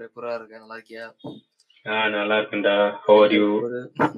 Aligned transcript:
அப்புறம் 0.00 0.10
எப்படா 0.10 0.34
இருக்க? 0.36 0.60
நல்லா 0.60 0.76
இருக்கியா? 0.76 1.06
நல்லா 2.14 2.34
இருக்கேன்டா. 2.38 2.74
ஹவ் 3.04 3.18
ஆர் 3.22 3.32
யூ 3.36 3.46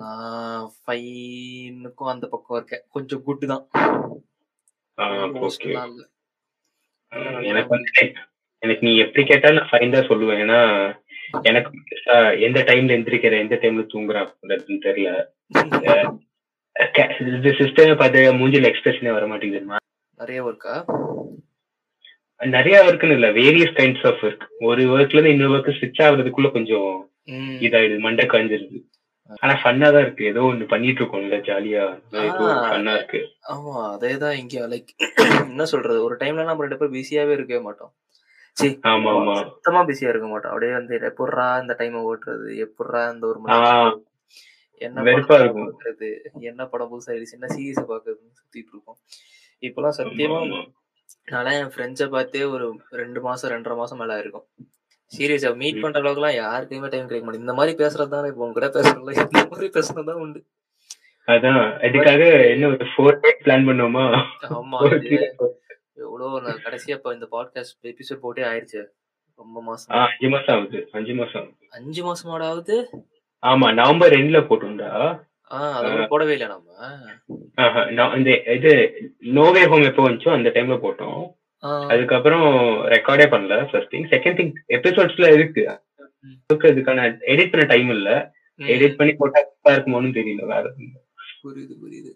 நான் 0.02 0.66
ஃபைனுக்கும் 0.76 2.10
அந்த 2.12 2.26
பக்கம் 2.32 2.56
இருக்கேன். 2.58 2.84
கொஞ்சம் 2.94 3.22
குட் 3.26 3.44
தான். 3.52 3.64
எனக்கு 7.50 7.72
வந்து 7.74 7.90
எனக்கு 8.62 8.86
நீ 8.86 8.92
எப்படி 9.04 9.22
கேட்டாலும் 9.24 9.58
நான் 9.60 9.70
ஃபைன் 9.70 9.94
தான் 9.96 10.08
சொல்லுவேன். 10.10 10.42
ஏன்னா 10.44 10.60
எனக்கு 11.48 11.70
எந்த 12.48 12.60
டைம்ல 12.68 12.96
எந்திரிக்கிற 12.98 13.40
எந்த 13.44 13.56
டைம்ல 13.62 13.84
தூங்குறான்னு 13.94 14.82
தெரியல. 14.88 15.18
இது 17.22 17.50
சிஸ்டம் 17.58 18.00
பார்த்து 18.00 18.20
மூஞ்சில 18.38 18.68
எக்ஸ்பிரஷனே 18.70 19.14
வர 19.16 19.24
மாட்டேங்குது 19.30 19.80
நிறைய 20.20 20.40
ஒர்க்கா 20.48 20.74
நிறைய 22.42 22.76
ஒர்க்குன்னு 22.86 23.16
இல்ல 23.18 23.28
வேரியஸ் 23.32 23.76
கைண்ட்ஸ் 23.76 24.06
ஆஃப் 24.06 24.22
ஒர்க் 24.24 24.44
ஒரு 24.60 24.82
ஒர்க்ல 24.94 25.16
இருந்து 25.16 25.34
இன்னொரு 25.34 25.54
ஒர்க் 25.56 25.76
ஸ்விட்ச் 25.78 26.02
ஆகுறதுக்குள்ள 26.06 26.48
கொஞ்சம் 26.50 26.90
இதாயிடுது 27.66 28.04
மண்டை 28.06 28.24
காஞ்சிருது. 28.26 28.78
ஆனா 29.42 29.54
ஃபன்னா 29.60 29.88
தான் 29.94 30.04
இருக்கு. 30.04 30.24
ஏதோ 30.24 30.40
ஒண்ணு 30.42 30.64
பண்ணிட்டு 30.66 31.00
இருக்கோம்ல 31.02 31.36
ஜாலியா. 31.48 31.84
ஃபன்னா 32.64 32.92
இருக்கு. 32.98 33.20
ஆமா 33.52 33.74
அதேதான் 33.94 34.36
இங்க 34.36 34.66
லைக் 34.66 34.90
என்ன 35.48 35.64
சொல்றது? 35.64 35.98
ஒரு 36.04 36.16
டைம்ல 36.16 36.44
நம்ம 36.44 36.64
ரெண்டு 36.66 36.78
பேரும் 36.80 36.96
பிஸியாவே 36.96 37.34
இருக்கவே 37.36 37.60
மாட்டோம். 37.68 37.92
சி 38.56 38.66
ஆமா 38.90 39.10
ஆமா. 39.18 39.34
சுத்தமா 39.42 39.82
பிஸியா 39.82 40.08
இருக்க 40.08 40.26
மாட்டோம். 40.26 40.52
அப்படியே 40.52 40.72
வந்து 40.72 40.94
எப்படிரா 41.10 41.46
இந்த 41.62 41.74
டைம் 41.74 41.96
ஓட்டுறது? 42.04 42.48
எப்படிரா 42.66 43.02
இந்த 43.14 43.26
ஒரு 43.26 43.38
மணி 43.38 43.58
என்ன 44.82 45.02
வெறுப்பா 45.06 45.36
இருக்கும். 45.40 45.70
என்ன 46.50 46.62
படம் 46.66 46.90
புதுசா 46.92 47.12
என்ன 47.36 47.48
சீரியஸ் 47.54 47.90
பாக்குறதுன்னு 47.90 48.38
சுத்திட்டு 48.40 48.72
இருக்கோம். 48.74 48.98
இப்பெல்லாம் 49.62 49.98
சத்தியமா 49.98 50.40
ஆமா, 51.12 51.30
ஆமா. 51.30 51.42
நான் 51.42 51.58
என் 51.58 51.72
ஃப்ரெண்ட்ஸை 51.72 52.08
பார்த்தே 52.08 52.44
ஒரு 52.54 52.66
ரெண்டு 52.92 53.20
மாசம் 53.20 53.50
ரெண்டரை 53.50 53.76
மாசம் 53.76 53.98
மேல 53.98 54.18
இருக்கும் 54.18 54.46
சீரியஸா 55.12 55.50
மீட் 55.56 55.80
பண்ற 55.80 56.00
அளவுக்குலாம் 56.00 56.36
யாருக்குமே 56.36 56.88
டைம் 56.88 57.06
கிடைக்க 57.06 57.24
மாட்டேங்குது. 57.24 57.42
இந்த 57.42 57.54
மாதிரி 57.54 57.72
பேசுறது 57.78 58.08
தானே 58.08 58.28
இப்போ 58.28 58.44
உங்ககிட்ட 58.46 58.70
பேசுறதுல 58.76 59.14
இந்த 59.18 59.42
மாதிரி 59.50 59.68
பேசுறதுதான் 59.74 60.20
உண்டு. 60.20 60.40
அதான் 61.28 61.60
அதுக்காக 61.82 62.22
என்ன 62.50 62.68
ஒரு 62.68 62.86
ஃபோர் 62.92 63.18
டேஸ் 63.20 63.42
பிளான் 63.44 63.66
பண்ணோமா 63.68 64.04
ஆமா. 64.52 64.78
எவ்வளவு 66.02 66.40
நான் 66.40 66.62
கடைசியா 66.64 66.96
இப்ப 66.96 67.12
இந்த 67.14 67.26
பாட்காஸ்ட் 67.32 67.90
எபிசோட் 67.92 68.20
போட்டே 68.20 68.42
ஆயிடுச்சு 68.42 68.80
ரொம்ப 69.40 69.58
மாசம். 69.62 69.92
அஞ்சு 70.00 70.28
மாசம் 70.28 70.54
ஆகுது. 70.56 70.78
அஞ்சு 70.92 71.14
மாசம். 71.14 71.46
அஞ்சு 71.70 72.02
மாசமாடாவது? 72.02 72.76
ஆமா 73.42 73.68
நவம்பர் 73.74 74.14
ரெண்டுல 74.14 74.40
போட்டோம்டா 74.48 74.90
போடவே 76.10 76.32
இல்லை 76.36 76.48
நம்ம 76.52 76.68
இந்த 78.18 78.30
இது 78.56 78.72
நோவே 79.38 79.62
ஹோம் 79.70 79.88
எப்போ 79.90 80.02
வந்துச்சோ 80.06 80.30
அந்த 80.36 80.50
டைம்ல 80.56 80.76
போட்டோம். 80.84 81.22
அதுக்கப்புறம் 81.92 82.46
ரெக்கார்டே 82.94 83.26
பண்ணல 83.34 83.56
ஃபர்ஸ்ட் 83.70 83.92
திங் 83.94 84.08
செகண்ட் 84.14 84.38
திங் 84.38 84.52
எபிசோட்ஸ்ல 84.76 85.28
இருக்கு. 85.36 85.64
அதுக்கான 86.70 87.04
எடிட் 87.34 87.52
பண்ண 87.52 87.66
டைம் 87.74 87.90
இல்ல. 87.96 88.10
எடிட் 88.60 88.98
பண்ணி 89.00 89.12
போட்டா 89.20 89.40
இருக்குமோன்னு 89.74 90.16
தெரியல 90.18 90.42
வேற. 90.54 90.64
புரியுது 91.44 91.74
புரியுது. 91.82 92.12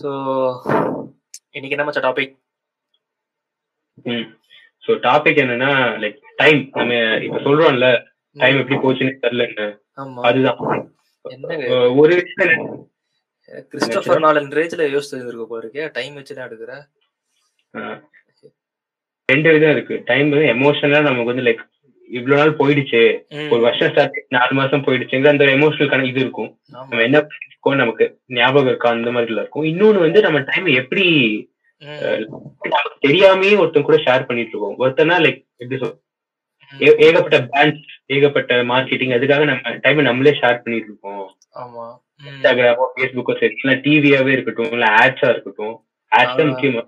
சோ 0.00 0.08
இன்னைக்கு 1.56 1.76
என்ன 1.76 1.84
மச்ச 1.86 2.00
டாபிக் 2.06 2.34
ஸோ 4.86 4.92
டாபிக் 5.06 5.42
என்னன்னா 5.44 5.70
லைக் 6.02 6.18
டைம் 6.42 6.60
நம்ம 6.78 6.98
இப்ப 7.26 7.38
சொல்றோம்ல 7.46 7.88
டைம் 8.36 8.58
எப்படி 8.62 8.78
போச்சுன்னு 8.84 9.22
தெரியலன்னு. 9.24 9.66
அதுதான். 10.28 10.58
ஒரு 12.00 12.12
விஷயம் 12.20 12.52
கிறிஸ்டோபர் 13.72 14.24
நாலன் 14.24 14.50
ரேஞ்சில 14.58 14.84
யோசிச்சு 14.94 15.22
இருக்க 15.30 15.46
போறீங்க 15.50 15.80
டைம் 15.96 16.14
வச்சு 16.18 16.34
தான் 16.34 16.48
எடுக்கிற. 16.48 16.72
ரெண்டு 19.28 19.52
விதம் 19.54 19.74
இருக்கு. 19.74 19.94
டைம் 20.10 20.28
வந்து 20.32 20.52
எமோஷனலா 20.54 21.00
நமக்கு 21.06 21.32
வந்து 21.32 21.46
லைக் 21.48 21.62
இவ்வளவு 22.10 22.38
நாள் 22.40 22.58
போயிடுச்சு. 22.58 23.00
ஒரு 23.52 23.60
வருஷம் 23.66 23.90
ஸ்டார்ட் 23.92 24.18
நாலு 24.36 24.52
மாசம் 24.58 24.84
போயிடுச்சுங்கிற 24.86 25.32
அந்த 25.34 25.46
எமோஷனல் 25.56 26.10
இது 26.10 26.20
இருக்கும். 26.24 26.50
நம்ம 26.74 27.02
என்ன 27.06 27.22
நமக்கு 27.82 28.04
ஞாபகம் 28.38 28.70
இருக்கா 28.70 28.90
அந்த 28.96 29.10
மாதிரில 29.16 29.42
இருக்கும். 29.42 29.68
இன்னொன்னு 29.72 30.04
வந்து 30.06 30.20
நம்ம 30.26 30.40
டைம் 30.50 30.68
எப்படி 30.82 31.06
தெரியாமயே 33.04 33.54
ஒருத்தன் 33.62 33.88
கூட 33.88 33.96
ஷேர் 34.04 34.26
பண்ணிட்டு 34.28 34.52
இருக்கோம். 34.52 34.76
ஒருத்தனா 34.82 35.16
லைக் 35.24 35.40
எப்படி 35.60 35.78
சொல் 35.82 35.96
ஏகப்பட்ட 37.06 37.38
பிராண்ட்ஸ் 37.48 37.82
ஏகப்பட்ட 38.14 38.54
மார்க்கெட்டிங் 38.70 39.16
அதுக்காக 39.16 39.44
நம்ம 39.50 39.74
டைம் 39.84 40.08
நம்மளே 40.08 40.32
ஷேர் 40.40 40.62
பண்ணிட்டு 40.62 40.88
இருக்கோம். 40.90 41.24
இன்ஸ்டாகிராமோ 42.28 42.86
ஃபேஸ்புக்கோ 42.92 43.34
சரி 43.40 43.54
இல்ல 43.60 43.74
டிவியாவே 43.84 44.30
இருக்கட்டும் 44.36 44.72
இல்ல 44.76 44.86
ஆட்ஸா 45.00 45.28
இருக்கட்டும் 45.34 45.74
ஆட்ஸ் 46.12 46.38
தான். 46.38 46.50
முக்கியமா. 46.50 46.84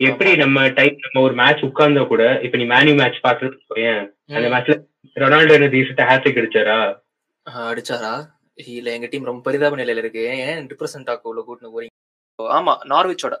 எப்படி 0.00 0.30
நம்ம 0.42 0.58
டைம் 0.78 0.96
நம்ம 1.04 1.22
ஒரு 1.26 1.34
மேட்ச் 1.40 1.66
உட்கார்ந்தா 1.68 2.02
கூட 2.12 2.24
இப்ப 2.46 2.58
நீ 2.60 2.66
மேன்யூ 2.74 2.94
மேட்ச் 3.00 3.24
பாக்குறது 3.26 3.56
அந்த. 4.30 4.48
மேட்ச்ல 4.54 4.76
ரொனால்டோ 5.16 5.54
என்ன 5.58 5.70
ரீசெண்டா 5.74 6.06
ஹேட்ரிக் 6.10 6.40
அடிச்சாரா? 6.42 6.78
அடிச்சாரா? 7.70 8.12
இல்ல 8.76 8.88
எங்க 8.96 9.06
டீம் 9.10 9.28
ரொம்ப 9.28 9.42
பரிதாப 9.46 9.76
நிலையில 9.76 10.02
இருக்கு. 10.04 10.22
ஏன்? 10.46 10.60
ரிப்ரசென்ட் 10.72 11.10
ஆக்க 11.12 11.32
உள்ள 11.32 11.42
கூட்டினு 11.42 11.74
போறீங்க. 11.74 11.94
ஆமா 12.50 12.74
நார்விச்சோட. 12.90 13.34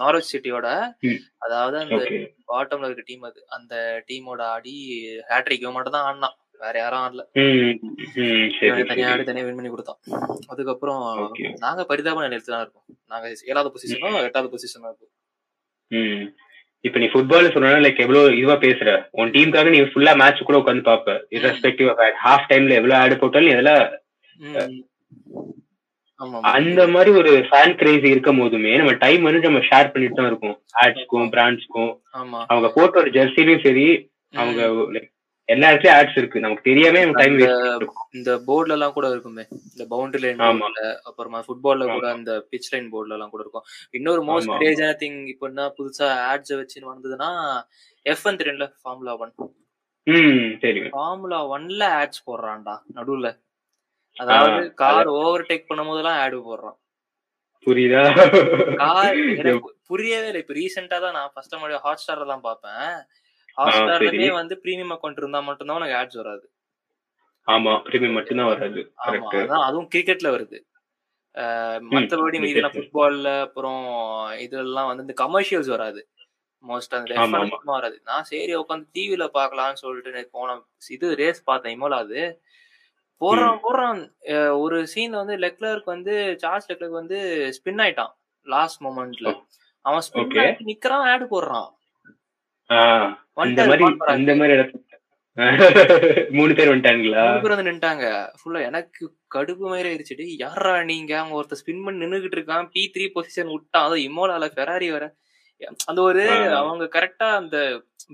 நார்விச் 0.00 0.30
சிட்டியோட. 0.30 0.68
அதாவது 1.38 1.76
அந்த 1.82 1.98
பாட்டம்ல 2.48 2.88
இருக்க 2.88 3.04
டீம் 3.06 3.24
அது. 3.24 3.40
அந்த 3.56 3.74
டீமோட 4.08 4.40
ஆடி 4.54 4.74
ஹேட்ரிக் 5.30 5.66
மட்டும் 5.76 5.96
தான் 5.96 6.06
ஆடினான் 6.08 6.36
வேற 6.60 6.74
யாரும் 6.78 7.02
ஆடல. 7.04 7.22
தனியா 8.90 9.08
ஆடி 9.10 9.24
தனியா 9.24 9.44
வின் 9.46 9.58
பண்ணி 9.58 9.70
கொடுத்தான். 9.70 9.98
அதுக்கப்புறம் 10.52 11.02
நாங்க 11.60 11.82
பரிதாப 11.90 12.22
நிலையத்துல 12.26 12.54
தான் 12.54 12.64
இருக்கோம் 12.64 12.84
நாங்க 13.10 13.26
ஏழாவது 13.50 13.72
பொசிஷனோ 13.74 14.10
எட்டாவது 14.28 14.52
பொசிஷனோ 14.54 14.90
இருக்கும் 14.90 15.12
இப்ப 16.84 16.98
நீ 16.98 17.06
ஃபுட்பால் 17.10 17.52
சொன்னா 17.52 17.68
லைக் 17.84 18.02
எவ்வளவு 18.02 18.32
இதுவா 18.38 18.56
பேசுற? 18.64 18.88
உன் 19.12 19.30
டீமுக்காக 19.34 19.70
நீ 19.70 19.78
ஃபுல்லா 19.92 20.12
மேட்ச் 20.20 20.42
கூட 20.42 20.58
உட்காந்து 20.60 20.88
பாப்ப 20.88 21.14
இரஸ்பெக்டிவ் 21.36 21.88
ஆஃப் 21.92 22.02
ஹாஃப் 22.24 22.48
டைம்ல 22.50 22.78
எவ்வளவு 22.80 23.00
ஆடு 23.00 23.14
போட்டாலும் 23.16 23.48
நீ 23.48 23.54
அதெல்லாம் 23.56 23.84
ம். 24.40 24.56
ஆமா 24.56 24.82
அந்த 26.50 26.82
மாதிரி 26.88 27.10
ஒரு 27.20 27.30
ஃபேன் 27.48 27.76
கிரேஸ் 27.76 28.04
இருக்கும் 28.10 28.40
போதுமே 28.40 28.72
நம்ம 28.76 28.92
டைம் 29.00 29.22
வந்து 29.22 29.46
நம்ம 29.46 29.62
ஷேர் 29.68 29.90
பண்ணிட்டு 29.92 30.18
தான் 30.18 30.28
இருக்கோம். 30.30 30.56
ஆட்ஸ்க்கும் 30.82 31.30
பிராண்ட்ஸ்க்கும் 31.34 31.92
ஆமா. 32.20 32.40
அவங்க 32.50 32.68
போட்ட 32.76 33.02
ஒரு 33.02 33.10
ஜெர்சிலையும் 33.16 33.64
சரி 33.66 33.86
அவங்க 34.34 34.60
எல்லா 35.48 35.70
இடத்துலயும் 35.70 35.96
ஆட்ஸ் 35.96 36.18
இருக்கு. 36.20 36.42
நமக்கு 36.44 36.68
தெரியாம 36.68 37.00
டைம் 37.18 37.34
இந்த 38.18 38.30
போர்டுல 38.46 38.76
எல்லாம் 38.76 38.94
கூட 38.96 39.06
இருக்குமே. 39.10 39.44
இந்த 39.68 39.84
பவுண்டரி 39.90 40.22
லைன். 40.24 40.38
போர்டுல 40.60 40.84
அப்புறமா 41.08 41.40
ஃபுட்பால்ல 41.46 41.86
கூட. 41.90 42.06
அந்த 42.16 42.32
பிச் 42.52 42.70
லைன் 42.72 42.88
போர்டுல 42.92 43.16
எல்லாம் 43.16 43.32
கூட 43.34 43.42
இருக்கும். 43.44 43.66
இன்னொரு 43.94 44.22
மோஸ்ட். 44.28 44.54
கிரேஜான 44.62 44.94
திங் 45.02 45.20
இப்போ 45.32 45.46
என்ன 45.50 45.66
புதுசா 45.78 46.08
ஆட்ஸ் 46.30 46.54
வச்சுன்னு 46.60 46.92
வந்ததுன்னா 46.92 47.30
எஃப் 48.06 48.26
ஒன் 48.26 48.40
தெரியும்ல 48.40 48.68
ஃபார்முலா 48.80 49.14
ஒன் 49.20 49.34
ஃபார்முலா 50.94 51.40
ஒன்ல 51.52 51.82
ஆட்ஸ் 52.00 52.24
போடுறான்டா 52.26 52.74
நடுவுல. 52.96 53.28
அதாவது 54.16 54.62
கார் 54.82 55.08
ஓவர் 55.18 55.48
டேக் 55.48 55.68
பண்ணும் 55.68 55.90
போதெல்லாம் 55.90 56.18
ஆடு 56.22 56.38
போடுறான். 56.46 56.76
புரியுதா? 57.66 58.02
கார் 58.80 59.14
புரியவே 59.90 60.26
இல்லை. 60.28 60.40
இப்ப 60.44 60.54
ரீசெண்டா 60.58 60.98
தான் 61.04 61.16
நான் 61.18 61.32
ஃபர்ஸ்ட் 61.32 61.54
முன்னாடி 61.54 61.80
ஹாட் 61.84 62.02
ஸ்டார்ல 62.02 62.26
தான் 62.32 62.44
பார்ப்பேன். 62.46 62.84
ஹாட் 63.58 63.76
ஸ்டார்லயே. 63.78 64.28
வந்து 64.40 64.54
பிரீமியம் 64.64 64.94
அக்கௌண்ட் 64.94 65.20
இருந்தா 65.22 65.40
மட்டும்தான் 65.48 65.78
உனக்கு 65.80 65.98
ஆட்ஸ் 66.00 66.20
வராது. 66.22 66.46
ஆமா 67.48 67.72
பிரீமியம் 67.86 68.16
மட்டும்தான் 68.18 68.50
வராது. 68.52 68.82
ஆமா 69.04 69.28
அதான் 69.42 69.66
அதுவும் 69.68 69.90
கிரிக்கெட்ல 69.94 70.28
வருது. 70.36 70.58
மத்தபடி 71.92 72.38
ல. 72.56 72.68
ஃபுட்பால்ல 72.74 73.28
அப்புறம் 73.46 73.80
இதெல்லாம் 74.44 74.88
வந்து 74.90 75.04
இந்த 75.06 75.14
கமர்ஷியல்ஸ் 75.22 75.70
வராது. 75.74 76.00
மோஸ்ட் 76.64 76.94
அந்த 76.98 77.14
ஆமா, 77.22 77.38
F1 77.40 77.48
சும்மா 77.54 77.74
வராது. 77.78 77.96
நான் 78.08 78.28
சரி 78.28 78.52
உட்காந்து 78.60 78.86
டிவில 78.96 79.24
பார்க்கலாம்னு 79.38 79.80
சொல்லிட்டு 79.82 80.22
போன 80.36 80.54
இது 80.96 81.08
ரேஸ் 81.22 81.40
பார்த்தேன் 81.50 81.74
இமோலா 81.76 81.98
அது 82.04 82.20
போடுறான் 83.20 83.58
போடுறான் 83.64 84.00
ஒரு 84.58 84.78
சீன்ல 84.94 85.20
வந்து 85.22 85.36
லெக்லருக்கு 85.36 85.90
வந்து 85.96 86.14
சார்ஜ் 86.38 86.68
லெக்லருக்கு 86.70 87.00
வந்து 87.02 87.18
ஸ்பின் 87.58 87.82
ஆயிட்டான். 87.84 88.12
லாஸ்ட் 88.46 88.82
மொமெண்ட்ல 88.82 89.28
அவன் 89.84 90.04
ஸ்பின். 90.06 90.32
ஆயிட்டு 90.42 90.68
நிக்கிறான் 90.70 91.06
ஆடு 91.12 91.24
போடுறான். 91.32 91.70
இந்த 93.48 93.62
மாதிரி. 93.70 93.84
இந்த 94.22 94.34
மாதிரி 94.34 94.56
மூணு 96.36 96.52
பேர் 96.54 96.70
வந்துட்டாங்களா? 96.70 97.22
மூணு 97.28 97.40
பேர் 97.44 97.54
வந்து 97.54 97.70
நின்ட்டாங்க 97.70 98.04
ஃபுல்லா 98.38 98.60
எனக்கு 98.68 99.04
கடுப்பு 99.34 99.64
மாதிரி 99.70 99.88
ஆயிடுச்சுடி 99.90 100.26
யாரா 100.42 100.74
நீங்க 100.82 101.12
அவங்க 101.18 101.34
ஒருத்தர் 101.40 101.60
ஸ்பின் 101.62 101.82
பண்ணி 101.84 102.04
நின்னுகிட்டு 102.04 102.36
இருக்கான். 102.38 102.68
பி 102.74 102.82
த்ரீ 102.94 103.06
பொசிஷன் 103.14 103.50
விட்டான். 103.52 103.86
அது 103.86 103.96
இமோலால 104.08 104.48
ஃபெராரி 104.54 104.90
வர 104.90 105.06
அந்த 105.84 106.00
ஒரு. 106.02 106.22
அவங்க 106.60 106.84
கரெக்டா 106.96 107.28
அந்த 107.40 107.56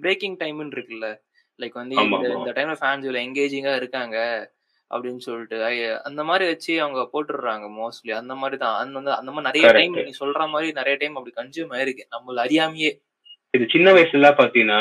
பிரேக்கிங் 0.00 0.36
டைம்னு 0.42 0.76
இருக்குல்ல. 0.76 1.08
லைக் 1.58 1.76
வந்து. 1.80 1.96
இந்த 2.38 2.52
டைம்ல 2.58 2.76
ஃபேன்ஸ் 2.80 3.04
இவ்வளவு 3.06 3.24
எங்கேஜிங்கா 3.26 3.74
இருக்காங்க. 3.76 4.16
அப்படின்னு 4.90 5.22
சொல்லிட்டு. 5.26 5.58
அந்த 6.04 6.24
மாதிரி 6.24 6.44
வச்சு 6.46 6.82
அவங்க 6.82 7.02
போட்டுடுறாங்க 7.12 7.66
மோஸ்ட்லி 7.78 8.12
அந்த 8.12 8.34
மாதிரி 8.34 8.58
தான். 8.60 8.76
அந்த 8.82 9.14
அந்த 9.16 9.30
மாதிரி 9.30 9.46
நிறைய. 9.48 9.72
டைம் 9.78 10.08
நீ 10.08 10.12
சொல்ற 10.20 10.48
மாதிரி 10.48 10.72
நிறைய 10.72 10.96
டைம் 10.98 11.16
அப்படி 11.16 11.34
கன்சியூம் 11.36 11.74
ஆயிருக்கு. 11.76 12.04
நம்மள 12.14 12.44
அறியாமையே. 12.46 12.92
இது 13.50 13.64
சின்ன 13.68 13.92
வயசுல 13.92 14.26
பாத்தீங்கன்னா 14.40 14.80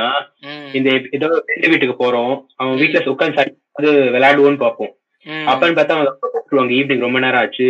இந்த 0.73 0.89
ஏதோ 1.11 1.27
ஃப்ரெண்டு 1.45 1.69
வீட்டுக்கு 1.69 1.95
போறோம். 2.01 2.33
அவன் 2.56 2.79
வீட்டுல 2.81 3.00
உட்காந்து 3.13 3.91
விளையாடுவோன்னு 4.15 4.63
பாப்போம். 4.65 4.91
ம். 5.25 5.47
அப்பன்னு 5.51 5.77
பார்த்தா 5.77 5.95
அவங்க 5.97 6.11
கூப்பிடுவாங்க 6.33 6.75
ஈவினிங் 6.79 7.06
ரொம்ப 7.07 7.19
நேரம் 7.19 7.41
ஆச்சு. 7.41 7.67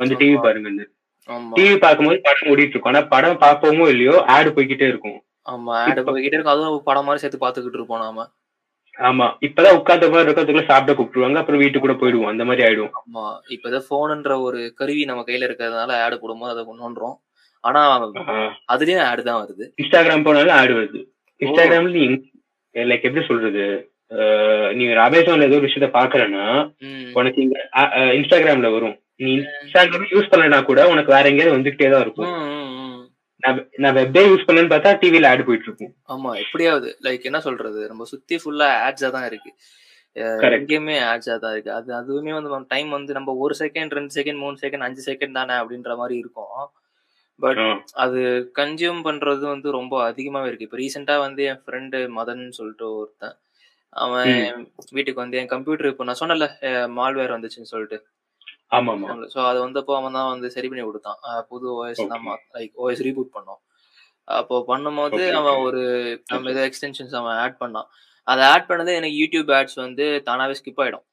வந்து 0.00 0.14
டிவி 0.14 0.36
பாருங்கன்னு. 0.44 0.84
டிவி 1.56 1.78
பார்க்கும்போது 1.78 2.20
படம் 2.22 2.48
ஓடிட்டு 2.52 2.74
இருக்கும். 2.74 2.92
ஆனா 2.92 3.02
படம் 3.14 3.40
பார்ப்போமோ 3.40 3.84
இல்லையோ 3.88 4.14
ஆடு 4.26 4.50
போய்கிட்டே 4.50 4.88
இருக்கும். 4.92 5.18
ஆமா 5.50 5.74
ஆடு 5.86 6.02
போய்கிட்டே 6.02 6.36
இருக்கும். 6.36 6.54
அதுவும் 6.54 6.82
படம் 6.82 7.04
மாதிரி 7.04 7.22
சேர்த்து 7.22 7.44
பாத்துக்கிட்டு 7.44 7.78
இருப்போம் 7.80 7.98
நாம. 7.98 8.26
ஆமா. 9.00 9.26
இப்பதான் 9.46 9.76
உட்கார்ந்த 9.78 10.08
மாதிரி 10.10 10.26
இருக்கிறதுக்குள்ள 10.26 10.70
சாப்பிட 10.70 10.92
கூப்பிட்டுருவாங்க. 10.94 11.40
அப்புறம் 11.42 11.60
வீட்டுக்கு 11.62 11.84
கூட 11.86 11.94
போயிடுவோம். 12.00 12.30
அந்த 12.32 12.44
மாதிரி 12.48 12.64
ஆயிடும் 12.66 12.92
ஆமா. 13.00 13.24
இப்பதான் 13.54 13.88
போனுன்ற 13.92 14.34
ஒரு 14.46 14.60
கருவி 14.80 15.04
நம்ம 15.10 15.24
கையில 15.28 15.48
இருக்கிறதுனால 15.48 15.98
ஆடு 16.04 16.18
போடும்போது 16.22 16.54
அதை 16.54 16.64
நோண்டுறோம் 16.82 17.16
ஆனா 17.64 17.80
அதுலயும் 18.74 19.06
ஆடு 19.08 19.22
தான் 19.28 19.40
வருது. 19.42 19.64
இன்ஸ்டாகிராம் 19.80 20.26
போனாலும் 20.26 20.58
ஆடு 20.60 20.74
வருது. 20.78 21.00
இன்ஸ்டாகிராம்ல 21.40 21.92
நீ 21.98 22.04
லைக் 22.74 23.06
எப்படி 23.08 23.24
சொல்றது? 23.28 23.64
நீ 24.78 24.82
ஒரு 24.92 25.00
அமேசான்ல 25.06 25.48
ஏதோ 25.48 25.58
ஒரு 25.58 25.68
விஷயத்த 25.68 25.88
பாக்குறேன்னா. 25.98 26.44
உனக்கு 27.20 27.42
இங்க 27.44 27.56
இன்ஸ்டாகிராம்ல 28.18 28.70
வரும். 28.76 28.96
நீ 29.24 29.30
இன்ஸ்டாகிராம் 29.36 30.12
யூஸ் 30.14 30.30
பண்ணலனா 30.32 30.60
கூட 30.70 30.80
உனக்கு 30.92 31.14
வேற 31.14 31.24
எங்கேயாவது 31.30 31.56
வந்துகிட்டே 31.56 31.90
தான் 31.94 32.04
இருக்கும். 32.06 32.32
நான் 33.82 33.96
வெப்பே 33.98 34.22
யூஸ் 34.28 34.46
பண்ணலன்னு 34.46 34.72
பார்த்தா 34.72 34.90
டிவில 35.02 35.30
ஆடு 35.32 35.46
போயிட்டு 35.48 35.68
இருக்கும். 35.68 35.92
ஆமா 36.14 36.30
எப்படியாவது 36.44 36.88
லைக் 37.06 37.28
என்ன 37.30 37.40
சொல்றது 37.46 37.80
நம்ம 37.90 38.06
சுத்தி 38.12 38.36
ஃபுல்லா 38.42 38.68
ஆட்ஸா 38.86 39.10
தான் 39.16 39.28
இருக்கு. 39.30 39.52
எங்கேயுமே 40.56 40.96
ஆட்ஸா 41.12 41.36
தான் 41.44 41.54
இருக்கு. 41.54 41.72
அது 41.78 41.90
அதுவுமே 42.00 42.32
வந்து 42.36 42.50
டைம் 42.74 42.90
வந்து 42.96 43.12
நம்ம 43.18 43.34
ஒரு 43.44 43.54
செகண்ட் 43.62 43.96
ரெண்டு 43.98 44.14
செகண்ட் 44.18 44.42
மூணு 44.44 44.56
செகண்ட் 44.64 44.86
அஞ்சு 44.86 45.02
செகண்ட் 45.10 45.38
தானே 45.40 45.56
அப்படின்ற 45.62 45.94
மாதிரி 46.02 46.16
இருக்கும். 46.22 46.54
பட் 47.40 47.60
அது 48.04 48.20
கன்சியூம் 48.58 49.02
பண்றது 49.06 49.44
வந்து 49.52 49.68
ரொம்ப 49.78 49.94
அதிகமாவே 50.10 50.48
இருக்கு. 50.48 50.66
இப்போ 50.68 50.78
ரீசெண்டா 50.82 51.14
வந்து 51.26 51.42
என் 51.50 51.62
ஃப்ரெண்டு 51.64 51.98
மதன் 52.16 52.42
சொல்லிட்டு 52.58 52.86
ஒருத்தன். 53.00 53.36
அவன் 54.02 54.32
வீட்டுக்கு 54.96 55.22
வந்து 55.22 55.38
என் 55.38 55.52
கம்ப்யூட்டர் 55.54 55.90
இப்போ 55.92 56.04
நான் 56.08 56.20
சொன்னல 56.22 56.46
மால்வேர் 56.98 57.36
வந்துச்சுன்னு 57.36 57.72
சொல்லிட்டு. 57.74 57.98
ஆமா 58.72 58.92
ஆமா 58.92 59.06
ஸோ 59.34 59.46
அது 59.46 59.68
வந்தப்போ 59.68 59.96
அவன் 59.96 60.12
தான் 60.12 60.30
வந்து 60.30 60.50
சரி 60.50 60.68
பண்ணி 60.68 60.84
கொடுத்தான். 60.84 61.18
புது 61.48 61.66
ஓஎஸ் 61.76 62.00
தான் 62.08 62.24
லைக் 62.54 62.72
ஓஎஸ் 62.84 63.04
ரீபூட் 63.06 63.34
பண்ணோம். 63.36 63.60
அப்போ 64.28 64.64
பண்ணும்போது 64.68 65.10
அவன். 65.40 65.62
ஒரு 65.62 65.80
நம்ம 66.26 66.50
ஏதோ 66.50 66.68
எக்ஸ்டென்ஷன்ஸ் 66.68 67.14
அவன் 67.14 67.36
ஆட் 67.36 67.56
பண்ணான். 67.60 67.88
அதை 68.26 68.44
ஆட் 68.44 68.68
பண்ணது 68.68 68.94
எனக்கு 68.94 69.16
யூடியூப் 69.22 69.50
ஆட்ஸ் 69.58 69.74
வந்து 69.74 70.22
தானாவே 70.26 70.54
ஸ்கிப் 70.60 70.82
ஆயிடும். 70.82 71.04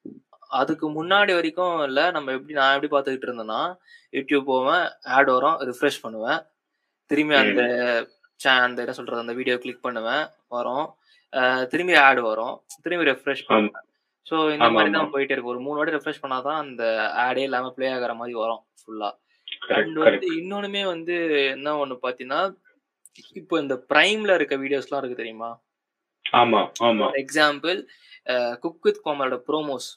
அதுக்கு 0.49 0.85
முன்னாடி 0.89 1.33
வரைக்கும் 1.33 1.83
இல்லை 1.83 2.11
நம்ம 2.11 2.31
எப்படி 2.31 2.53
நான் 2.53 2.75
எப்படி 2.75 2.91
பார்த்துக்கிட்டு 2.93 3.27
இருந்தேன்னா 3.27 3.61
யூடியூப் 4.13 4.43
போவேன் 4.43 4.83
ஆட் 5.15 5.29
வரும் 5.29 5.57
ரிஃப்ரெஷ் 5.61 6.01
பண்ணுவேன். 6.01 6.39
திரும்பி 7.11 7.35
அந்த 7.35 7.61
cha- 8.39 8.61
அந்த 8.61 8.81
என்ன 8.81 8.93
சொல்றது 8.93 9.19
அந்த 9.19 9.33
வீடியோ 9.33 9.57
கிளிக் 9.57 9.81
பண்ணுவேன் 9.81 10.23
வரும். 10.47 10.87
திரும்பி 11.69 11.95
ஆட் 11.95 12.19
வரும். 12.19 12.55
திரும்பி 12.81 13.11
ரெஃப்ரெஷ் 13.11 13.43
பண்ணுவேன். 13.47 13.85
ஸோ 14.27 14.35
இந்த 14.53 14.67
மாதிரி. 14.75 14.91
தான் 14.95 15.11
போயிட்டே 15.13 15.33
இருக்கு 15.33 15.53
ஒரு 15.53 15.61
மூணு 15.65 15.77
வாட்டி 15.77 15.95
ரெஃப்ரெஷ் 15.95 16.23
பண்ணாதான் 16.23 16.59
அந்த 16.63 16.83
ஆடே 17.23 17.43
இல்லாம 17.43 17.69
ப்ளே 17.75 17.87
ஆகிற 17.91 18.13
மாதிரி 18.15 18.35
வரும் 18.39 18.63
ஃபுல்லா 18.79 19.09
அண்ட் 19.75 19.99
வந்து 20.03 20.27
இன்னொன்னுமே 20.39 20.81
வந்து 20.89 21.15
என்ன 21.53 21.75
ஒண்ணு 21.79 21.95
பாத்தீங்கன்னா 22.03 22.41
இப்போ 23.35 23.55
இந்த 23.61 23.75
பிரைம்ல 23.89 24.33
இருக்க 24.35 24.55
வீடியோஸ்லாம் 24.57 25.01
இருக்கு 25.01 25.21
தெரியுமா? 25.21 25.49
ஆமா 26.25 26.59
ஆமா. 26.87 27.07
எக்ஸாம்பிள் 27.21 27.77
குக் 28.63 28.85
வித் 28.85 29.01
கோமரோட 29.03 29.37
ப்ரோமோஸ் 29.47 29.87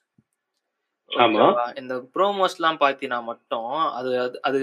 ஆமா. 1.11 1.47
இந்த 1.81 1.95
ப்ரோமோஸ்லாம் 2.15 2.81
பார்த்தீங்கன்னா 2.83 3.21
மட்டும் 3.29 3.71
அது 3.99 4.11
அது- 4.21 4.41
அது 4.47 4.59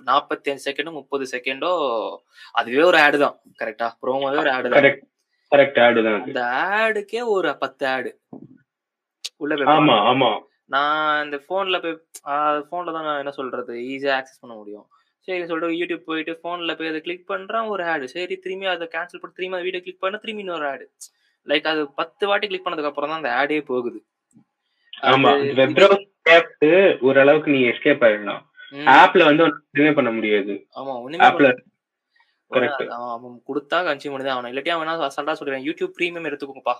நாற்பத்தி 0.00 0.50
அஞ்சு 0.50 0.64
செகண்டோ 0.66 0.92
முப்பது 0.94 1.24
செகண்டோ 1.32 1.72
அதுவே 2.54 2.84
ஒரு 2.84 2.98
ஆடு 3.02 3.18
தான். 3.18 3.36
கரெக்டா 3.60 3.88
ப்ரோமோவே 4.02 4.38
ஒரு 4.38 4.52
ஆடு 4.54 4.68
தான். 4.70 4.86
கரெக்ட் 5.52 5.80
ஆடு 5.84 6.00
தான். 6.06 6.20
அந்த 6.24 6.42
ஆடுக்கே 6.74 7.22
ஒரு 7.34 7.50
பத்து 7.62 7.84
ஆடு 7.88 8.10
உள்ள 9.42 9.52
போய் 9.58 9.70
ஆமா 9.74 9.96
ஆமா. 10.10 10.30
நான் 10.74 11.22
இந்த 11.24 11.38
ஃபோன்ல 11.44 11.78
போய் 11.84 11.96
ஃபோன்ல 12.66 12.92
தான் 12.96 13.06
நான் 13.08 13.20
என்ன 13.22 13.32
சொல்றது? 13.38 13.72
ஈஸியா 13.92 14.14
ஆக்சஸ் 14.18 14.42
பண்ண 14.42 14.54
முடியும். 14.60 14.86
சரி 15.28 15.44
சொல்லிட்டு 15.48 15.78
யூடியூப் 15.80 16.06
போயிட்டு 16.08 16.32
ஃபோன்ல 16.38 16.72
போய் 16.78 16.90
அதை 16.92 17.00
கிளிக் 17.06 17.28
பண்றேன் 17.30 17.68
ஒரு 17.72 17.82
ஆடு 17.92 18.06
சரி 18.14 18.36
திரும்பி 18.44 18.66
அதை 18.72 18.86
கேன்சல் 18.94 19.20
பண்ணி 19.22 19.36
திரும்பி 19.36 19.56
அந்த 19.56 19.66
வீடியோ 19.68 19.82
கிளிக் 19.84 20.04
பண்ண 20.04 20.16
திரும்பி 20.22 20.44
இன்னொரு 20.44 20.66
ஆடு 20.70 20.86
லைக் 21.46 21.68
அது 21.72 21.82
பத்து 22.00 22.24
வாட்டி 22.30 22.46
கிளிக் 22.50 22.64
பண்ணதுக்கு 22.64 22.90
அப்புறம் 22.90 23.10
தான் 23.12 23.20
அந்த 23.20 23.30
ஆடே 23.40 23.58
போகுது. 23.70 23.98
ஆமா 25.10 25.30
வெப் 25.58 25.76
ப்ரௌசர் 25.76 26.48
ஓரளவுக்கு 27.06 27.52
நீ 27.54 27.60
எஸ்கேப் 27.70 28.04
ஆயிடலாம். 28.08 28.42
ஆப்ல 28.96 29.22
வந்து 29.28 29.44
எதுவுமே 29.72 29.92
பண்ண 29.98 30.10
முடியாது. 30.16 30.54
ஆமா 30.80 30.92
ஒண்ணுமே 31.04 31.24
ஆப்ல 31.28 31.48
correct. 32.50 32.80
அவன் 32.96 33.36
கொடுத்தா 33.48 33.78
கன்சியூம் 33.86 34.14
பண்ணி 34.14 34.26
தான் 34.26 34.36
அவன் 34.36 34.50
இல்லாட்டி 34.50 34.72
அவன் 34.74 34.90
அசால்ட்டா 35.06 35.36
சொல்றேன்? 35.38 35.64
YouTube 35.68 35.94
premium 35.98 36.28
எடுத்துக்கோங்கப்பா. 36.30 36.74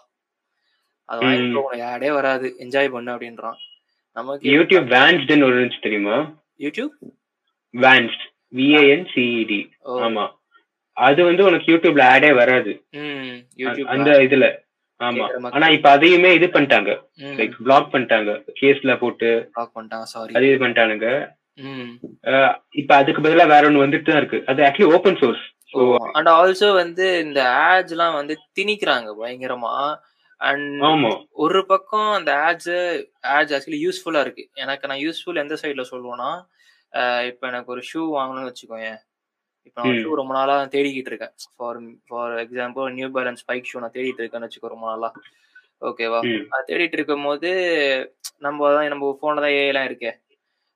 அது 1.09 1.21
வாங்கிட்டு. 1.25 1.61
உனக்கு 1.63 1.89
ஆடே 1.93 2.11
வராது. 2.11 2.49
என்ஜாய் 2.59 2.93
பண்ணு 2.95 3.11
அப்படின்றான். 3.15 3.59
நமக்கு 4.17 4.51
யூடியூப் 4.57 4.87
வேன்ஸ்டுன்னு 4.97 5.47
ஒரு 5.47 5.57
இருந்துச்சு 5.57 5.87
தெரியுமா? 5.87 6.17
யூடியூப் 6.59 6.95
வேன்ஸ்ட் 7.75 8.25
விஏஎன் 8.55 9.07
சிஇடி 9.13 9.61
ஆமா. 10.07 10.25
அது 10.97 11.21
வந்து 11.25 11.43
உனக்கு 11.45 11.67
யூடியூப்ல 11.73 12.03
ஆடே 12.15 12.31
வராது. 12.33 12.73
அந்த 13.95 14.11
இதுல. 14.27 14.47
ஆமா. 15.01 15.25
ஆனா 15.57 15.67
இப்ப 15.77 15.89
அதையுமே 15.91 16.31
இது 16.35 16.47
பண்ணிட்டாங்க. 16.47 16.91
லைக் 17.39 17.55
பிளாக் 17.67 17.89
பண்ணிட்டாங்க. 17.95 18.33
கேஸ்ல 18.61 18.93
போட்டு. 18.99 19.31
ப்ளாக் 19.55 19.73
பண்ணிட்டான் 19.77 20.11
சாரி 20.13 20.35
அது 20.39 20.51
இது 20.51 20.61
பண்ணிட்டானுங்க. 20.65 21.09
இப்ப 22.81 22.91
அதுக்கு 23.01 23.25
பதிலா 23.25 23.47
வேற 23.55 23.63
ஒண்ணு 23.71 23.85
வந்துட்டு 23.85 24.09
தான் 24.11 24.21
இருக்கு. 24.23 24.39
அது 24.51 24.63
actually 24.69 24.93
open 24.99 25.19
source 25.23 25.45
and 26.19 26.31
also 26.39 26.69
வந்து 26.75 27.05
இந்த 27.25 27.41
ஆட்ஸ் 27.67 27.95
எல்லாம் 27.97 28.17
வந்து 28.19 28.35
திணிக்கிறாங்க 28.59 29.11
பயங்கரமா. 29.21 29.75
அண்ட் 30.43 30.83
ஒரு 31.45 31.61
பக்கம் 31.67 32.11
அந்த 32.11 32.31
ஆட்ஸ் 32.47 32.73
ஆட்ஸ் 33.35 33.55
ஆக்சுவலி 33.57 33.81
யூஸ்ஃபுல்லா 33.87 34.21
இருக்கு. 34.21 34.45
எனக்கு 34.57 34.89
நான் 34.91 35.03
யூஸ்ஃபுல் 35.05 35.43
எந்த 35.45 35.57
சைட்ல 35.63 35.85
சொல்லுவேன்னா 35.93 36.31
இப்ப 37.29 37.43
எனக்கு 37.49 37.73
ஒரு 37.75 37.83
ஷூ 37.91 38.01
வாங்கணும்னு 38.17 38.51
வச்சுக்கோங்க 38.51 38.89
இப்ப 39.69 39.77
நான். 39.81 39.99
ஷூ 40.01 40.11
ரொம்ப 40.21 40.33
நாளா 40.35 40.57
தேடிக்கிட்டு 40.75 41.11
இருக்கேன். 41.13 41.35
For 41.57 41.79
for 42.09 42.35
example 42.45 42.91
new 42.99 43.09
balance 43.17 43.43
spike 43.45 43.71
shoe 43.71 43.83
நான் 43.85 43.97
தேடிட்டு 43.97 44.23
இருக்கேன்னு 44.23 44.49
வச்சுக்கோ 44.49 44.73
ரொம்ப 44.75 44.87
நாளா. 44.87 45.11
ஓகேவா. 45.83 46.21
அது 46.55 46.67
தேடிட்டு 46.71 46.99
இருக்கும் 46.99 47.25
போது 47.25 47.51
நம்ம 48.39 48.69
தான் 48.75 48.93
நம்ம 48.95 49.17
போன்ல 49.23 49.45
தான் 49.47 49.57
ஏலாம் 49.63 49.89
இருக்கே. 49.89 50.13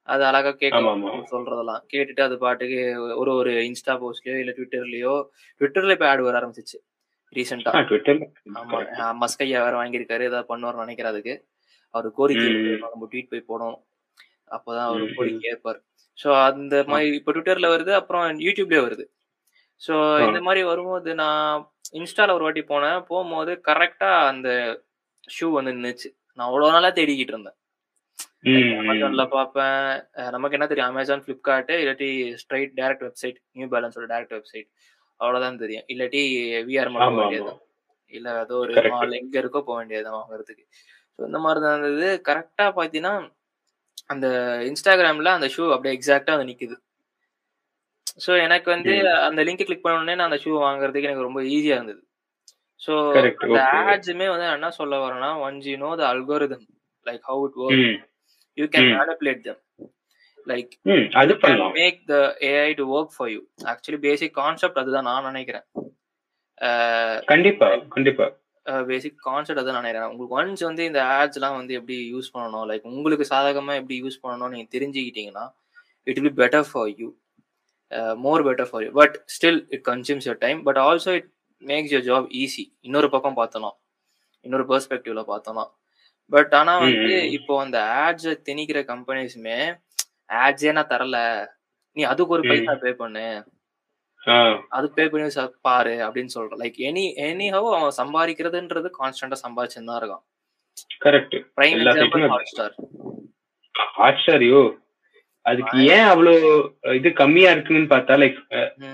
அது 0.08 0.22
அழகா 0.24 0.50
ஆமா. 0.78 1.10
சொல்றதெல்லாம். 1.30 1.82
கேட்டுட்டு 1.92 2.22
அது 2.22 2.36
பாட்டுக்கு 2.38 2.78
ஒரு 3.20 3.30
ஒரு 3.34 3.52
இன்ஸ்டா 3.68 3.94
போஸ்ட்லயோ 4.02 4.36
இல்ல 4.42 4.52
ட்விட்டர்லயோ 4.58 5.14
ட்விட்டர்ல 5.60 5.96
இப்ப 5.96 6.08
ஆட் 6.10 6.22
வர 6.22 6.36
ஆரம்பிச்சிச்சு. 6.40 6.78
ரீசெண்டா 7.37 7.73
ஆமா 8.61 8.78
மஸ்கையா 9.23 9.61
வேற 9.64 9.75
வாங்கியிருக்காரு 9.81 10.28
ஏதாவது 10.28 10.50
பண்ணுவார்னு 10.52 10.84
நினைக்கிறேன் 10.84 11.12
அதுக்கு. 11.12 11.34
அவர் 11.94 12.08
கோரிக்கை 12.19 12.49
நம்ம 12.84 13.08
ட்வீட் 13.12 13.32
போய் 13.32 13.49
போடணும். 13.50 13.78
அப்பதான் 14.50 14.88
அவர் 14.88 15.17
கோரிக்கை 15.19 15.49
ஏற்பார் 15.52 15.81
ஸோ 16.19 16.28
அந்த 16.49 16.75
மாதிரி 16.88 17.17
இப்போ 17.19 17.32
ட்விட்டர்ல 17.32 17.69
வருது 17.73 17.93
அப்புறம் 18.00 18.25
யூடியூப்லயே 18.46 18.82
வருது. 18.87 19.05
ஸோ. 19.82 19.94
இந்த 20.26 20.40
மாதிரி 20.40 20.61
வரும்போது 20.64 21.11
நான் 21.14 21.64
இன்ஸ்டால 21.92 22.35
ஒரு 22.37 22.45
வாட்டி 22.47 22.62
போனேன். 22.71 23.00
போகும்போது 23.11 23.52
கரெக்டா 23.68 24.11
அந்த 24.30 24.49
ஷூ 25.28 25.47
வந்து 25.56 25.75
நின்னுச்சு. 25.76 26.09
நான் 26.38 26.49
அவ்வளோ 26.49 26.71
நாளா 26.71 26.90
தேடிக்கிட்டு 26.90 27.35
இருந்தேன். 27.35 27.56
அமேசான்ல 28.80 29.25
பார்ப்பேன். 29.28 29.85
நமக்கு 30.35 30.56
என்ன 30.59 30.66
தெரியும்? 30.66 30.90
அமேசான் 30.92 31.23
ஃபிளிப்கார்ட் 31.25 31.73
இல்லாட்டி 31.83 32.09
ஸ்ட்ரைட் 32.42 32.75
டைரக்ட் 32.80 33.04
வெப்சைட் 33.06 33.38
நியூ 33.52 33.68
பேலன்ஸோட 33.75 34.06
டைரக்ட் 34.12 34.37
வெப்சைட் 34.38 34.68
அவ்வளவுதான் 35.20 35.62
தெரியும். 35.62 35.87
இல்லாட்டி 35.92 36.23
விஆர் 36.68 36.90
மட்டும் 36.92 37.08
ஆமா, 37.08 37.23
வேண்டியதுதான் 37.23 37.61
இல்ல 38.14 38.35
ஏதோ 38.42 38.56
ஒரு. 38.56 38.73
மால் 38.94 39.18
எங்க 39.20 39.37
இருக்கோ 39.42 39.61
போக 39.68 39.76
வேண்டியதுதான் 39.78 40.18
வாங்குறதுக்கு. 40.18 40.64
ஸோ 41.14 41.23
இந்த 41.28 41.38
மாதிரி 41.44 41.61
தான் 41.61 41.75
இருந்தது. 41.75 42.08
கரெக்டா 42.28 42.66
பாத்தீங்கன்னா 42.78 43.14
அந்த 44.12 44.26
இன்ஸ்டாகிராம்ல 44.70 45.30
அந்த 45.37 45.49
ஷூ 45.54 45.62
அப்படியே 45.75 45.94
எக்ஸாக்டா 45.96 46.35
அது 46.37 46.49
நிக்குது. 46.50 46.76
ஸோ 48.25 48.32
எனக்கு 48.42 48.68
வந்து 48.75 48.92
அந்த 49.26 49.40
லிங்க் 49.46 49.64
கிளிக் 49.68 49.85
பண்ண 49.85 50.00
உடனே 50.00 50.16
நான் 50.18 50.30
அந்த 50.30 50.40
ஷூ 50.44 50.52
வாங்குறதுக்கு 50.64 51.08
எனக்கு 51.08 51.28
ரொம்ப 51.28 51.40
ஈஸியா 51.54 51.76
இருந்தது. 51.78 52.00
ஸோ 52.82 52.92
அந்த. 53.44 53.58
ஆட்ஸுமே 53.92 54.26
வந்து 54.32 54.46
நான் 54.46 54.58
என்ன 54.61 54.70
சொல்ல 54.80 54.96
வரேன்னா 55.04 55.30
once 55.44 55.68
you 55.70 55.76
know 55.85 55.90
the 56.00 56.04
algorithm 56.12 56.64
like 57.06 57.23
how 57.30 57.42
it 57.49 57.58
work 57.64 57.85
you 58.58 58.66
can. 58.75 58.90
Manipulate 58.96 59.42
them 59.46 59.61
like 60.50 60.73
hmm 60.91 61.07
அது 61.21 61.33
பண்ணலாம். 61.43 61.73
Make 61.79 61.99
the 62.11 62.17
AI 62.50 62.71
to 62.81 62.85
work 62.97 63.15
for 63.17 63.31
you 63.35 63.41
actually 63.73 64.00
basic 64.07 64.35
concept 64.41 64.81
அதுதான் 64.83 65.09
நான் 65.11 65.29
நினைக்கிறேன். 65.31 65.67
கண்டிப்பா 67.31 67.69
கண்டிப்பா. 67.95 68.26
பேசிக் 68.91 69.19
கான்செப்ட் 69.26 69.61
அதுதான் 69.61 69.76
நான் 69.79 69.87
நினைக்கிறேன். 69.87 70.11
உங்களுக்கு 70.12 70.38
ஒன்ஸ் 70.41 70.67
வந்து 70.69 70.85
இந்த 70.91 71.00
ஆட்ஸ்லாம் 71.19 71.59
வந்து 71.61 71.75
எப்படி 71.79 71.97
யூஸ் 72.15 72.33
பண்ணணும் 72.35 72.67
லைக் 72.71 72.88
உங்களுக்கு 72.97 73.26
சாதகமா 73.35 73.75
எப்படி 73.81 73.97
யூஸ் 74.03 74.23
பண்ணணும் 74.25 74.53
நீங்க 74.55 74.69
தெரிஞ்சுக்கிட்டீங்கன்னா 74.76 75.47
it 76.11 76.21
will 76.25 76.38
better 76.43 76.69
for 76.71 76.91
you 77.00 77.09
more 78.26 78.45
better 78.47 78.69
for 78.71 78.85
you 78.85 78.91
but 79.00 79.17
still 79.35 79.61
it 79.75 79.85
consumes 79.91 80.29
your 80.29 80.41
time 80.45 80.61
but 80.69 80.81
also 80.87 81.12
it 81.19 81.29
makes 81.62 81.93
your 81.95 82.07
job 82.11 82.29
easy 82.43 82.65
இன்னொரு 82.81 83.11
பக்கம் 83.11 83.37
பார்த்தோம்னா 83.37 83.73
இன்னொரு 84.45 84.65
பெர்ஸ்பெக்டிவ்ல 84.71 85.23
பார்த்தோம்னா. 85.31 85.65
பட் 86.31 86.53
ஆனா 86.55 86.73
வந்து. 86.79 87.17
இப்போ 87.31 87.55
அந்த 87.65 87.79
ஆட்ஸை 88.03 88.33
திணிக்கிற 88.49 88.79
கம்பெனிஸுமே 88.93 89.59
ஆட்ஸே 90.30 90.73
நான் 90.76 90.92
தரல. 90.92 91.18
நீ 91.97 92.02
அதுக்கு 92.12 92.35
ஒரு. 92.37 92.42
பைசா 92.50 92.75
பே 92.83 92.92
பண்ணு. 93.02 93.26
அது 94.76 94.87
பே 94.95 95.04
பண்ணி 95.11 95.26
பாரு 95.66 95.95
அப்படின்னு 96.06 96.33
சொல்றேன் 96.35 96.61
லைக் 96.62 96.78
எனி 96.88 97.04
எனி 97.26 97.47
ஹவ் 97.54 97.68
அவன் 97.75 97.99
சம்பாதிக்கிறதுன்றது 98.00 98.88
கான்ஸ்டன்டா 98.99 99.38
சம்பாதிச்சுன்னு 99.45 99.90
தான் 99.90 100.00
இருக்கான். 100.00 100.25
Correct 101.04 101.37
prime 101.56 101.76
example 101.85 102.25
Hotstar 102.52 102.75
Hotstar 104.23 104.45
யோ? 104.47 104.62
அதுக்கு 105.47 105.76
ஏன் 105.95 106.09
அவ்வளவு 106.12 106.47
இது 106.97 107.09
கம்மியா 107.21 107.50
இருக்குன்னு 107.54 107.92
பார்த்தா 107.92 108.14
லைக் 108.23 108.38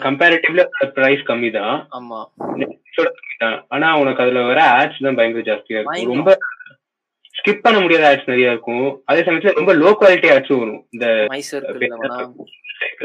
கம்பேரிட்டிவ்ல 0.04 0.64
பிரைஸ் 0.96 1.22
கம்மி 1.30 1.50
தான் 1.54 1.76
ஆமா. 1.98 2.20
ஆனா 3.74 3.88
உனக்கு 4.00 4.22
அதுல 4.24 4.42
வர 4.50 4.60
ஆட்ஸ் 4.78 5.04
தான் 5.06 5.18
பயங்கர 5.18 5.44
ஜாஸ்தியா 5.48 5.78
இருக்கும். 5.78 6.10
ரொம்ப 6.12 6.30
ஸ்கிப் 7.42 7.60
பண்ண 7.62 7.80
முடியாத 7.80 8.16
ஆட்ஸ் 8.16 8.26
நிறைய 8.26 8.50
இருக்கும். 8.50 9.02
அதே 9.04 9.20
சமயத்துல 9.20 9.54
ரொம்ப 9.54 9.74
லோ 9.74 9.96
குவாலிட்டி 10.00 10.28
ஆட்ஸும் 10.34 10.58
வரும். 10.58 10.86
இந்த 10.90 11.26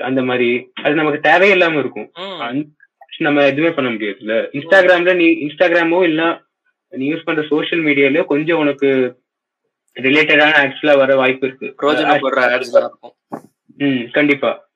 அந்த 0.02 0.24
மாதிரி. 0.24 0.72
அது 0.74 0.96
நமக்கு 0.96 1.30
தேவையில்லாம 1.30 1.80
இருக்கும். 1.80 2.12
நம்ம 3.18 3.46
எதுவுமே 3.46 3.74
பண்ண 3.74 3.92
முடியாதுல்ல. 3.92 4.48
இன்ஸ்டாகிராம்ல 4.52 5.16
நீ 5.16 5.26
இன்ஸ்டாகிராமோ 5.26 6.04
இல்ல 6.04 6.42
நீ 6.90 7.14
யூஸ் 7.14 7.24
பண்ற 7.24 7.44
சோஷியல் 7.50 7.86
மீடியாலயோ 7.86 8.26
கொஞ்சம் 8.26 8.58
உனக்கு 8.58 9.22
ரிலேட்டடான 9.96 10.52
ஆட்ஸ்ல 10.64 10.98
வர 10.98 11.16
வாய்ப்பு 11.16 11.48
இருக்கு. 11.48 11.74
கண்டிப்பா. 14.12 14.67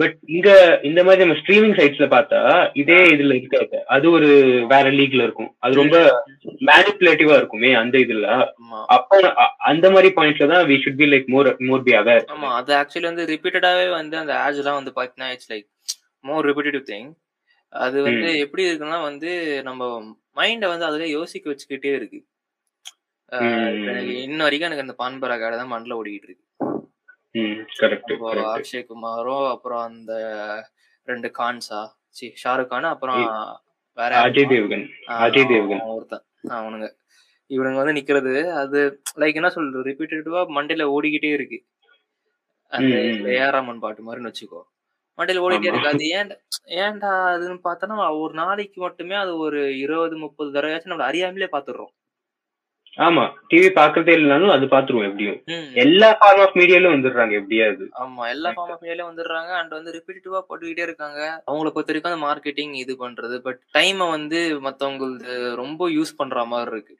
பட் 0.00 0.16
இங்க 0.28 0.48
இந்த 0.82 1.00
மாதிரி 1.04 1.22
நம்ம 1.22 1.36
ஸ்ட்ரீமிங் 1.38 1.76
சைட்ஸ்ல 1.76 2.06
பார்த்தா 2.08 2.40
இதே 2.80 2.98
இதுல 3.12 3.36
இருக்காது. 3.38 3.76
அது 3.94 4.06
ஒரு 4.10 4.28
வேற 4.72 4.86
லீக்ல 4.96 5.22
இருக்கும். 5.26 5.50
அது 5.60 5.80
ரொம்ப 5.80 5.96
மேனிப்புலேட்டிவா 6.68 7.36
இருக்குமே 7.38 7.70
அந்த 7.74 7.96
இதுல. 8.04 8.26
அப்போ 8.96 9.18
அந்த 9.70 9.86
மாதிரி 9.90 10.10
பாயிண்ட்ல 10.16 10.50
தான் 10.52 10.66
we 10.70 10.76
should 10.82 11.00
be 11.00 11.08
like 11.12 11.28
more 11.34 11.50
more 11.68 11.86
be 11.86 11.94
aware 12.00 12.26
ஆமா 12.34 12.50
அது 12.58 12.74
ஆக்சுவலி 12.80 13.10
வந்து 13.10 13.26
ரிப்பீட்டடாவே 13.32 13.86
வந்து 13.94 14.18
அந்த 14.22 14.34
ஆட்ஸ் 14.42 14.62
எல்லாம் 14.62 14.80
வந்து 14.80 14.94
பாத்தீங்கன்னா 14.98 15.32
it's 15.34 15.52
like 15.52 15.68
more 16.24 16.48
repetitive 16.50 16.86
thing 16.90 17.10
அது 17.72 17.98
வந்து 18.04 18.28
எப்படி 18.44 18.64
இருக்குன்னா 18.66 18.98
வந்து 19.04 19.30
நம்ம 19.64 19.82
மைண்ட 20.36 20.66
வந்து 20.70 20.88
அதுல 20.88 21.06
யோசிக்க 21.14 21.46
வச்சுக்கிட்டே 21.50 21.92
இருக்கு. 21.98 22.18
இன்ன 24.24 24.42
வரைக்கும் 24.44 24.68
எனக்கு 24.68 24.84
அந்த 24.84 24.96
பான்பரா 25.00 25.36
கார்டு 25.38 25.60
தான் 25.60 25.72
மண்ணில் 25.72 25.96
ஓடிக்கிட்டு 25.96 26.28
இருக்கு 26.28 26.44
ம் 26.44 26.74
கரெக்ட் 26.74 26.84
இப்போ 26.84 26.84
கரெக்ட் 27.02 27.22
அக்ஷய் 28.54 28.86
குமாரும் 28.86 29.48
அப்புறம் 29.48 29.82
அந்த 29.82 30.12
ரெண்டு 31.08 31.30
கான்ஸா? 31.38 31.80
சி 32.08 32.26
ஷாருக் 32.42 32.66
கான் 32.66 32.84
அப்புறம் 32.84 33.22
வேற? 33.98 34.12
அஜய் 34.20 34.48
தேவ்கன் 34.52 34.86
அஜய் 35.24 35.48
தேவ்கன். 35.50 35.82
ஒருத்தன். 35.94 36.24
அவனுங்க. 36.50 36.86
இவனுங்க 37.50 37.80
வந்து 37.80 37.96
நிக்கிறது 37.98 38.32
அது 38.52 38.78
லைக் 39.16 39.34
என்ன 39.34 39.50
சொல்றது 39.50 39.88
ரிப்பீட்டடிவா 39.88 40.40
மண்டையில 40.56 40.86
ஓடிக்கிட்டே 40.94 41.32
இருக்கு. 41.32 41.58
அந்த 42.72 42.94
ஏஆராமன் 43.36 43.78
பாட்டு 43.78 44.02
மாதிரின்னு 44.06 44.30
வச்சுக்கோ. 44.32 44.60
மண்டையில 45.18 45.44
ஓடிட்டே. 45.44 45.68
இருக்கு. 45.70 45.88
அது 45.88 46.06
ஏன்டா 46.18 46.36
ஏன்டா 46.84 47.10
அதுன்னு 47.34 47.60
பார்த்தோன்னா 47.68 48.18
ஒரு 48.22 48.34
நாளைக்கு 48.34 48.80
மட்டுமே 48.80 49.14
அது 49.14 49.38
ஒரு 49.38 49.78
இருபது 49.78 50.16
முப்பது 50.16 50.50
தடவையாச்சும் 50.52 50.92
நம்ம 50.94 51.04
அறியாமலே 51.04 51.48
பாத்துடுறோம் 51.52 51.92
ஆமா 52.98 53.22
டிவி 53.48 53.68
பாக்குறதே 53.72 54.12
இல்லைனாலும் 54.16 54.52
அது 54.52 54.66
பாத்துருவோம் 54.66 55.08
எப்படியும். 55.08 55.38
எல்லா 55.74 56.08
ஃபார்ம் 56.12 56.40
ஆஃப் 56.40 56.54
மீடியாலும் 56.56 56.94
வந்துடுறாங்க 56.94 57.32
எப்படியாவது 57.32 57.84
ஆமா 58.00 58.28
எல்லா 58.28 58.50
ஃபார்ம் 58.50 58.72
ஆஃப் 58.74 58.82
மீடியாலயும் 58.82 59.10
வந்துடுறாங்க. 59.10 59.50
அண்ட் 59.52 59.70
வந்து 59.70 59.92
ரிப்பீட்டிவா 59.96 60.40
போட்டுக்கிட்டே 60.48 60.80
இருக்காங்க. 60.80 61.20
அவங்கள 61.46 61.68
பொறுத்த 61.68 61.92
வரைக்கும் 61.92 62.12
அந்த 62.12 62.24
மார்க்கெட்டிங் 62.26 62.74
இது 62.74 62.94
பண்றது. 63.00 63.38
பட் 63.38 63.60
டைமை 63.74 64.10
வந்து 64.10 64.38
மத்தவங்களுக்கு 64.60 65.34
ரொம்ப 65.54 65.88
யூஸ் 65.90 66.16
பண்ற 66.16 66.44
மாதிரி 66.44 66.70
இருக்கு. 66.70 66.94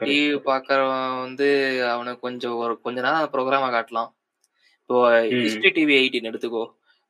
டிவி 0.00 0.18
பாக்குறவன் 0.44 1.20
வந்து 1.20 1.48
அவனுக்கு 1.90 2.20
கொஞ்சம் 2.20 2.54
ஒரு 2.54 2.80
கொஞ்ச 2.80 3.00
நேரம் 3.00 3.18
அந்த 3.18 3.30
ப்ரோக்ராம 3.34 3.68
காட்டலாம். 3.68 4.10
இப்போ. 4.82 4.98
ஹிஸ்டரி 5.36 5.72
டிவி 5.78 5.94
எயிட்டின் 6.00 6.28
எடுத்துக்கோ. 6.30 6.64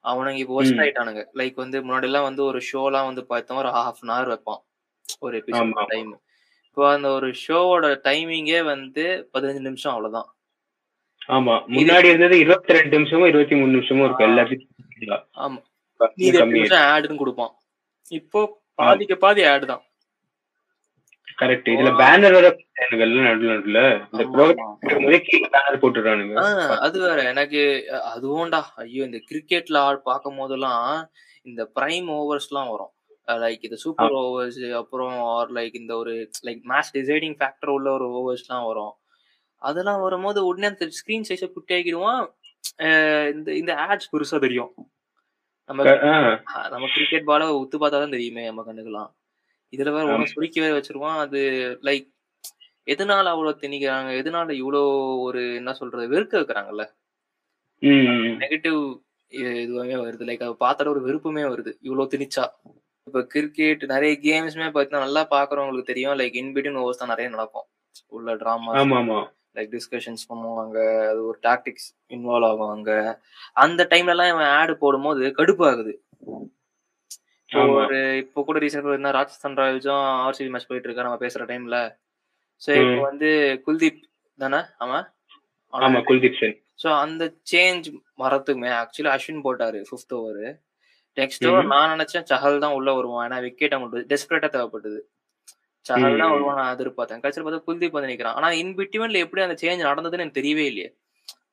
அவனுங்க 0.04 0.36
இப்போ 0.36 0.62
ஒஸ்ட் 0.62 0.74
ம். 0.74 0.78
ஆயிட்டானுங்க. 0.78 1.22
லைக் 1.34 1.54
வந்து 1.54 1.80
முன்னாடி 1.80 2.02
எல்லாம் 2.02 2.22
வந்து 2.22 2.44
ஒரு 2.44 2.60
ஷோலாம் 2.72 3.04
வந்து 3.04 3.26
பார்த்தோம் 3.26 3.58
ஒரு 3.58 3.68
ஹாஃப் 3.68 4.00
அன் 4.00 4.12
ஹவர் 4.12 4.32
வைப்பான். 4.32 4.62
ஒரு 5.20 5.38
எபிசோட். 5.38 5.84
டைம் 5.86 6.10
இப்போ 6.78 6.90
அந்த 6.96 7.08
ஒரு 7.14 7.28
ஷோவோட 7.44 7.86
டைமிங்கே 8.04 8.58
வந்து 8.70 9.04
பதினஞ்சு 9.34 9.62
நிமிஷம் 9.66 9.92
அவ்வளவுதான். 9.92 10.26
ஆமா 11.36 11.54
முன்னாடி 11.76 12.06
இருந்தது 12.10 12.36
இருபத்தி 12.42 12.76
ரெண்டு 12.76 12.92
நிமிஷமும் 12.96 13.28
இருபத்தி 13.30 13.54
மூணு 13.60 13.72
நிமிஷமும் 13.76 14.04
இருக்கும். 14.06 14.28
எல்லாத்தையும் 14.28 15.24
ஆமா 15.44 15.58
ரெண்டு 16.34 16.44
நிமிஷம் 16.56 16.84
ஆடுன்னு 16.90 17.20
கொடுப்பான். 17.22 17.50
இப்போ 18.18 18.40
பாதிக்கு 18.80 19.16
பாதி 19.24 19.44
ஆடு 19.52 19.66
தான். 19.72 19.82
கரெக்ட் 21.40 21.72
இதுல 21.72 21.92
பேனர் 22.02 22.36
வர 22.36 22.52
எல்லாம் 22.98 23.26
நடுவுல 23.28 23.48
நடுவுல. 23.50 23.82
இந்த 24.12 24.26
ப்ரோக்ராம் 24.36 24.78
பேனர் 25.56 25.80
போட்டுறானுங்க 25.84 26.44
அது 26.86 26.96
வேற. 27.06 27.18
எனக்கு 27.32 27.62
அதுவும்டா. 28.14 28.62
ஐயோ 28.84 29.02
இந்த 29.08 29.20
கிரிக்கெட்ல 29.30 29.82
ஆள் 29.88 30.06
பார்க்கும் 30.10 30.38
போதெல்லாம் 30.42 30.86
இந்த 31.46 31.64
பிரைம் 31.78 32.08
ஓவர்ஸ்லாம் 32.20 32.72
வரும். 32.74 32.92
லைக் 33.36 33.58
இந்த 33.60 33.76
சூப்பர் 33.76 34.14
ஓவர்ஸ் 34.20 34.72
அப்புறம் 34.72 35.16
ஆர் 35.28 35.52
லைக் 35.52 35.74
இந்த 35.74 35.96
ஒரு 35.96 36.12
லைக் 36.46 36.62
மேட்ச் 36.62 36.94
டிசைடிங் 36.94 37.36
ஃபேக்டர் 37.38 37.70
உள்ள 37.70 37.88
ஒரு 37.92 38.06
ஓவர்ஸ்லாம் 38.18 38.66
வரும். 38.66 38.94
அதெல்லாம் 39.62 40.00
வரும்போது 40.00 40.46
உடனே 40.46 40.66
அந்த 40.66 40.88
ஸ்கிரீன் 40.98 41.28
சைஸை 41.28 41.48
குட்டியாக்கிடுவான் 41.48 42.22
அஹ் 42.78 43.28
இந்த 43.32 43.54
இந்த 43.54 43.72
ஆட்ஸ் 43.88 44.10
பெருசா 44.12 44.40
தெரியும். 44.40 44.72
நம்ம 45.70 45.82
நம்ம 46.70 46.86
கிரிக்கெட் 46.94 47.24
பால 47.24 47.48
உத்து 47.62 47.76
பார்த்தா 47.76 48.00
தான் 48.02 48.10
தெரியுமே 48.10 48.44
நம்ம 48.44 48.62
கண்ணுக்கெல்லாம். 48.62 49.10
இதுல 49.72 49.90
வேற 49.92 50.06
ஒன்றும் 50.06 50.26
சுருக்கி 50.26 50.60
வேற 50.60 50.80
வச்சிருவான் 50.80 51.18
அது 51.18 51.40
லைக் 51.82 52.06
எதனால 52.86 53.24
அவ்வளவு 53.26 53.60
திணிக்கிறாங்க? 53.60 54.10
எதனால 54.20 54.50
இவ்வளோ 54.60 54.80
ஒரு 55.20 55.54
என்ன 55.54 55.74
சொல்றது 55.74 56.06
வெறுக்க 56.08 56.34
வைக்கிறாங்கல்ல. 56.38 56.84
நெகட்டிவ் 58.42 58.80
இதுவுமே 59.32 59.96
வருது. 60.02 60.24
லைக் 60.28 60.44
அதை 60.44 60.54
பார்த்தால 60.60 60.88
ஒரு 60.88 61.02
வெறுப்புமே 61.08 61.44
வருது. 61.48 61.72
இவ்வளவு 61.80 62.12
திணிச்சா. 62.14 62.44
இப்ப 63.08 63.22
கிரிக்கெட் 63.32 63.82
நிறைய 63.92 64.12
கேம்ஸ்மே 64.24 64.66
பார்த்தீங்கன்னா 64.66 65.06
நல்லா 65.06 65.22
பாக்குறவங்களுக்கு 65.34 65.90
தெரியும். 65.92 66.16
லைக் 66.20 66.36
இன்பிட்வீன் 66.42 66.80
ஓவர்ஸ் 66.82 67.02
தான் 67.02 67.12
நிறைய 67.14 67.28
நடக்கும். 67.34 67.66
உள்ள 68.12 68.34
டிராமா 68.42 68.72
ஆமா 68.80 68.98
ஆமா. 69.02 69.18
லைக் 69.56 69.70
டிஸ்கஷன்ஸ் 69.74 70.28
பண்ணுவாங்க. 70.30 70.78
அது 71.10 71.20
ஒரு 71.30 71.38
டாக்டிக்ஸ் 71.46 71.86
இன்வால்வ் 72.16 72.48
ஆகுவாங்க 72.50 72.90
அந்த 73.56 73.82
டைம்ல 73.92 74.14
எல்லாம் 74.14 74.32
இவன் 74.32 74.52
ஆடு 74.58 74.74
போடும்போது 74.82 75.32
கடுப்பு 75.38 75.64
ஆகுது. 75.70 75.94
இப்போ 77.50 77.60
ஆமா. 77.60 77.76
ஒரு 77.82 77.98
இப்போ 78.22 78.40
கூட 78.46 78.58
ரீசெண்ட் 78.64 78.98
என்ன 78.98 79.12
ராஜஸ்தான் 79.16 79.58
ராயல்ஸும் 79.60 80.06
ஆர்சிபி 80.24 80.50
மேட்ச் 80.54 80.70
போயிட்டு 80.70 80.88
இருக்கா 80.88 81.06
நம்ம 81.06 81.20
பேசுற 81.22 81.44
டைம்ல 81.50 81.76
சோ 82.62 82.70
இப்போ. 82.76 83.00
வந்து 83.08 83.28
குல்தீப் 83.66 84.00
தானே? 84.38 84.60
அவன் 84.84 85.04
ஆமா 85.72 86.00
குல்தீப் 86.08 86.40
சென். 86.40 86.56
ஸோ 86.82 86.88
அந்த 87.04 87.22
சேஞ்ச் 87.50 87.86
வரத்துக்குமே 88.22 88.70
ஆக்சுவலி 88.80 89.10
அஸ்வின் 89.14 89.44
போட்டாரு 89.46 89.78
ஃபிஃப்த் 89.88 90.14
ஓவர் 90.18 90.44
நெக்ஸ்ட் 91.20 91.46
ஓவர். 91.50 91.68
நான் 91.74 91.92
நினைச்சேன் 91.94 92.26
சஹல் 92.30 92.62
தான் 92.64 92.74
உள்ள 92.78 92.90
வருவான். 92.92 93.24
ஏன்னா 93.26 93.38
விக்கெட் 93.46 93.74
அவங்களுக்கு 93.76 94.10
டெஸ்பரேட்டா 94.12 94.48
தேவைப்பட்டது. 94.56 94.98
சஹல் 95.86 96.18
தான். 96.20 96.32
வருவான் 96.34 96.58
நான் 96.60 96.72
எதிர்பார்த்தேன். 96.76 97.20
கடைசியில் 97.24 97.46
பார்த்தா 97.46 97.66
குல்தீப் 97.68 97.96
வந்து 97.96 98.10
நிக்கிறான். 98.12 98.36
ஆனா 98.38 98.50
இன் 98.62 98.74
பிட்வீன்ல 98.78 99.24
எப்படி 99.24 99.42
அந்த 99.46 99.56
சேஞ்ச் 99.62 99.86
நடந்ததுன்னு 99.88 100.24
எனக்கு 100.24 100.40
தெரியவே 100.40 100.64
இல்லையே. 100.70 100.88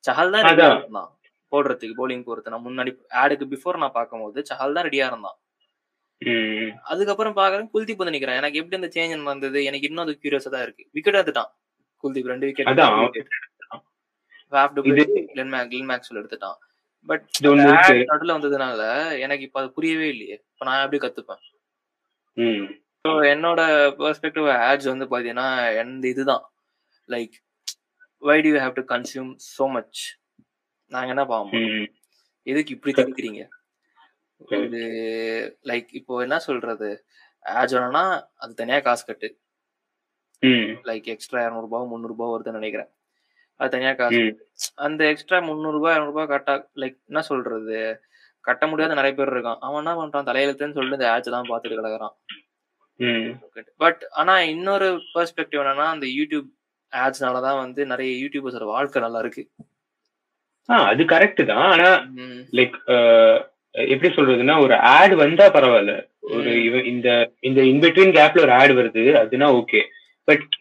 சஹல் 0.08 0.34
தான் 0.34 0.46
ரெடியா. 0.48 0.68
இருந்தான். 0.80 1.10
போடுறதுக்கு 1.52 1.96
போலிங் 1.98 2.26
போறது 2.28 2.52
நான் 2.52 2.66
முன்னாடி 2.68 2.92
ஆடுக்கு 3.22 3.46
பிஃபோர் 3.52 3.82
நான் 3.82 3.96
பார்க்கும்போது 3.98 4.40
சஹல் 4.50 4.76
தான் 4.76 4.86
ரெடியா 4.88 5.06
இருந்தான். 5.12 5.36
அதுக்கப்புறம் 6.92 7.36
பாக்குறேன் 7.36 7.70
குல்தீப் 7.74 8.00
வந்து 8.02 8.14
நிக்கிறான். 8.14 8.40
எனக்கு 8.40 8.58
எப்படி 8.60 8.78
அந்த 8.80 8.90
சேஞ்ச் 8.96 9.16
நடந்தது? 9.22 9.58
எனக்கு 9.70 9.88
இன்னும் 9.88 10.04
அது 10.04 10.14
கியூரியஸா 10.22 10.50
தான் 10.54 10.64
இருக்கு. 10.66 10.84
விக்கெட் 10.96 11.18
எடுத்துட்டான். 11.20 11.50
குல்தீப் 12.04 12.30
ரெண்டு 12.32 12.46
விக்கெட் 12.48 12.70
மேக்ஸ்வெல் 15.92 16.20
எடுத்துட்டான். 16.20 16.58
பட் 17.06 17.26
நடுல 18.10 18.34
வந்ததுனால 18.36 18.80
எனக்கு 19.18 19.44
இப்ப 19.44 19.60
அது 19.60 19.70
புரியவே 19.72 20.08
இல்லையே. 20.08 20.36
இப்ப 20.52 20.64
நான் 20.64 20.82
எப்படி 20.84 21.00
கத்துப்பேன்? 21.04 21.42
ஸோ 23.04 23.10
என்னோட 23.24 23.60
பெர்ஸ்பெக்டிவ் 23.98 24.46
ஆட்ஸ் 24.60 24.84
வந்து 24.84 25.06
பாத்தீங்கன்னா 25.06 25.48
எந்த 25.76 26.08
இதுதான்? 26.08 26.44
Like 27.08 27.36
why 28.22 28.36
to 28.40 28.52
have 28.58 28.72
to 28.72 28.84
consume 28.88 29.30
so 29.50 29.66
much 29.70 30.00
நாங்க 30.90 31.08
என்ன 31.08 31.24
பாவம் 31.26 31.52
ம். 31.60 31.86
எதுக்கு 32.46 32.74
இப்படி 32.74 32.92
திணிக்கிறீங்க? 32.92 33.42
இது 34.60 34.82
லைக் 35.64 35.88
இப்போ 35.92 36.22
என்ன 36.22 36.38
சொல்றது? 36.38 36.90
ஆட்ஸ் 37.44 37.74
வேணும்னா 37.74 38.04
அது 38.34 38.52
தனியா 38.54 38.80
காசு 38.80 39.04
கட்டு. 39.04 39.28
லைக் 40.84 41.06
எக்ஸ்ட்ரா 41.06 41.40
இரநூறுபா 41.46 41.78
முந்நூறுபா 41.90 42.26
வருதுன்னு 42.32 42.60
நினைக்கிறேன். 42.60 42.90
அது 43.60 43.72
தனியா 43.74 43.92
காசு. 43.98 44.22
அந்த 44.86 45.02
எக்ஸ்ட்ரா 45.12 45.38
முந்நூறுபா 45.48 45.90
இரநூறுபா 45.96 46.24
கட்டா 46.32 46.54
லைக் 46.82 46.96
என்ன 47.10 47.20
சொல்றது? 47.30 47.78
கட்ட 48.44 48.64
முடியாத 48.70 48.96
நிறைய 48.98 49.12
பேர் 49.18 49.32
இருக்கான். 49.34 49.60
அவன் 49.66 49.80
என்ன 49.82 49.94
பண்றான்? 50.00 50.28
தலையெழுத்துன்னு 50.28 50.76
சொல்லிட்டு 50.76 50.98
இந்த 51.00 51.08
ஆட்ஸ் 51.14 51.34
தான் 51.36 51.48
பார்த்துட்டு 51.50 51.78
கிடக்குறான். 51.80 52.14
பட் 53.82 54.02
ஆனா 54.20 54.34
இன்னொரு 54.52 54.88
பெர்ஸ்பெக்டிவ் 55.14 55.62
என்னன்னா 55.62 55.88
அந்த 55.94 56.06
யூடியூப் 56.18 56.46
ஆட்ஸ்னால 56.92 57.40
தான் 57.46 57.60
வந்து 57.64 57.80
நிறைய 57.92 58.10
யூடியூபர்ஸோட 58.22 58.66
வாழ்க்கை 58.74 59.02
நல்லா 59.06 59.22
இருக்கு. 59.24 59.44
அது 60.90 61.02
கரெக்ட் 61.14 61.42
தான். 61.50 61.66
ஆனா 61.72 61.88
லைக் 62.58 62.76
எப்படி 63.74 64.08
சொல்றதுன்னா 64.16 64.54
ஒரு 64.64 64.74
ஆட் 64.96 65.14
வந்தா 65.24 65.46
பரவாயில்ல. 65.56 65.94
ஒரு 66.36 66.52
இந்த 66.92 67.08
இந்த 67.48 67.60
இன்பிட்வீன் 67.72 68.16
கேப்ல 68.16 68.44
ஒரு 68.46 68.54
ஆட் 68.60 68.72
வருது 68.78 69.02
அதுனா 69.22 69.48
ஓகே 69.60 69.80
பட் 70.28 70.54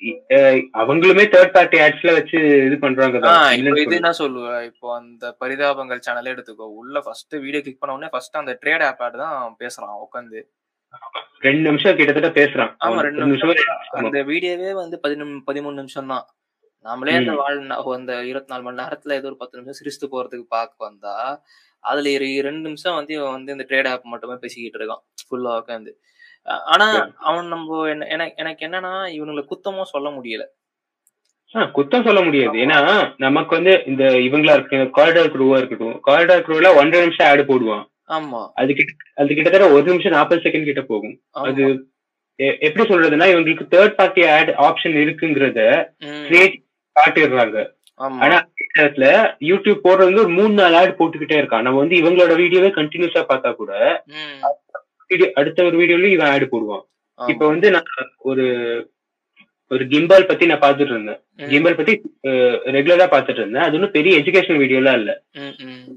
அவங்களுமே 0.82 1.24
தேர்ட் 1.34 1.54
பார்ட்டி 1.56 1.78
ஆட்ஸ்ல 1.86 2.12
வச்சு 2.18 2.40
இது 2.68 2.76
பண்றாங்க 2.84 3.18
இது. 3.60 3.98
என்ன 4.00 4.12
சொல்லுவ. 4.20 4.50
இப்போ 4.70 4.88
அந்த 5.00 5.32
பரிதாபங்கள் 5.42 6.04
சேனலே 6.08 6.34
எடுத்துக்கோ. 6.36 6.68
உள்ள 6.82 7.02
ஃபர்ஸ்ட் 7.06 7.36
வீடியோ 7.46 7.62
கிளிக் 7.66 7.82
பண்ண 7.82 7.96
உடனே 7.98 8.12
ஃபர்ஸ்ட் 8.16 8.40
அந்த 8.42 8.56
ட்ரேட் 8.64 8.86
ஆப் 8.90 9.04
ஆட் 9.08 9.18
தான் 9.24 9.58
பேசுறான் 9.64 9.98
உட்காந்து 10.06 10.42
ரெண்டு 11.46 11.64
நிமிஷம் 11.68 11.98
கிட்டத்தட்ட 11.98 12.30
பேசுறான். 12.40 12.72
ஆமா 12.86 13.02
ரெண்டு 13.08 13.24
நிமிஷம் 13.26 13.52
அந்த 14.02 14.20
வீடியோவே 14.32 14.72
வந்து 14.82 14.98
பதினொன்று 15.06 15.40
பதிமூணு 15.50 15.80
நிமிஷம் 15.82 16.12
தான். 16.14 16.26
நாமளே 16.86 17.14
அந்த. 17.20 17.34
வாழ் 17.42 17.60
அந்த 17.98 18.14
இருபத்தி 18.30 18.52
நாலு 18.54 18.66
மணி 18.66 18.82
நேரத்துல 18.82 19.18
ஏதோ 19.20 19.30
ஒரு 19.32 19.38
பத்து 19.42 19.58
நிமிஷம் 19.58 19.78
சிரிச்சுட்டு 19.80 20.14
போறதுக்கு 20.14 20.48
பார்க்க 20.58 20.88
வந்தா 20.88 21.16
அதுல 21.84 22.12
ரெண்டு 22.48 22.64
நிமிஷம் 22.68 22.98
வந்து 23.00 23.14
இவன் 23.18 23.36
வந்து 23.38 23.54
இந்த 23.56 23.66
ட்ரேட் 23.70 23.90
ஆப் 23.92 24.12
மட்டுமே 24.14 24.36
பேசிக்கிட்டு 24.44 24.80
இருக்கான். 24.80 25.04
ஃபுல்லா 25.26 25.54
உட்காந்து 25.62 25.92
ஆனா. 26.46 26.88
அவன் 27.20 27.48
நம்ம 27.48 27.88
எனக்கு 28.44 28.68
என்னன்னா 28.68 28.94
இவனுங்களை 29.18 29.44
குத்தமும் 29.52 29.92
சொல்ல 29.94 30.10
முடியல. 30.10 30.46
குத்தம் 31.76 32.06
சொல்ல 32.06 32.22
முடியாது. 32.22 32.56
ஏன்னா 32.58 32.80
நமக்கு 33.18 33.56
வந்து 33.56 33.74
இந்த 33.86 34.04
இவங்களா 34.26 34.56
இருக்கு 34.58 34.78
காரிடார் 34.98 35.34
குரூவா 35.36 35.58
இருக்கட்டும் 35.58 36.00
காரிடார் 36.08 36.46
குரூவ்ல 36.48 36.72
ஒன்றரை 36.76 37.02
நிமிஷம் 37.02 37.28
ஆடு 37.28 37.44
போடுவான். 37.44 37.86
ஆமா. 38.10 38.42
அது 38.54 38.74
கிட்ட 38.74 38.92
அது 39.16 39.36
கிட்டத்தட்ட 39.36 39.68
ஒரு 39.70 39.84
நிமிஷம் 39.84 40.12
நாற்பது 40.12 40.42
செகண்ட் 40.42 40.64
கிட்ட 40.64 40.82
போகும். 40.82 41.16
அது 41.30 41.64
எப்படி 42.60 42.84
சொல்றதுன்னா 42.88 43.28
இவங்களுக்கு 43.34 43.66
தேர்ட் 43.76 43.96
பார்ட்டி 44.00 44.28
ஆட் 44.28 44.52
ஆப்ஷன் 44.66 44.98
இருக்குங்கிறத 45.04 45.62
கிரியேட் 46.28 46.58
காட்டிடுறாங்க. 46.96 47.58
ஆனா 48.00 48.38
யூடியூப் 49.50 49.84
போடுறது 49.84 50.08
வந்து 50.08 50.24
ஒரு 50.24 50.30
மூணு 50.30 50.54
நாலு 50.54 50.76
ஆட் 50.78 50.98
போட்டுக்கிட்டே 51.00 51.38
இருக்கான். 51.42 51.62
நம்ம 51.62 51.80
வந்து 51.80 51.96
இவங்களோட 51.96 52.36
வீடியோவே 52.36 52.70
கண்டினியூஸா 52.70 53.24
பார்த்தா 53.30 53.56
கூட 53.56 53.74
video- 55.10 55.32
அடுத்த 55.34 55.64
ஒரு 55.64 55.78
வீடியோலயும் 55.80 56.12
இவன் 56.12 56.28
ஆட் 56.28 56.50
போடுவான். 56.52 56.84
இப்ப 57.30 57.48
வந்து 57.48 57.72
நான் 57.72 57.92
ஒரு 58.18 58.46
ஒரு 59.72 59.86
கிம்பால் 59.86 60.28
பத்தி 60.28 60.46
நான் 60.46 60.60
பாத்துட்டு 60.60 60.90
இருந்தேன். 60.90 61.20
கிம்பால் 61.38 61.78
பத்தி 61.78 61.94
ரெகுலரா 62.76 63.06
பாத்துட்டு 63.14 63.40
இருந்தேன். 63.40 63.62
அது 63.62 63.74
ஒன்றும் 63.74 63.92
பெரிய 63.92 64.18
எஜுகேஷன் 64.20 64.60
வீடியோலாம் 64.64 64.98
இல்ல. 65.00 65.12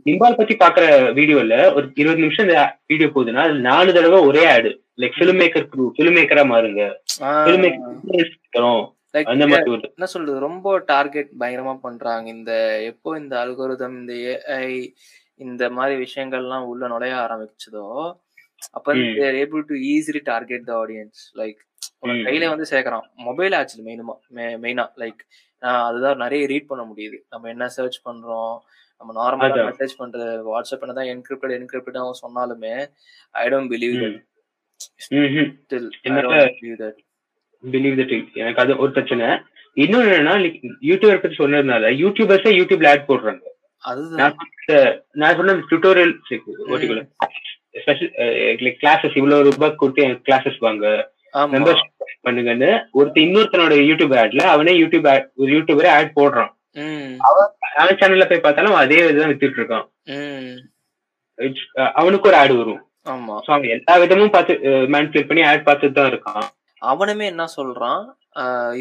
கிம்பால் 0.04 0.36
பத்தி 0.36 0.56
பாக்குற 0.56 0.84
வீடியோல 1.18 1.74
ஒரு 1.74 1.90
இருபது 1.94 2.20
நிமிஷம் 2.20 2.48
இந்த 2.48 2.78
வீடியோ 2.86 3.10
போகுதுன்னா 3.14 3.42
அது 3.46 3.52
நாலு 3.52 3.92
தடவை 3.92 4.20
ஒரே 4.20 4.50
ad 4.50 4.70
like 4.96 5.16
film 5.18 5.40
maker 5.42 5.66
film 5.98 6.16
மேக்கரா 6.18 6.44
மாறுங்க. 6.52 6.82
ஆ, 7.22 7.46
ஃபிலிம் 7.46 7.64
மேக்கர் 7.64 8.96
அந்த 9.24 9.46
மாதிரி 9.46 9.72
என்ன 9.72 10.06
சொல்றது? 10.06 10.38
ரொம்ப 10.38 10.82
டார்கெட் 10.86 11.28
பயங்கரமா 11.40 11.78
பண்றாங்க. 11.82 12.30
இந்த 12.30 12.52
எப்போ 12.82 13.18
இந்த 13.18 13.36
அல்கோரிதம் 13.44 13.96
இந்த 14.00 14.12
ஏஐ 14.14 14.92
இந்த 15.36 15.70
மாதிரி 15.70 16.06
விஷயங்கள்லாம் 16.06 16.64
உள்ள 16.64 16.86
நுழைய 16.88 17.14
ஆரம்பிச்சதோ 17.14 17.86
அப்ப. 18.70 18.92
They're 19.16 19.34
able 19.34 19.62
to 19.66 19.74
easily 19.74 20.20
target 20.22 20.64
the 20.64 20.86
audience 20.86 21.36
like. 21.36 21.56
கையில 22.26 22.48
வந்து 22.48 22.66
சேர்க்கறான். 22.70 23.14
மொபைல் 23.14 23.52
ஆச்சு 23.52 23.84
மெயினுமா 23.84 24.12
மெயினா 24.34 24.90
லைக் 24.96 25.18
அதுதான் 25.58 26.16
நிறைய 26.16 26.46
ரீட் 26.46 26.66
பண்ண 26.66 26.92
முடியுது. 26.96 27.18
நம்ம 27.30 27.48
என்ன 27.48 27.68
சர்ச் 27.68 28.06
பண்றோம்? 28.06 28.58
நம்ம 28.98 29.14
நார்மலா. 29.14 29.50
மெசேஜ் 29.70 29.98
பண்றது 29.98 30.42
வாட்ஸ்அப் 30.54 30.80
என்னதான் 30.80 31.06
என்கிரிப்டட் 31.06 31.64
என்கிரிப்டட் 31.64 31.96
அவன் 31.96 32.18
சொன்னாலுமே 32.22 32.90
I 33.30 33.48
don't 33.48 33.68
believe 33.68 34.00
that 34.04 34.26
believe 37.72 37.94
that 37.96 38.32
எனக்கு 38.32 38.62
அது 38.62 38.76
ஒரு 38.76 38.90
பிரச்சனை. 38.92 39.26
இன்னொன்னு 39.74 40.18
என்னன்னா 40.18 40.60
யூடியூபர் 40.80 41.22
பத்தி 41.22 41.36
சொன்னதுனால 41.36 42.06
யூடியூபர்ஸே 42.06 42.56
யூடியூப்ல 42.58 42.88
ஆட் 42.88 43.04
போடுறாங்க. 43.08 43.40
அதுதான். 43.78 44.36
நான் 45.12 45.34
சொன்ன- 45.34 45.64
டுட்டோரியல் 45.70 46.18
ஸ்பெஷல் 47.80 48.10
லைக் 48.64 48.76
கிளாஸஸ் 48.82 49.16
இவ்வளவு 49.16 49.50
ரூபாய் 49.50 49.74
கொடுத்து 49.74 50.04
கிளாஸஸ் 50.06 50.58
வாங்க. 50.58 51.12
மெம்பர்ஷிப் 51.34 52.28
பண்ணுங்கன்னு 52.28 52.70
ஒருத்தர் 52.94 53.22
இன்னொருத்தனோட 53.24 53.74
யூடியூப் 53.88 54.14
ஆட்ல 54.20 54.42
அவனே 54.42 54.72
யூடியூப் 54.80 55.08
ad- 55.14 55.28
ஒரு 55.36 55.52
யூடியூபரே 55.52 55.88
ஆட் 55.88 56.12
போடுறான். 56.16 56.50
அவன் 57.76 57.96
சேனல்ல 57.96 58.28
போய் 58.28 58.40
பார்த்தாலும் 58.40 58.74
அதே 58.74 58.96
இதுதான் 58.96 59.30
வித்துட்டு 59.30 59.60
இருக்கான். 59.60 60.58
அவனுக்கு 61.92 62.28
ஒரு 62.28 62.36
ஆடு 62.36 62.56
வரும். 62.56 62.82
ஆமா. 63.10 63.38
அவன் 63.44 63.62
எல்லா 63.62 63.92
விதமும் 63.96 64.30
பார்த்து 64.30 64.54
மேனிபுலேட் 64.94 65.26
பண்ணி 65.26 65.42
ஆட் 65.42 65.66
பார்த்துட்டு 65.66 65.92
தான் 65.92 66.12
இருக்கான். 66.12 66.46
அவனுமே 66.84 67.24
என்ன 67.24 67.44
சொல்றான்? 67.56 68.04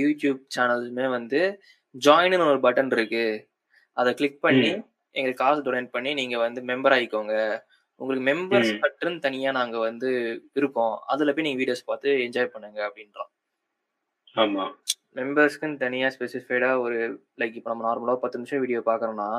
யூடியூப் 0.03 0.39
சேனல்ஸுமே 0.57 1.07
வந்து 1.09 1.61
ஜாயின்னு 2.05 2.47
ஒரு 2.47 2.59
பட்டன் 2.63 2.91
இருக்கு. 2.91 3.47
அதை 3.93 4.13
கிளிக் 4.13 4.41
பண்ணி 4.41 4.69
எங்களுக்கு 5.11 5.45
காசு 5.45 5.61
டொனேட் 5.61 5.91
பண்ணி 5.91 6.13
நீங்க 6.13 6.37
வந்து 6.37 6.65
மெம்பர் 6.65 6.95
ஆயிக்கோங்க. 6.97 7.59
உங்களுக்கு 8.01 8.25
மெம்பர்ஸ். 8.29 8.71
கட்டுன்னு 8.83 9.19
தனியா 9.19 9.51
நாங்க 9.51 9.77
வந்து 9.79 10.09
இருக்கோம். 10.53 10.95
அதுல 11.05 11.33
போய் 11.33 11.43
நீங்க 11.43 11.59
வீடியோஸ் 11.63 11.85
பார்த்து 11.85 12.09
என்ஜாய் 12.09 12.53
பண்ணுங்க 12.53 12.79
அப்படின்றான். 12.87 13.31
ஆமா. 14.35 14.65
மெம்பர்ஸ்க்குன்னு 15.15 15.77
தனியா 15.77 16.07
ஸ்பெசிஃபைடா 16.07 16.79
ஒரு 16.79 16.97
லைக் 17.37 17.55
இப்போ 17.55 17.69
நம்ம 17.69 17.85
நார்மலா 17.87 18.15
பத்து 18.15 18.37
நிமிஷம் 18.37 18.59
வீடியோ 18.59 18.79
பாக்குறோம்னா 18.85 19.29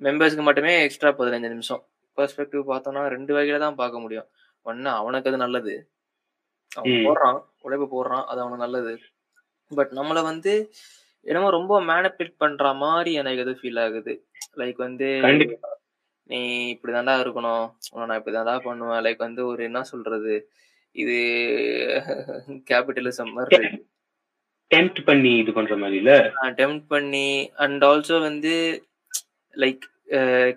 மெம்பர்ஸ்க்கு 0.00 0.42
மட்டுமே 0.42 0.72
எக்ஸ்ட்ரா 0.82 1.10
பதினஞ்சு 1.10 1.48
நிமிஷம். 1.48 1.82
பெர்ஸ்பெக்டிவ் 2.18 2.70
பார்த்தோம்னா 2.72 3.02
ரெண்டு 3.08 3.32
வகையில 3.36 3.58
தான் 3.58 3.74
பார்க்க 3.74 3.98
முடியும். 3.98 4.28
ஒன்னு 4.62 4.90
அவனுக்கு 4.90 5.28
அது 5.28 5.36
நல்லது. 5.36 5.74
அவன். 6.72 7.04
போடுறான் 7.06 7.38
உழைப்பு 7.60 7.86
போடுறான் 7.94 8.24
அது 8.24 8.40
அவனுக்கு 8.40 8.64
நல்லது. 8.64 8.92
பட் 9.70 9.92
நம்மள 9.92 10.22
வந்து 10.22 10.52
என்னமோ 11.26 11.50
ரொம்ப 11.50 11.80
மேனிபுலேட் 11.80 12.36
பண்ற 12.36 12.72
மாதிரி 12.74 13.12
எனக்கு 13.12 13.40
எது 13.40 13.52
ஃபீல் 13.52 13.80
ஆகுது. 13.80 14.12
லைக் 14.56 14.76
வந்து 14.76 15.08
நீ 16.30 16.38
இப்படிதான்டா 16.74 17.14
இருக்கணும். 17.24 17.66
உன்னை 17.92 18.06
நான் 18.08 18.20
இப்படிதான்டா 18.20 18.54
பண்ணுவேன். 18.66 19.02
லைக் 19.06 19.26
வந்து 19.26 19.42
ஒரு 19.46 19.62
என்ன 19.68 19.80
சொல்றது? 19.92 20.34
இது 20.96 21.16
கேபிட்டலிசம் 22.70 23.34
மாதிரி 23.38 23.58
டெம்ப்ட் 24.70 25.00
பண்ணி 25.08 25.32
இது 25.40 25.50
பண்ற 25.56 25.74
மாதிரி 25.82 25.96
இல்ல? 26.02 26.12
அட்டெம்ட் 26.46 26.84
பண்ணி 26.92 27.26
அண்ட் 27.64 27.82
ஆல்சோ 27.88 28.16
வந்து 28.28 28.52
லைக் 29.54 29.84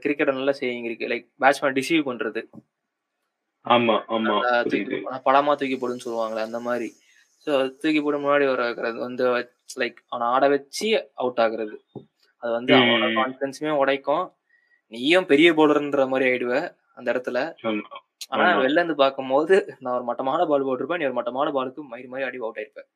கிரிக்கெட் 0.03 0.37
நல்லா 0.37 0.53
சேவிங் 0.59 0.87
இருக்கு 0.87 1.09
லைக் 1.11 1.27
பேட்ஸ்மேன் 1.43 1.77
டிசீவ் 1.79 2.07
பண்றது. 2.09 2.41
ஆமா 3.65 3.95
ஆமா 4.15 4.35
படமா 5.27 5.53
தூக்கி 5.59 5.77
போடுன்னு 5.77 6.05
சொல்லுவாங்களே 6.05 6.47
அந்த 6.47 6.59
மாதிரி. 6.67 6.89
ஸோ 7.47 7.51
தூக்கி 7.81 7.99
போட 8.01 8.17
முன்னாடி 8.23 8.45
வர 8.51 8.61
வைக்கிறது 8.67 8.99
வந்து 9.07 9.25
லைக் 9.81 9.99
அவனை 10.11 10.25
ஆட 10.35 10.45
வச்சு 10.55 10.87
அவுட் 11.21 11.41
ஆகுறது. 11.45 11.75
அது 12.43 12.51
வந்து. 12.57 12.73
அவனோட 12.79 13.09
கான்ஃபிடன்ஸுமே 13.19 13.73
உடைக்கும். 13.81 14.25
நீயும் 14.91 15.29
பெரிய 15.31 15.49
பவுலர்ன்ற 15.53 16.03
மாதிரி 16.11 16.27
ஆயிடுவ 16.29 16.53
அந்த 16.97 17.07
இடத்துல. 17.13 17.39
ஆனா. 18.33 18.45
வெளில 18.61 18.79
இருந்து 18.79 18.95
பார்க்கும்போது 18.97 19.55
நான் 19.77 19.95
ஒரு 19.97 20.05
மட்டமான 20.09 20.45
பால் 20.49 20.65
போட்டிருப்பேன் 20.67 20.99
நீ 21.01 21.07
ஒரு 21.07 21.17
மட்டமான 21.19 21.51
பாலுக்கு 21.55 21.91
மயிறு 21.91 22.09
மாதிரி 22.11 22.27
அடி 22.27 22.39
அவுட் 22.41 22.59
ஆயிருப்பேன் 22.59 22.89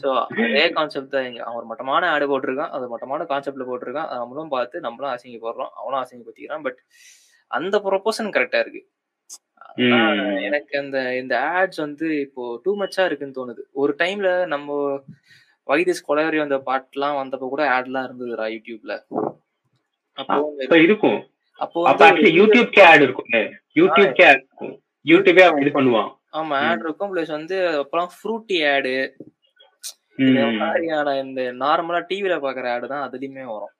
ஸோ 0.00 0.08
அதே 0.44 0.62
கான்செப்ட் 0.76 1.14
தான் 1.14 1.26
இங்க. 1.28 1.40
அவன் 1.44 1.58
ஒரு 1.60 1.68
மட்டமான 1.70 2.08
ஆடு 2.12 2.26
போட்டிருக்கான் 2.30 2.72
அது 2.76 2.84
மட்டமான 2.92 3.26
கான்செப்ட்ல 3.30 3.64
போட்டிருக்கான். 3.68 4.10
நம்மளும் 4.14 4.52
பார்த்து 4.54 4.84
நம்மளும் 4.86 5.12
அசிங்கப்படுறோம் 5.12 5.72
அவனும் 5.80 6.00
அசிங்கப்படுத்திக்கிறான். 6.02 6.64
பட் 6.66 6.80
அந்த 7.50 7.76
ப்ரொபோசன் 7.84 8.34
கரெக்டா 8.36 8.60
இருக்கு. 8.64 8.82
எனக்கு 10.46 10.74
அந்த 10.80 10.98
இந்த 11.20 11.34
ஆட்ஸ் 11.54 11.80
வந்து 11.84 12.08
இப்போ 12.24 12.42
டூ 12.64 12.72
மச்சா 12.80 13.04
இருக்குன்னு 13.08 13.38
தோணுது. 13.38 13.62
ஒரு 13.74 13.92
டைம்ல 14.02 14.30
நம்ம 14.46 14.68
வைதிஸ் 15.68 16.06
கொலவரி 16.08 16.38
வந்த 16.40 16.56
பாட்டுலாம் 16.66 17.20
வந்தப்போ 17.20 17.46
கூட 17.48 17.64
ஆட்லாம் 17.74 18.06
இருந்ததுடா 18.08 18.46
யூடியூப்ல 18.54 18.94
அப்போ 20.18 20.76
இருக்கும். 20.86 21.20
அப்போ 21.60 21.78
ஆக்சுவலி 21.90 22.32
யூடியூப்கே 22.40 22.82
ஆட் 22.90 23.04
இருக்கும்ல. 23.06 23.38
யூடியூப்கே 23.80 24.24
ஆட் 24.30 24.42
இருக்கும். 24.42 24.74
யூடியூபே 25.12 25.44
அவன் 25.46 25.62
இது 25.64 25.72
பண்ணுவான். 25.78 26.10
ஆமா 26.40 26.56
ஆட் 26.68 26.84
இருக்கும். 26.86 27.10
பிளஸ் 27.12 27.32
வந்து 27.38 27.56
அப்புறம் 27.84 28.10
ஃப்ரூட்டி 28.16 28.58
ஆடு 28.74 28.94
மாதிரியான 30.60 31.14
இந்த 31.24 31.40
நார்மலா 31.62 32.00
டிவில 32.10 32.34
பாக்குற 32.44 32.66
ஆடு 32.74 32.86
தான் 32.92 33.06
அதுலயுமே 33.06 33.44
வரும். 33.54 33.72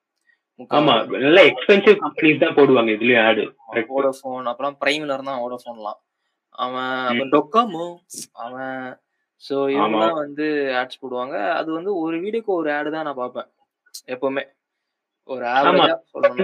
ஆமா 0.79 0.95
நல்ல 1.25 1.39
எக்ஸ்பென்சிவ் 1.51 1.97
கம்பெனிஸ் 2.03 2.43
தான் 2.43 2.57
போடுவாங்க 2.59 2.91
இதுலயும் 2.97 3.25
ஆடு 3.29 3.45
வோடோஃபோன் 3.95 4.51
அப்புறம் 4.53 4.75
பிரைம்ல 4.83 5.17
இருந்தா 5.17 5.35
வோடோஃபோன்லாம் 5.45 6.01
அவன் 6.65 7.31
டொக்காமோ 7.35 7.87
அவன் 8.45 8.77
சோ 9.43 9.55
இவங்கலாம் 9.75 10.21
வந்து 10.25 10.47
ஆட்ஸ் 10.81 11.01
போடுவாங்க. 11.03 11.37
அது 11.61 11.71
வந்து 11.79 11.93
ஒரு 12.03 12.17
வீடியோக்கு 12.25 12.53
ஒரு 12.61 12.69
ஆடு 12.77 12.89
தான் 12.95 13.07
நான் 13.09 13.21
பார்ப்பேன் 13.23 13.49
எப்பவுமே. 14.15 14.45
ஒரு 15.29 15.45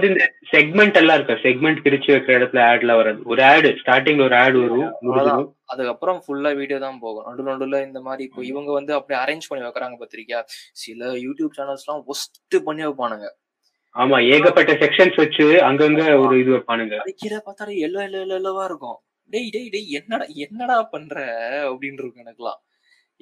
இந்த 0.07 0.23
செக்மெண்ட் 0.51 0.95
எல்லாம் 1.01 1.17
இருக்கு. 1.17 1.35
செக்மெண்ட் 1.43 1.81
பிரிச்சு 1.85 2.09
வைக்கிற 2.13 2.37
இடத்துல 2.39 2.61
ஆட்ல 2.69 2.95
வராது. 2.99 3.19
ஒரு 3.31 3.41
ஆடு 3.49 3.69
ஸ்டார்டிங்ல 3.81 4.25
ஒரு 4.27 4.35
ஆடு 4.43 4.57
வரும் 4.63 5.49
அதுக்கப்புறம் 5.71 6.19
ஃபுல்லா 6.23 6.51
வீடியோ 6.61 6.79
தான் 6.85 6.97
போகும். 7.03 7.25
நடு 7.29 7.43
நடுல 7.49 7.81
இந்த 7.87 7.99
மாதிரி 8.07 8.23
இப்போ 8.29 8.41
இவங்க 8.51 8.71
வந்து 8.77 8.93
அப்படியே 8.97 9.19
அரேஞ்ச் 9.23 9.49
பண்ணி 9.49 9.65
வைக்கிறாங்க 9.67 9.97
பத்திரிக்கா 10.01 10.39
சில 10.83 11.11
யூடியூப் 11.25 11.55
சேனல்ஸ் 11.59 11.85
எல்லாம் 11.85 12.03
ஒஸ்ட் 12.13 12.39
பண்ணி 12.67 12.83
வைப்பானுங்க. 12.87 13.27
ஆமா 13.95 14.17
ஏகப்பட்ட 14.33 14.73
செக்ஷன்ஸ் 14.83 15.21
வச்சு 15.21 15.45
அங்கங்க 15.67 16.03
ஒரு 16.23 16.35
இது 16.41 16.51
வைப்பானுங்க. 16.55 16.97
அது 17.03 17.13
கீழே 17.21 17.39
பார்த்தாலே 17.47 17.77
எல்லோ 17.87 18.01
எல்லோ 18.07 18.19
எல்லோ 18.25 18.37
எல்லோவா 18.41 18.65
இருக்கும். 18.69 18.97
டேய் 19.33 19.51
டேய் 19.55 19.71
டேய் 19.73 19.89
என்னடா 19.99 20.25
என்னடா 20.45 20.77
பண்ற? 20.93 21.15
அப்படின்னு 21.69 22.01
இருக்கும் 22.03 22.23
எனக்குலாம் 22.25 22.59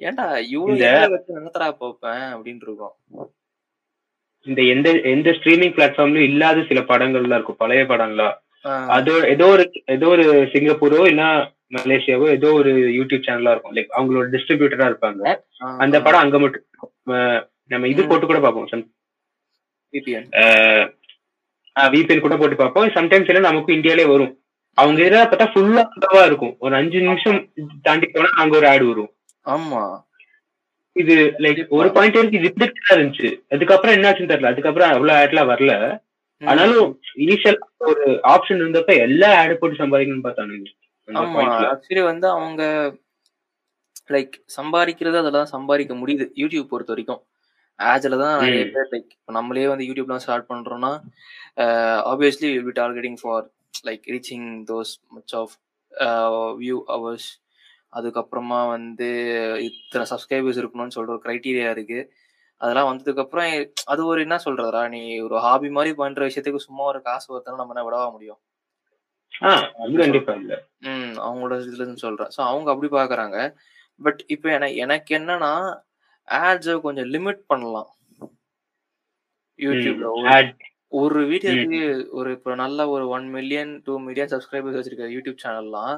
ஏன்டா 0.00 0.26
இவ்வளவு 0.54 1.18
நினைத்தரா 1.38 1.68
பார்ப்பேன் 1.80 2.24
அப்படின்னு 2.34 2.64
இருக்கும் 2.68 2.94
இந்த 4.42 4.62
எந்த 4.62 5.00
எந்த 5.00 5.30
ஸ்ட்ரீமிங் 5.30 5.76
பிளாட்ஃபார்ம்லயும் 5.76 6.16
இல்லாத 6.16 6.64
சில 6.68 6.80
படங்கள்லாம் 6.80 7.26
இருக்கும். 7.26 7.54
பழைய 7.58 7.84
படங்களா? 7.84 8.34
ஆஹ் 8.64 8.86
அது 8.86 9.28
ஏதோ 9.28 9.46
ஒரு 9.46 9.72
ஏதோ 9.86 10.08
ஒரு 10.08 10.48
சிங்கப்பூரோ 10.52 11.06
இல்ல 11.06 11.52
மலேசியாவோ 11.70 12.28
ஏதோ 12.28 12.52
ஒரு 12.52 12.72
யூடியூப் 12.72 13.22
சேனலா 13.26 13.50
இருக்கும். 13.50 13.74
லைக் 13.74 13.86
அவங்களோட 13.96 14.34
டிஸ்ட்ரிபியூட்டரா 14.34 14.90
இருப்பாங்க. 14.90 15.40
அந்த 15.78 16.02
படம் 16.02 16.20
அங்க 16.20 16.38
மட்டும் 16.38 16.64
நம்ம 17.66 17.88
இது 17.88 18.06
போட்டு 18.06 18.26
கூட 18.26 18.40
பார்ப்போம். 18.40 18.90
விபிஎன் 19.92 22.20
கூட 22.20 22.36
போட்டு 22.36 22.56
பார்ப்போம். 22.56 22.88
சம்டைம்ஸ் 22.88 23.26
எல்லாம் 23.26 23.52
நமக்கு 23.52 23.72
இந்தியாலே 23.72 24.06
வரும். 24.06 24.38
அவங்க 24.78 25.04
இதில் 25.04 25.20
பார்த்தா 25.20 25.52
ஃபுல்லா 25.52 26.26
இருக்கும். 26.26 26.56
ஒரு 26.58 26.74
அஞ்சு 26.74 27.00
நிமிஷம் 27.00 27.52
தாண்டி 27.82 28.06
போனா 28.06 28.28
அங்க 28.34 28.56
ஒரு 28.56 28.68
ஆடு 28.68 28.88
வரும். 28.88 29.12
ஆமா. 29.44 30.08
இது 30.96 31.14
லைக் 31.44 31.60
ஒரு 31.78 31.88
பாயிண்ட் 31.96 32.16
வரைக்கும் 32.18 32.40
இருந்துட்டு 32.40 32.94
இருந்துச்சு. 32.94 33.28
அதுக்கப்புறம் 33.54 33.96
என்னாச்சுன்னு 33.96 34.32
தெரியல. 34.32 34.52
அதுக்கப்புறம் 34.54 34.92
அவ்வளவு 34.94 35.18
ஆட்லாம் 35.22 35.50
வரல. 35.52 35.74
ஆனாலும் 36.42 36.90
இனிஷியல் 37.24 37.58
ஒரு 37.88 38.04
ஆப்ஷன் 38.32 38.60
இருந்தப்ப 38.62 38.92
எல்லா 39.06 39.30
ஆட் 39.40 39.58
போட்டு 39.60 39.82
சம்பாதிக்கணும்னு 39.82 40.26
பார்த்தானுங்க 40.26 40.76
ஆக்சுவலி 41.72 42.02
வந்து 42.10 42.26
அவங்க 42.36 42.62
லைக் 44.14 44.34
சம்பாதிக்கிறது 44.56 45.20
அதெல்லாம் 45.22 45.52
சம்பாதிக்க 45.54 45.94
முடியுது. 45.94 46.24
யூடியூப் 46.42 46.70
பொறுத்த 46.72 46.92
வரைக்கும். 46.92 47.20
ஆட்ஸ்ல 47.78 48.16
தான் 48.22 48.34
நிறைய. 48.42 48.64
பேர் 48.74 48.90
லைக் 48.94 49.10
இப்போ 49.16 49.32
நம்மளே 49.36 49.66
வந்து 49.72 49.86
யூடியூப்லாம் 49.88 50.22
ஸ்டார்ட் 50.24 50.48
பண்றோம்னா 50.50 50.92
obviously 52.12 52.48
will 52.52 52.66
be 52.68 52.74
targeting 52.80 53.18
for 53.22 53.44
like 53.88 54.04
reaching 54.14 54.48
those 54.70 54.92
much 55.16 55.34
of 55.40 55.54
view 56.62 56.78
hours 56.96 57.28
அதுக்கப்புறமா 57.92 58.60
வந்து 58.68 59.08
இத்தனை 59.68 60.04
சப்ஸ்கிரைபர்ஸ் 60.12 60.60
இருக்கணும்னு 60.62 60.96
சொல்ற 60.96 61.14
ஒரு 61.16 61.22
க்ரைட்டீரியா 61.24 61.70
இருக்கு. 61.70 62.00
அதெல்லாம் 62.60 62.88
வந்ததுக்கு 62.90 63.22
அப்புறம் 63.24 63.50
அது 63.84 64.00
ஒரு 64.06 64.20
என்ன 64.20 64.36
சொல்றதுடா 64.44 64.82
நீ 64.88 65.00
ஒரு 65.20 65.36
ஹாபி 65.38 65.68
மாதிரி 65.68 65.92
பண்ற 65.94 66.22
விஷயத்துக்கு 66.28 66.66
சும்மா 66.66 66.84
ஒரு 66.84 67.00
காசு 67.02 67.26
ஒருத்தனை 67.32 67.58
நம்ம 67.58 67.74
என்ன 67.74 67.84
விடவா 67.86 68.08
முடியும்? 68.12 68.40
ஆஹ் 69.42 69.66
அது 69.82 69.92
கண்டிப்பா 70.02 70.32
இல்ல. 70.34 70.54
ம் 70.86 71.14
அவங்களோட 71.18 71.56
இதுல 71.62 71.94
சொல்றேன். 72.04 72.32
ஸோ 72.36 72.40
அவங்க 72.46 72.68
அப்படி 72.72 72.90
பாக்குறாங்க. 72.96 73.38
பட் 74.00 74.20
இப்போ 74.26 74.48
எனக்கு 74.50 74.76
எனக்கு 74.78 75.10
என்னன்னா 75.18 75.52
ஆட்ஸை 76.28 76.74
கொஞ்சம் 76.80 77.08
லிமிட் 77.14 77.42
பண்ணலாம். 77.46 77.90
யூடியூப்ல 79.60 80.10
ஒரு 81.00 81.20
வீடியோக்கு 81.30 81.80
ஒரு 82.10 82.28
இப்போ 82.32 82.52
நல்ல 82.54 82.88
ஒரு 82.88 83.04
one 83.08 83.26
million 83.30 83.72
two 83.86 83.92
million 83.98 84.32
subscribers 84.32 84.78
வச்சிருக்க 84.78 85.08
யூடியூப் 85.16 85.42
சேனல்லாம் 85.42 85.94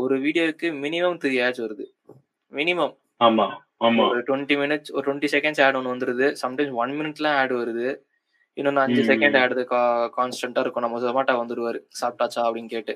ஒரு 0.00 0.14
வீடியோக்கு 0.24 0.68
மினிமம் 0.84 1.18
த்ரீ 1.22 1.34
ஆட்ஸ் 1.46 1.64
வருது. 1.64 1.84
மினிமம் 2.52 2.94
ஆமா 3.20 3.46
ஆமா. 3.86 4.04
ஒரு 4.12 4.20
டுவெண்ட்டி 4.28 4.56
மினிட்ஸ் 4.62 4.92
ஒரு 4.96 5.04
டுவெண்ட்டி 5.06 5.28
செகண்ட்ஸ் 5.34 5.62
ஆட் 5.64 5.76
ஒன்று 5.78 5.94
வந்துருது. 5.94 6.26
சம்டைம்ஸ் 6.42 6.78
ஒன் 6.82 6.94
மினிட்லாம் 7.00 7.36
ஆட் 7.42 7.54
வருது. 7.60 7.88
இன்னொன்று 8.56 8.82
அஞ்சு. 8.84 9.02
செகண்ட் 9.10 9.36
ஆடு 9.40 9.64
கான்ஸ்டன்டா 10.16 10.62
இருக்கும். 10.64 10.84
நம்ம 10.86 11.00
ஜொமாட்டோ 11.04 11.34
வந்துருவாரு. 11.42 11.80
சாப்பிட்டாச்சா? 12.00 12.42
அப்படின்னு 12.48 12.72
கேட்டு. 12.76 12.94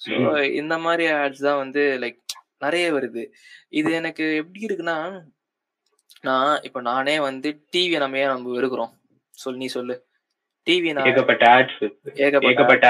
ஸோ 0.00 0.12
இந்த 0.60 0.74
மாதிரி 0.78 1.04
ஆட்ஸ் 1.22 1.46
தான் 1.48 1.60
வந்து 1.62 1.82
லைக் 2.02 2.18
நிறைய 2.58 2.86
வருது. 2.92 3.22
இது 3.70 3.90
எனக்கு 3.92 4.24
எப்படி 4.42 4.66
இருக்குன்னா 4.66 4.98
நான் 6.28 6.60
இப்போ 6.62 6.80
நானே 6.80 7.14
வந்து 7.20 7.48
டிவியை 7.72 7.98
நம்ம 8.00 8.18
ஏன் 8.18 8.32
நம்ம 8.32 8.52
வெறுக்கிறோம்? 8.58 8.92
சொல் 9.38 9.60
நீ 9.62 9.66
சொல்லு. 9.76 9.94
டிவி 10.66 10.90
ஏகப்பட்ட 11.10 11.44
ஆட்ஸ் 11.56 11.82
ஏகப்பட்ட 12.26 12.86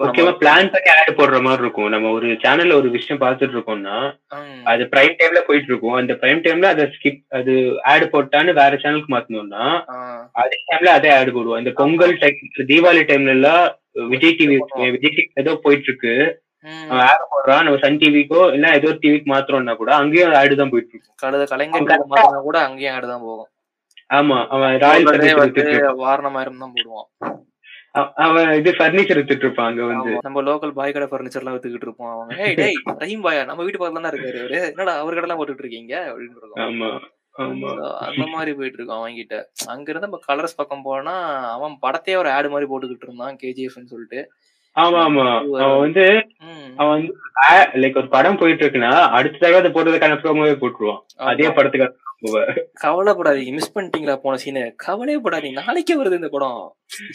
முக்கியமா 0.00 0.32
பிளான் 0.40 0.70
பண்ணி 0.72 0.88
ஆட் 0.92 1.10
போடுற 1.18 1.38
மாதிரி 1.46 1.62
இருக்கும். 1.64 1.90
நம்ம 1.94 2.10
ஒரு 2.16 2.28
சேனல்ல 2.44 2.78
ஒரு 2.80 2.88
விஷயம் 2.96 3.20
பார்த்துட்டு 3.22 3.56
இருக்கோம்னா 3.56 3.96
அது 4.70 4.82
பிரைம் 4.92 5.16
டைம்ல 5.20 5.40
போயிட்டு 5.48 5.70
இருக்கும். 5.70 5.96
அந்த 6.00 6.12
பிரைம் 6.22 6.42
டைம்ல 6.46 6.70
அதை 6.74 6.84
ஸ்கிப் 6.94 7.20
அது 7.38 7.52
ஆட் 7.92 8.06
போட்டான்னு 8.14 8.58
வேற 8.60 8.78
சேனலுக்கு 8.84 9.14
மாத்தணும்னா 9.14 9.66
அதே 10.42 10.58
டைம்ல 10.70 10.92
அதே 10.98 11.12
ஆட் 11.18 11.34
போடுவோம். 11.36 11.60
இந்த 11.62 11.74
பொங்கல் 11.80 12.14
டைம் 12.22 12.40
தீபாவளி 12.72 13.04
டைம்ல 13.10 13.36
எல்லாம் 13.38 13.64
விஜய் 14.14 14.38
டிவி 14.40 14.56
விஜய் 14.96 15.14
டிவி 15.16 15.30
ஏதோ 15.42 15.54
போயிட்டு 15.66 15.88
இருக்கு 15.90 16.14
ஆட் 17.06 17.24
போடுறான் 17.32 17.64
நம்ம 17.64 17.78
சன் 17.82 17.98
டிவிக்கோ 18.02 18.42
இல்ல 18.56 18.66
ஏதோ 18.78 18.90
டிவிக்கு 19.02 19.28
மாத்திரம்னா 19.32 19.74
கூட 19.80 19.90
அங்கேயும் 20.02 20.38
ஆடு 20.38 20.60
தான் 20.60 20.72
போயிட்டு 20.72 20.94
இருக்கும் 20.94 21.50
கலைஞர் 21.52 22.46
கூட 22.48 22.58
அங்கேயும் 22.68 22.94
ஆடு 22.98 23.06
தான் 23.12 23.24
போகும். 23.26 23.50
ஆமா 24.10 24.38
அவன் 24.48 24.74
ராயல் 24.80 25.06
போடுறதே 25.06 25.10
ஃபர்னிச்சர் 25.10 25.38
வந்து 25.38 25.52
வித்துட்டு 25.52 25.74
இருப்பான். 25.76 26.00
வாரணமாயிரம் 26.02 26.62
தான் 26.62 26.74
போடுவான். 26.74 27.08
அவ- 27.94 28.12
அவன் 28.24 28.48
இது 28.54 28.70
ஃபர்னிச்சர் 28.72 29.18
வித்துட்டு 29.18 29.44
இருப்பான் 29.46 29.68
அங்க 29.70 29.82
வந்து. 29.86 30.12
நம்ம 30.22 30.42
லோக்கல் 30.42 30.72
பாய் 30.72 30.92
கடை 30.92 31.08
ஃபர்னிச்சர்லாம் 31.10 31.54
வித்துக்கிட்டு 31.56 31.88
இருப்போம் 31.88 32.12
அவங்க 32.12 32.38
ஏய் 32.44 32.56
டேய் 32.60 32.78
ரஹீம் 33.02 33.24
பாயா 33.26 33.42
நம்ம 33.44 33.62
வீட்டு 33.62 33.80
பக்கத்துல 33.80 34.00
தான் 34.00 34.12
இருக்காரு 34.12 34.40
அவரு 34.42 34.58
என்னடா 34.70 34.94
அவர் 34.96 35.16
கடைலாம் 35.16 35.40
போட்டுட்டு 35.40 35.64
இருக்கீங்க? 35.64 35.94
அப்படின்னு 36.08 36.90
ஆமா 37.44 37.70
அந்த 38.06 38.24
மாதிரி 38.32 38.50
போயிட்டு 38.52 38.78
இருக்கோம் 38.78 38.98
அவங்க 38.98 39.20
கிட்ட. 39.20 39.36
அங்க 39.66 39.86
இருந்து 39.86 40.06
நம்ம 40.06 40.20
கலர்ஸ் 40.26 40.56
பக்கம் 40.56 40.84
போனா 40.84 41.14
அவன் 41.54 41.74
படத்தையே 41.82 42.16
ஒரு 42.16 42.30
ஆடு 42.30 42.48
மாதிரி 42.50 42.68
போட்டுக்கிட்டு 42.70 43.08
இருந்தான் 43.08 43.38
கேஜிஎஃப்னு 43.40 43.92
சொல்லிட்டு. 43.92 44.20
ஆமா 44.76 45.00
ஆமா. 45.00 45.24
அவன் 45.58 45.78
வந்து 45.78 46.04
அவன் 46.76 46.94
வந்து 46.94 47.10
லைக் 47.74 47.96
ஒரு 47.96 48.08
படம் 48.08 48.36
போயிட்டு 48.36 48.64
இருக்குன்னா 48.64 48.92
அடுத்த 49.10 49.38
தடவை 49.38 49.58
அதை 49.60 49.70
போடுறதுக்கான 49.72 50.16
ப்ரோமோவே 50.16 50.54
போட்டுருவான். 50.54 51.00
அதே. 51.26 51.46
படத்துக்கான. 51.48 51.92
கவலைப்படாதீங்க 52.82 53.52
மிஸ் 53.52 53.78
பண்ணிட்டீங்களா 53.78 54.16
போன 54.16 54.36
சீனு 54.36 54.62
கவலையப்படாதீங்க 54.86 55.52
நாளைக்கே 55.60 55.96
வருது 55.96 56.14
இந்த 56.14 56.28
படம். 56.28 56.60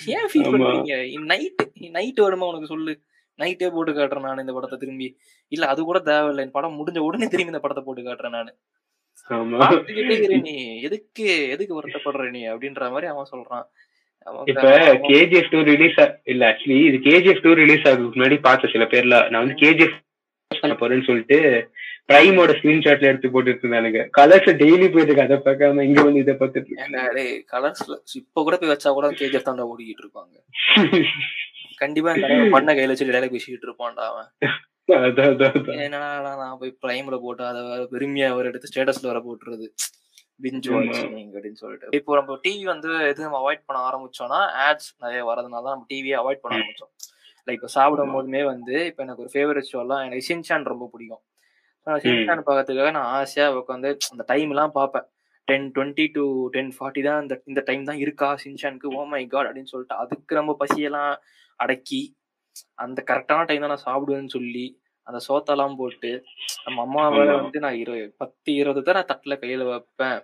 ஏன் 0.05 0.27
ஃபீல். 0.27 0.49
பண்றீங்க? 0.53 0.95
நைட் 1.23 1.63
நைட் 1.89 2.19
வருமா 2.19 2.45
உனக்கு 2.45 2.67
சொல்லு. 2.67 2.93
நைட்டே 3.39 3.71
போட்டு 3.71 3.91
காட்டுறேன் 3.91 4.19
நான் 4.19 4.37
இந்த 4.37 4.53
படத்தை 4.53 4.79
திரும்பி. 4.79 5.07
இல்ல 5.51 5.65
அது 5.65 5.83
கூட 5.83 5.99
தேவையில்லை 5.99 6.43
இந்த 6.43 6.53
படம் 6.53 6.77
முடிஞ்ச 6.79 6.99
உடனே 6.99 7.27
திரும்பி 7.27 7.53
இந்த 7.53 7.59
படத்தை 7.59 7.83
போட்டு 7.85 8.01
காட்டுறேன் 8.01 8.29
நான். 8.29 8.51
நீ. 10.41 10.55
எதுக்கு 10.81 11.49
எதுக்கு 11.49 11.81
வருத்தப்படுற 11.81 12.29
நீ 12.29 12.41
அப்படின்ற 12.47 12.89
மாதிரி 12.91 13.07
அவன் 13.07 13.31
சொல்றான். 13.31 13.65
இப்ப 14.51 14.67
கேஜிஎஃப் 15.09 15.51
டூ 15.53 15.59
ரிலீஸ் 15.69 15.99
இல்ல 16.31 16.43
ஆக்சுவலி 16.51 16.79
இது 16.89 16.97
கேஜிஎஃப் 17.07 17.43
டூ 17.45 17.51
ரிலீஸ் 17.61 17.85
ஆகுறதுக்கு 17.87 18.17
முன்னாடி 18.17 18.37
பார்த்த 18.47 18.71
சில 18.73 18.85
பேர்ல 18.93 19.17
நான் 19.31 19.43
வந்து 19.43 19.61
கேஜிஎஃப் 19.63 19.97
போறேன்னு 20.81 21.07
சொல்லிட்டு 21.09 21.37
பிரைமோட 22.09 22.51
ஸ்கிரீன்ஷாட்ல 22.59 23.09
எடுத்து 23.09 23.31
போட்டுட்டு 23.33 23.63
இருந்தானுங்க 23.63 24.01
கலர்ஸ் 24.17 24.49
டெய்லி 24.61 24.85
போயிட்டு 24.93 25.11
இருக்கு 25.11 25.25
அதை 25.25 25.37
பார்க்காம 25.47 25.83
இங்க 25.89 25.99
வந்து 26.07 26.23
இதை 26.23 26.33
பார்த்துட்டு 26.39 27.35
கலர்ஸ்ல 27.53 27.97
இப்ப 28.21 28.43
கூட 28.47 28.57
போய் 28.61 28.73
வச்சா 28.73 28.93
கூட 28.97 29.09
கேஜிஎஃப் 29.19 29.47
தாண்டா 29.49 29.67
ஓடிக்கிட்டு 29.71 30.03
இருப்பாங்க. 30.05 30.35
கண்டிப்பா 31.81 32.13
பண்ண 32.55 32.69
கையில 32.73 32.93
வச்சு 32.93 33.07
டைலாக் 33.09 33.35
பேசிக்கிட்டு 33.35 33.67
இருப்பான்டா 33.69 34.05
அவன். 34.11 34.29
என்னடா 35.85 36.09
நான் 36.41 36.59
போய் 36.61 36.79
பிரைம்ல 36.83 37.17
போட்டு 37.25 37.43
அதை 37.49 37.61
பெருமையா 37.93 38.29
அவர் 38.33 38.49
எடுத்து 38.51 38.69
ஸ்டேட்டஸ்ல 38.71 39.11
வர 39.11 39.19
போட்டுறது. 39.27 39.67
பிஞ்ச். 40.39 40.67
வாட்சிங் 40.73 41.15
அப்படின்னு 41.33 41.59
சொல்லிட்டு. 41.61 41.93
இப்போ 41.97 42.17
நம்ம 42.19 42.37
டிவி 42.43 42.65
வந்து 42.65 42.91
எது 43.09 43.25
நம்ம 43.25 43.39
அவாய்ட் 43.41 43.65
பண்ண 43.67 43.79
ஆரம்பிச்சோம்னா 43.87 44.39
ஆட்ஸ் 44.65 44.89
நிறைய 45.03 45.21
வரதுனால 45.29 45.63
தான் 45.63 45.75
நம்ம 45.75 45.89
டிவியை 45.91 46.17
அவாய்ட் 46.21 46.43
பண்ண 46.43 46.57
ஆரம்பிச்சோம். 46.59 46.91
லைக் 47.47 47.59
இப்போ 47.59 47.71
சாப்பிடும் 47.75 48.13
போதுமே 48.15 48.41
வந்து 48.51 48.75
இப்போ 48.89 49.01
எனக்கு 49.05 49.23
ஒரு 49.25 49.31
ஃபேவரட் 49.35 49.69
ஷோலாம் 49.71 50.03
எனக்கு 50.07 50.27
சின்சான் 50.29 50.71
ரொம்ப 50.73 50.87
பிடிக்கும். 50.93 51.23
நான் 51.87 52.03
சின்சான் 52.03 52.43
பார்க்கறதுக்காக 52.47 52.91
நான் 52.91 53.11
ஆசையா 53.15 53.47
உட்காந்து 53.59 53.91
அந்த 54.13 54.23
டைம் 54.27 54.51
எல்லாம் 54.55 54.75
பார்ப்பேன். 54.75 55.07
Ten 55.47 55.67
twenty 55.75 56.05
to 56.15 56.23
ten 56.55 56.73
forty 56.75 57.01
தான் 57.05 57.21
இந்த 57.21 57.35
இந்த 57.45 57.61
டைம் 57.67 57.83
தான் 57.85 58.01
இருக்கா 58.03 58.27
சின்சானுக்கு 58.43 58.87
ஓ 58.97 59.03
மை 59.13 59.23
காட் 59.27 59.47
அப்படின்னு 59.47 59.71
சொல்லிட்டு 59.71 59.95
அதுக்கு 59.95 60.33
நம்ம 60.35 60.55
பசியெல்லாம் 60.61 61.13
அடக்கி 61.59 62.01
அந்த 62.77 62.99
கரெக்டான 63.09 63.45
டைம் 63.49 63.63
தான் 63.63 63.73
நான் 63.73 63.87
சாப்பிடுவேன்னு 63.87 64.35
சொல்லி 64.35 64.65
அந்த 65.07 65.19
சோத்தெல்லாம் 65.27 65.75
போட்டு 65.75 66.11
நம்ம 66.65 66.81
அம்மா 66.81 67.03
வேற 67.09 67.29
ஆமா. 67.29 67.39
வந்து 67.39 67.59
நான் 67.63 67.79
இருபது 67.81 68.03
பத்து 68.17 68.49
இருபது 68.53 68.81
தான் 68.81 68.97
நான் 68.99 69.09
தட்டுல 69.11 69.35
கையில 69.41 69.65
வைப்பேன். 69.69 70.19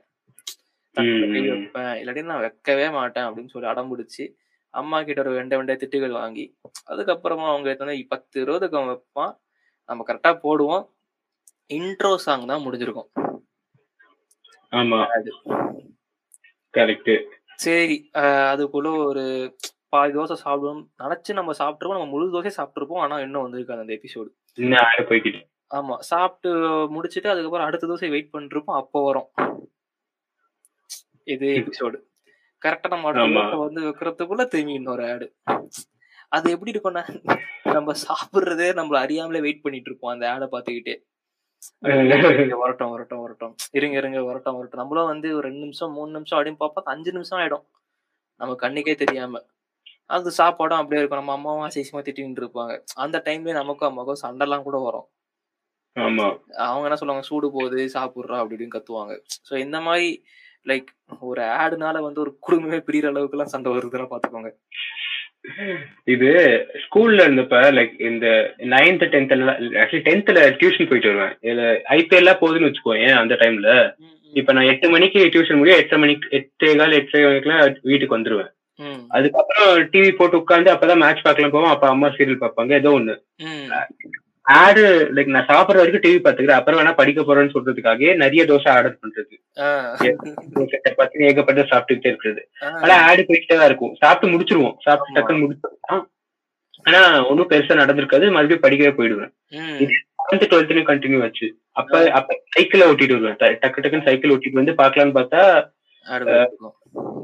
தட்டுல 0.95 1.27
கை. 1.33 1.41
வைப்பேன். 1.49 1.93
இல்லாட்டி 2.01 2.23
நான் 2.31 2.43
வைக்கவே 2.45 2.87
மாட்டேன் 2.89 3.27
அப்படின்னு 3.27 3.53
சொல்லி 3.53 3.69
அடம் 3.71 3.91
பிடிச்சி 3.91 4.25
அம்மா 4.73 4.97
கிட்ட 5.03 5.21
ஒரு 5.23 5.33
வெண்டை 5.37 5.55
வெண்டை 5.59 5.75
திட்டுகள் 5.81 6.19
வாங்கி 6.21 6.45
அதுக்கப்புறமா 6.91 7.45
அவங்க 7.51 7.75
வந்து 7.81 8.07
பத்து 8.13 8.45
இருபதுக்கு 8.45 8.77
அவன் 8.79 8.91
வைப்பான். 8.93 9.33
நம்ம 9.89 10.05
கரெக்டா 10.07 10.31
போடுவோம். 10.45 10.83
இன்ட்ரோ 11.69 12.11
சாங் 12.25 12.49
தான் 12.51 12.63
முடிஞ்சிருக்கும். 12.65 13.09
ஆமா. 14.71 14.99
கரெக்ட் 16.73 17.13
சரி 17.63 17.97
அதுக்குள்ள 18.53 18.89
ஒரு 19.09 19.23
பாதி 19.89 20.13
தோசை 20.13 20.35
சாப்பிடுவோம். 20.45 20.81
நினைச்சு 21.03 21.31
நம்ம 21.33 21.51
சாப்பிட்டுருப்போம். 21.59 21.97
நம்ம 21.97 22.11
முழு 22.13 22.25
தோசை 22.33 22.51
சாப்பிட்டுருப்போம். 22.57 23.03
ஆனா 23.03 23.17
இன்னும் 23.19 23.45
வந்திருக்காது 23.45 23.83
அந்த 23.83 23.93
எபிசோடு 23.99 24.29
ஆமா. 25.71 25.95
சாப்பிட்டு 26.09 26.49
முடிச்சிட்டு 26.89 27.29
அதுக்கப்புறம் 27.29 27.67
அடுத்த 27.67 27.87
தோசை 27.87 28.09
வெயிட் 28.09 28.33
பண்ணிருப்போம் 28.33 28.79
அப்போ 28.81 28.99
வரும். 29.05 29.29
இது 31.27 31.47
எபிசோடு 31.59 31.97
கரெக்டா 32.61 32.89
நம்ம 32.89 33.11
வந்து 33.65 33.81
வைக்கிறதுக்குள்ள 33.87 34.43
திரும்பி 34.53 34.79
இன்னொரு 34.79 35.03
ஆடு 35.13 35.27
அது 36.31 36.47
எப்படி 36.53 36.71
இருக்கும்னா 36.73 37.03
நம்ம 37.75 37.93
சாப்பிடுறதே 38.05 38.69
நம்மள 38.79 38.97
அறியாமலே 39.05 39.41
வெயிட் 39.45 39.63
பண்ணிட்டு 39.65 39.89
இருப்போம் 39.89 40.13
அந்த 40.13 40.25
ஆடை 40.31 40.47
பார்த்துக்கிட்டே. 40.53 40.95
இருங்க, 41.89 42.55
வரட்டும் 42.61 42.91
வரட்டும் 42.93 43.21
வரட்டும். 43.23 43.53
இருங்க 43.77 43.95
இருங்க 44.01 44.19
வரட்டும் 44.23 44.57
வரட்டும். 44.57 44.81
நம்மளும் 44.81 45.11
வந்து 45.11 45.27
ஒரு 45.37 45.45
ரெண்டு 45.47 45.63
நிமிஷம் 45.65 45.93
மூணு 45.97 46.11
நிமிஷம் 46.11 46.37
அப்படின்னு 46.37 46.61
பார்ப்போம் 46.63 46.91
அஞ்சு 46.93 47.11
நிமிஷம் 47.11 47.39
ஆயிடும். 47.39 47.65
நம்ம 48.41 48.55
கண்ணுக்கே 48.63 48.95
தெரியாம. 49.03 49.41
அது 50.15 50.31
சாப்பாடும் 50.39 50.79
அப்படியே 50.79 51.01
இருக்கும். 51.01 51.21
நம்ம 51.21 51.35
அம்மாவும் 51.37 51.65
அசிசமா 51.67 52.01
திட்டின்னு 52.07 52.41
இருப்பாங்க. 52.43 52.73
அந்த 52.95 53.17
டைம்ல 53.27 53.53
நமக்கும் 53.59 53.89
அம்மாவுக்கும் 53.89 54.23
சண்டைலாம் 54.25 54.65
கூட 54.67 54.79
வரும். 54.87 55.07
அவங்க 56.65 56.85
என்ன 56.87 56.97
சொல்லுவாங்க? 57.01 57.25
சூடு 57.29 57.47
போகுது 57.57 57.81
சாப்பிடுறா 57.97 58.37
அப்படி 58.39 58.55
இப்படின்னு 58.55 58.75
கத்துவாங்க. 58.77 59.13
ஸோ 59.49 59.53
இந்த 59.65 59.77
மாதிரி 59.87 60.07
லைக் 60.69 60.89
ஒரு 61.29 61.41
ஆடுனால 61.61 62.01
வந்து 62.05 62.21
ஒரு 62.21 62.31
குடும்பமே 62.39 62.79
பிரியிற 62.87 63.09
அளவுக்கு 63.11 63.37
எல்லாம் 63.37 63.53
சண்டை 63.53 63.71
வருதுன்னா 63.71 64.07
பாத்துக்கோங்க. 64.11 64.51
இது 66.13 66.29
ஸ்கூல்ல 66.83 67.25
இருந்தப்ப 67.25 67.57
லைக் 67.77 67.93
இந்த 68.09 68.27
நைன்த் 68.73 69.05
டென்த்ல 69.13 69.53
ஆக்சுவலி 69.81 70.05
டென்த்ல 70.09 70.45
டியூஷன் 70.61 70.89
போயிட்டு 70.89 71.11
வருவேன். 71.11 71.35
இதுல 71.47 71.65
ஐபிஎல் 71.97 72.39
போகுதுன்னு 72.41 72.69
வச்சுக்கோங்க 72.69 73.11
அந்த 73.21 73.35
டைம்ல 73.43 73.71
இப்ப 74.33 74.53
நான் 74.53 74.69
எட்டு 74.71 74.87
மணிக்கு 74.93 75.19
டியூஷன் 75.33 75.59
முடியும் 75.59 75.81
எட்டரை 75.81 75.99
மணிக்கு 76.03 76.27
எட்டே 76.37 76.69
கால் 76.79 76.97
எட்டரை 76.99 77.23
மணிக்கெல்லாம் 77.25 77.77
வீட்டுக்கு 77.91 78.17
வந்துருவேன். 78.17 78.51
அதுக்கப்புறம் 79.17 79.69
டிவி 79.91 80.09
போட்டு 80.15 80.39
உட்காந்து 80.41 80.73
அப்பதான் 80.73 81.01
மேட்ச் 81.03 81.25
பார்க்கலாம் 81.27 81.53
போவோம். 81.53 81.73
அப்ப 81.75 81.85
அம்மா 81.93 82.07
சீரியல் 82.15 82.41
பார்ப்பாங்க 82.41 82.73
ஏதோ 82.81 82.91
ஒண்ணு. 82.99 83.15
ஆடு 84.45 85.11
லைக் 85.15 85.33
நான் 85.35 85.47
சாப்பிடுற 85.47 85.79
வரைக்கும் 85.81 86.03
டிவி 86.03 86.17
பாத்துக்கிறேன் 86.25 86.59
அப்புறம் 86.59 86.79
வேணா 86.79 86.91
படிக்க 86.95 87.21
போறேன்னு 87.21 87.53
சொல்றதுக்காகவே 87.53 88.15
நிறைய 88.15 88.41
தோசை 88.45 88.69
ஆர்டர் 88.69 88.99
பண்றது. 89.03 89.35
சப்பாத்தி 90.85 91.23
ஏகப்பட்ட 91.27 91.61
சாப்பிட்டுக்கிட்டே 91.61 92.11
இருக்கிறது. 92.11 92.41
ஆனா 92.81 92.95
ஆடு 93.07 93.25
போயிட்டே 93.29 93.55
தான் 93.55 93.65
இருக்கும். 93.65 93.95
சாப்பிட்டு 93.95 94.33
முடிச்சிருவோம். 94.35 94.75
சாப்பிட்டு. 94.79 95.15
டக்குன்னு 95.15 95.43
முடிச்சிருவோம். 95.45 96.03
ஆனா 96.83 97.27
ஒன்றும் 97.27 97.49
பெருசா 97.49 97.75
நடந்திருக்காது. 97.81 98.25
மறுபடியும் 98.35 98.65
படிக்கவே 98.65 98.91
போயிடுவேன். 98.97 99.31
லெவன்த் 99.53 100.49
டுவெல்த்லயும் 100.51 100.89
கண்டினியூ 100.91 101.17
வச்சு 101.17 101.47
அப்ப 101.71 102.11
அப்ப 102.19 102.39
சைக்கிள் 102.55 102.87
ஓட்டிட்டு 102.89 103.17
வருவேன். 103.19 103.59
டக்கு 103.63 103.81
டக்குன்னு 103.83 104.07
சைக்கிள் 104.09 104.33
ஓட்டிட்டு 104.35 104.61
வந்து 104.61 104.79
பாக்கலாம்னு 104.81 105.17
பார்த்தா 105.19 105.41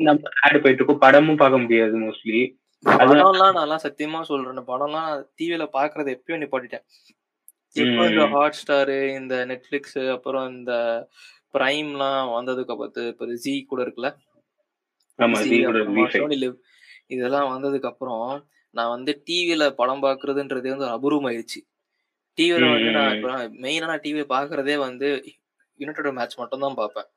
நம்ம 0.07 0.19
ஆடு 0.45 0.57
போயிட்டு 0.59 0.81
இருக்கும். 0.81 1.03
படமும் 1.05 1.39
பார்க்க 1.41 1.63
முடியாது 1.63 1.95
மோஸ்ட்லி 1.99 2.41
படம்லாம் 2.83 3.57
நான்லாம் 3.57 3.83
சத்தியமா 3.83 4.19
சொல்றேன். 4.23 4.69
படம்லாம் 4.69 5.09
டிவில 5.37 5.63
பாக்குறது 5.73 6.15
எப்பயும் 6.15 6.41
நிப்பாட்டிட்டேன். 6.41 6.85
இப்போ 7.75 8.03
இந்த. 8.07 8.23
ஹாட் 8.33 8.57
ஸ்டாரு 8.59 8.97
இந்த 9.17 9.35
நெட்ஃபிளிக்ஸ் 9.45 9.99
அப்புறம் 10.15 10.47
இந்த 10.53 10.73
பிரைம்லாம் 11.53 12.31
வந்ததுக்கு 12.33 12.75
பார்த்து 12.75 13.01
இப்போ 13.07 13.25
ஜி 13.43 13.53
கூட 13.65 13.81
இருக்குல்ல? 13.85 14.09
இதெல்லாம் 17.11 17.51
வந்ததுக்கு 17.51 17.89
அப்புறம் 17.89 18.25
நான் 18.75 18.93
வந்து 18.93 19.11
டிவில 19.27 19.63
படம் 19.75 20.03
பாக்குறதுன்றதே 20.03 20.73
வந்து 20.73 20.91
அபூர்வம் 20.93 21.27
ஆயிடுச்சு 21.29 21.59
டிவில 22.37 22.65
ம், 22.65 22.73
வந்து 22.75 22.91
நான். 22.97 23.13
இப்போ 23.15 23.31
மெயினா 23.63 23.89
நான் 23.89 24.03
டிவி 24.05 24.23
பாக்குறதே 24.29 24.75
வந்து 24.79 25.07
யுனைடெட் 25.79 26.17
மேட்ச் 26.17 26.39
மட்டும் 26.39 26.63
தான் 26.65 26.77
பார்ப்பேன் 26.77 27.09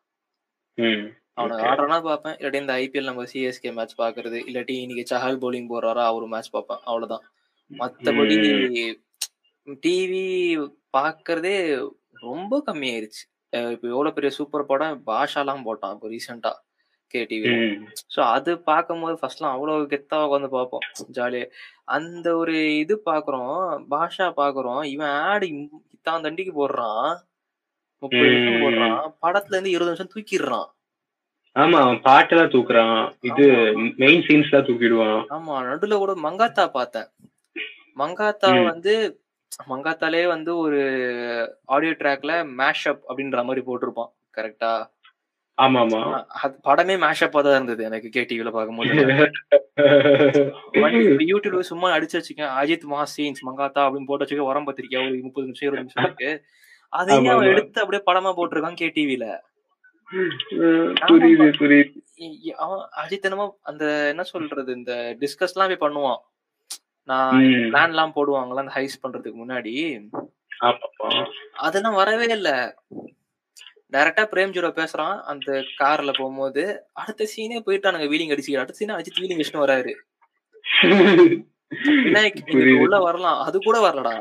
Okay. 1.39 1.63
ஆடுறனா 1.69 1.97
பார்ப்பேன். 2.03 2.37
இல்லாட்டி 2.39 2.61
இந்த 2.61 2.73
ஐபிஎல் 2.75 3.09
நம்ம 3.09 3.23
சிஎஸ்கே 3.25 3.71
மேட்ச் 3.73 3.95
பாக்குறது 3.99 4.39
இல்லாட்டி 4.45 4.75
இன்னைக்கு 4.81 5.05
சஹால் 5.13 5.39
பவுலிங் 5.39 5.71
போடுறாரா 5.71 6.03
அவரு 6.05 6.27
மேட்ச் 6.27 6.51
பார்ப்பேன். 6.51 6.83
அவ்வளவுதான். 6.85 7.25
மத்தபடி 7.71 8.37
டிவி 9.83 10.23
பாக்குறதே 10.93 11.55
ரொம்ப 12.23 12.63
கம்மியாயிருச்சு. 12.67 13.23
அஹ் 13.53 13.71
இப்போ 13.71 13.87
எவ்வளவு 13.89 14.15
பெரிய 14.15 14.31
சூப்பர் 14.31 14.67
படம்? 14.67 15.03
பாஷாலாம் 15.07 15.65
போட்டான் 15.65 15.95
இப்போ 15.95 16.09
ரீசெண்டா 16.09 16.53
கே 17.11 17.21
டிவில 17.25 17.55
ம். 17.65 17.83
ஸோ 18.15 18.21
அது 18.29 18.59
பார்க்கும்போது 18.63 19.17
ஃபர்ஸ்ட்லாம் 19.21 19.55
அவ்வளோ 19.55 19.75
கெத்தா 19.87 20.17
உட்காந்து 20.25 20.51
பார்ப்போம் 20.51 20.85
ஜாலியா 21.13 21.47
அந்த 21.89 22.37
ஒரு 22.37 22.55
இது 22.77 22.95
பார்க்குறோம் 23.07 23.59
பாஷா 23.91 24.29
பார்க்குறோம். 24.37 24.83
இவன் 24.87 25.13
ஆடு 25.25 25.47
இத்தான் 25.95 26.25
தண்டிக்கு 26.27 26.55
போடுறான். 26.55 27.11
முப்பது 28.03 28.31
நிமிஷம். 28.31 28.63
போடுறான். 28.65 28.97
படத்துல 29.23 29.57
இருந்து 29.57 29.71
இருபது 29.71 29.93
நிமிஷம் 29.93 30.15
தூக்கிடுறான். 30.15 30.69
ஆமா 31.57 31.79
அவன் 31.83 32.01
பாட்டெல்லாம் 32.07 32.53
தூக்குறான். 32.55 32.97
இது 33.23 33.45
மெயின் 34.01 34.23
சீன்ஸ் 34.27 34.49
எல்லாம் 34.49 34.69
தூக்கிடுவான். 34.69 35.21
ஆமா 35.31 35.57
நடுவுல 35.67 35.99
கூட 35.99 36.15
மங்காத்தா 36.25 36.65
பார்த்தேன். 36.75 37.09
மங்காத்தா 37.97 38.49
ம். 38.55 38.67
வந்து 38.71 38.95
மங்காத்தாலே 39.69 40.23
வந்து 40.29 40.53
ஒரு 40.59 40.81
ஆடியோ 41.69 41.93
ட்ராக்ல 41.99 42.33
மேஷப் 42.59 43.03
அப்படின்ற 43.09 43.45
மாதிரி 43.45 43.63
போட்டிருப்பான் 43.67 44.11
கரெக்டா 44.37 44.73
ஆமா 45.59 45.81
ஆமா. 45.85 46.01
படமே 46.67 46.95
மேஷப்பா 47.03 47.41
தான் 47.43 47.57
இருந்தது 47.57 47.83
எனக்கு 47.85 48.09
கேடிவில 48.17 48.51
பார்க்கும்போது. 48.51 48.95
வண்டி 50.83 51.03
இப்ப 51.05 51.25
யூடியூப்ல 51.29 51.63
சும்மா 51.69 51.89
அடிச்சு 51.97 52.19
வச்சுக்கேன். 52.19 52.53
அஜித் 52.61 52.87
மாஸ் 52.93 53.15
சீன்ஸ் 53.17 53.45
மங்காத்தா 53.49 53.85
அப்படின்னு 53.87 54.09
போட்டு 54.09 54.25
வச்சுக்க 54.25 54.51
உரம் 54.51 54.67
பத்திரிக்கை 54.69 54.99
ஒரு 55.05 55.21
முப்பது 55.27 55.47
நிமிஷம் 55.47 55.67
இருபது 55.69 55.85
நிமிஷம் 55.85 56.07
இருக்கு. 56.07 56.31
அதையும் 56.93 57.31
அவன். 57.35 57.51
எடுத்து 57.53 57.83
அப்படியே 57.83 58.05
படமா 58.09 58.33
போட்டிருக்கான் 58.37 58.81
கேடிவில 58.83 59.27
புரியுது 60.11 61.47
புரியுது. 61.59 62.01
அவன் 62.57 62.89
அஜித் 63.03 63.21
என்னமோ 63.21 63.59
அந்த 63.63 64.07
என்ன 64.09 64.23
சொல்றது 64.23 64.73
இந்த 64.73 65.17
டிஸ்கஸ் 65.21 65.55
எல்லாம் 65.55 65.79
போய் 65.79 65.91
பண்ணுவான். 65.91 66.21
நான். 67.09 67.41
பிளான் 67.73 67.89
எல்லாம் 67.89 68.13
போடுவாங்கல்ல 68.15 68.63
அந்த 68.65 68.73
ஹைஸ் 68.75 69.01
பண்றதுக்கு 69.03 69.41
முன்னாடி. 69.45 69.75
அதெல்லாம் 71.53 71.95
வரவே 71.95 72.25
இல்ல. 72.25 72.77
டைரக்டா 73.93 74.23
பிரேம் 74.33 74.55
ஜீரோ 74.55 74.71
பேசுறான் 74.71 75.21
அந்த 75.23 75.65
கார்ல 75.81 76.07
போகும்போது. 76.07 76.63
அடுத்த 76.93 77.29
சீனே 77.37 77.63
போயிட்டானுங்க 77.67 78.07
வீலிங் 78.13 78.33
அடிச்சு 78.35 78.59
அடுத்த 78.59 78.87
சீனே 78.87 78.97
அஜித் 78.97 79.21
வீலிங் 79.21 79.41
வச்சுட்டு 79.41 79.65
வராரு. 79.65 79.93
விநாயக். 82.05 82.81
உள்ள 82.81 82.99
வரலாம். 83.01 83.41
அது 83.41 83.59
கூட 83.59 83.91
வரலடா. 83.91 84.15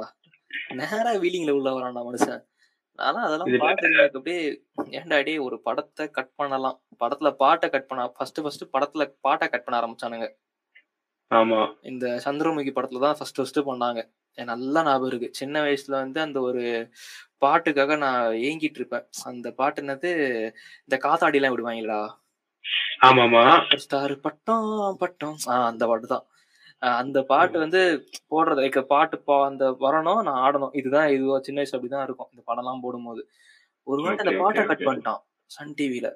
நேரா 0.73 1.13
வீலிங்ல 1.13 1.51
உள்ள 1.51 1.69
வரான்டா 1.71 2.03
மனுஷன். 2.09 2.43
ஆனா 2.99 3.19
அதெல்லாம் 3.21 3.51
பாட்டு 3.59 3.87
அப்படியே 4.05 4.41
ஏன்டா 4.91 5.23
டேய் 5.23 5.37
ஒரு 5.39 5.61
படத்தை 5.61 6.11
கட் 6.11 6.35
பண்ணலாம். 6.35 6.77
படத்துல 6.99 7.31
பாட்டை 7.33 7.69
கட் 7.69 7.87
பண்ண 7.87 8.07
ஃபர்ஸ்ட் 8.07 8.41
ஃபர்ஸ்ட் 8.41 8.65
படத்துல 8.73 9.13
பாட்டை 9.21 9.47
கட் 9.47 9.63
பண்ண 9.63 9.79
ஆரம்பிச்சானுங்க. 9.79 10.27
ஆமா. 11.31 11.59
இந்த 11.81 12.21
சந்திரமுகி 12.25 12.71
படத்துல 12.75 12.99
தான் 12.99 13.15
ஃபர்ஸ்ட் 13.17 13.35
ஃபர்ஸ்ட் 13.35 13.59
பண்ணாங்க. 13.69 14.01
நல்லா 14.37 14.83
ஞாபகம் 14.83 15.07
இருக்கு. 15.07 15.29
சின்ன 15.31 15.61
வயசுல 15.61 15.95
வந்து 15.95 16.19
அந்த 16.21 16.41
ஒரு 16.41 16.61
பாட்டுக்காக 17.41 17.97
நான் 17.97 18.27
ஏங்கிட்டு 18.47 18.79
இருப்பேன். 18.81 19.05
அந்த 19.23 19.51
பாட்டு 19.51 19.81
என்னது? 19.81 20.11
இந்த 20.83 20.97
காத்தாடி 21.05 21.33
எல்லாம் 21.33 21.55
விடுவாங்களா 21.55 22.01
ஆமாமா. 23.01 23.41
ஸ்டார் 23.77 24.19
பட்டம் 24.19 24.69
பட்டம். 24.97 25.37
ஆஹ் 25.45 25.65
அந்த 25.65 25.87
பாட்டு 25.87 26.07
தான். 26.07 26.25
அந்த 26.99 27.19
பாட்டு 27.23 27.57
வந்து 27.59 27.81
போடுறது 28.31 28.63
லைக் 28.63 28.79
பாட்டு 28.87 29.17
பா 29.19 29.35
அந்த 29.45 29.65
வரணும் 29.83 30.21
நான் 30.21 30.41
ஆடணும். 30.45 30.73
இதுதான் 30.73 31.09
இதுவா 31.09 31.37
சின்ன 31.39 31.59
வயசு 31.59 31.75
அப்படிதான் 31.77 32.05
இருக்கும். 32.05 32.29
இந்த 32.33 32.43
படம்லாம் 32.49 32.83
போடும்போது. 32.85 33.21
ஒரு 33.87 33.99
வாட்டி 34.03 34.23
அந்த 34.23 34.35
பாட்டை 34.41 34.63
கட். 34.65 34.87
பண்ணிட்டான் 34.87 35.21
சன் 35.51 35.75
டிவில. 35.79 36.09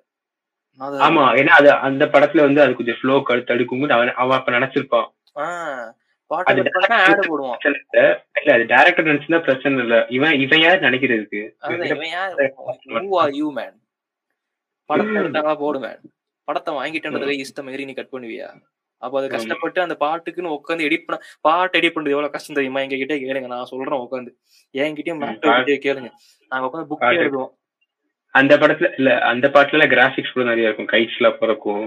ஆமா 1.05 1.23
ஏன்னா 1.39 1.53
அது 1.59 1.69
அந்த 1.87 2.03
படத்துல 2.05 2.45
வந்து 2.47 2.61
அது 2.63 2.75
கொஞ்சம் 2.75 2.99
ஃப்ளோ 2.99 3.15
தடுக்கும் 3.47 3.81
போது 3.81 3.93
அவன் 3.93 4.17
அவன் 4.23 4.37
அப்ப 4.39 4.51
நினைச்சிருப்பான். 4.51 5.07
கட் 6.31 7.29
போடுவான். 7.31 7.59
இல்ல. 8.37 8.53
அது 8.55 8.63
டேரக்டர் 8.71 9.09
நினைச்சுதான் 9.09 9.45
பிரச்சனை 9.45 9.83
இல்ல. 9.85 9.97
இவன் 10.17 10.39
இவன் 10.45 10.63
யார் 10.63 10.85
நினைக்கிறதுக்கு 10.87 11.41
அதுதான் 11.59 11.91
இவன் 11.93 12.11
யார்? 12.11 12.33
who 13.01 13.17
are 13.23 13.31
you 13.39 13.49
man? 13.59 13.73
படத்தை 14.89 15.15
எடுத்தாங்களா 15.21 15.55
போடு 15.57 15.79
மேன் 15.79 16.01
படத்தை 16.47 16.73
வாங்கிட்டேன்றதுல 16.75 17.33
இஷ்டம் 17.43 17.65
மாரி 17.67 17.85
நீ 17.85 17.93
கட் 17.93 18.13
பண்ணுவியா? 18.13 18.49
அப்ப 19.01 19.13
அது. 19.19 19.27
கஷ்டப்பட்டு 19.33 19.79
அந்த 19.81 19.95
பாட்டுக்குன்னு 19.99 20.55
உட்காந்து 20.55 20.87
எடிட் 20.87 21.05
பண்ண 21.05 21.17
பாட்டு 21.45 21.77
எடிட் 21.79 21.95
பண்றது 21.95 22.15
எவ்வளவு 22.15 22.33
கஷ்டம் 22.33 22.57
தெரியுமா 22.57 22.81
எங்க 22.81 22.97
கிட்டே 22.97 23.17
கேளுங்க 23.23 23.49
நான் 23.51 23.69
சொல்றேன் 23.71 24.03
உட்காந்து 24.05 24.31
என்கிட்டயும் 24.75 25.21
மேக்டோ 25.23 25.53
கேளுங்க. 25.85 26.09
நாங்க 26.51 26.67
உட்காந்து 26.67 26.89
புக். 26.91 27.05
எழுதுவோம். 27.17 27.53
அந்த 28.35 28.53
படத்துல 28.57 28.87
இல்ல 28.97 29.11
அந்த 29.27 29.45
பாட்டுல 29.47 29.85
கிராபிக்ஸ் 29.87 30.33
கூட 30.33 30.43
நிறைய 30.45 30.67
இருக்கும். 30.67 30.89
கைட்ஸ் 30.91 31.17
எல்லாம் 31.19 31.37
பறக்கும். 31.39 31.85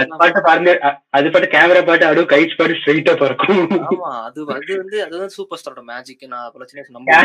அது 0.00 0.12
பாட்டு 0.20 0.40
பாருங்க 0.42 0.70
அது 1.10 1.30
பாட்டு 1.30 1.48
கேமரா 1.48 1.82
பாட்டு 1.84 2.04
அதுவும் 2.06 2.30
கைட்ஸ் 2.30 2.58
பாட்டு 2.58 2.78
ஸ்ட்ரைட்டா 2.78 3.14
பறக்கும். 3.16 3.62
ஆமா 3.88 4.10
அது 4.20 4.40
அது 4.50 4.72
வந்து 4.78 4.96
அது 5.04 5.14
வந்து 5.16 5.36
சூப்பர் 5.36 5.60
ஸ்டாரோட 5.62 5.84
மேஜிக் 5.90 6.24
நான் 6.28 6.54
நம்ப 6.90 7.18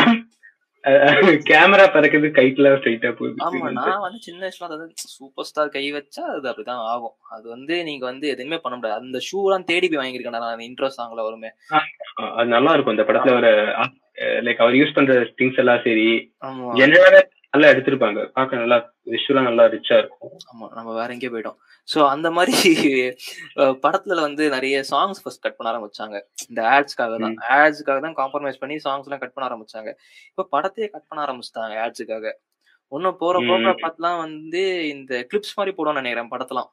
கேமரா 1.48 1.84
பறக்குது 1.94 2.28
கைட்ல 2.36 2.68
ஸ்ட்ரைட்டா 2.76 3.08
ஆமா 3.08 3.16
போகுது 3.18 3.74
நான் 3.78 4.04
வந்து 4.04 4.18
சின்ன 4.26 4.40
வயசுல 4.44 4.66
அதாவது 4.68 4.86
சூப்பர் 5.14 5.48
ஸ்டார் 5.48 5.72
கை 5.74 5.82
வச்சா 5.92 6.22
அது 6.30 6.46
அப்படிதான் 6.50 6.84
ஆகும். 6.92 7.14
அது 7.30 7.46
வந்து 7.48 7.74
நீங்க 7.88 8.04
வந்து 8.06 8.26
எதுவுமே 8.28 8.58
பண்ண 8.58 8.74
முடியாது. 8.76 9.02
அந்த 9.02 9.20
ஷூ 9.26 9.38
எல்லாம் 9.42 9.66
தேடி 9.70 9.88
போய் 9.88 10.00
வாங்கியிருக்கேன் 10.00 10.36
நான் 10.38 10.64
இன்ட்ரோ 10.68 10.90
சாங்ல 10.96 11.26
வருமே. 11.28 11.50
அது 12.32 12.48
நல்லா 12.50 12.72
இருக்கும். 12.74 12.94
அந்த 12.96 13.06
படத்துல 13.08 13.36
வர 13.38 13.50
லைக் 14.46 14.62
அவர் 14.62 14.78
யூஸ் 14.78 14.96
பண்ற 14.96 15.12
திங்ஸ் 15.38 15.60
எல்லாம் 15.62 15.84
சரி. 15.84 16.08
ஆமா. 16.42 16.70
ஜெனரலா 16.80 17.20
நல்லா 17.54 17.70
எடுத்திருப்பாங்க. 17.72 18.20
பார்க்க 18.34 18.60
நல்லா 18.60 18.76
விஷுவலா 19.12 19.42
நல்லா 19.46 19.64
ரிச்சா 19.72 19.96
இருக்கும். 20.00 20.32
ஆமா 20.50 20.66
நம்ம 20.76 20.90
வேற 20.98 21.08
எங்கேயோ 21.14 21.32
போயிட்டோம். 21.32 21.56
சோ 21.88 21.98
அந்த 22.12 22.28
மாதிரி 22.30 22.54
படத்துல 23.84 24.20
வந்து 24.20 24.44
நிறைய 24.54 24.82
சாங்ஸ் 24.90 25.22
ஃபர்ஸ்ட் 25.22 25.42
கட் 25.44 25.56
பண்ண 25.56 25.70
ஆரம்பிச்சாங்க. 25.72 26.16
இந்த 26.48 26.60
ஆட்ஸ்க்காக 26.74 27.16
தான். 27.24 27.34
ஆட்ஸ்க்காக 27.56 27.98
தான் 28.04 28.16
காம்ப்ரமைஸ் 28.20 28.60
பண்ணி 28.62 28.76
சாங்ஸ் 28.86 29.08
எல்லாம் 29.08 29.22
கட் 29.22 29.34
பண்ண 29.34 29.48
ஆரம்பிச்சாங்க. 29.48 29.90
இப்ப 30.30 30.46
படத்தையே 30.54 30.88
கட் 30.92 31.08
பண்ண 31.08 31.24
ஆரம்பிச்சிட்டாங்க 31.26 31.76
ஆட்ஸுக்காக 31.84 32.32
இன்னும் 32.92 33.18
போற 33.18 33.34
ம். 33.42 33.66
பார்த்தலாம் 33.82 34.20
வந்து 34.22 34.62
இந்த 34.94 35.12
கிளிப்ஸ் 35.30 35.56
மாதிரி 35.58 35.74
போடுவோம்னு 35.74 36.02
நினைக்கிறேன் 36.02 36.32
படத்தெல்லாம். 36.32 36.70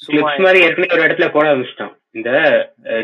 கிளிப்ஸ் 0.00 0.44
மாதிரி 0.44 0.58
ஏற்கனவே 0.66 0.94
ஒரு 0.96 1.06
இடத்துல 1.06 1.28
போட 1.30 1.46
ஆரம்பிச்சிட்டான் 1.48 1.94
இந்த 2.14 2.30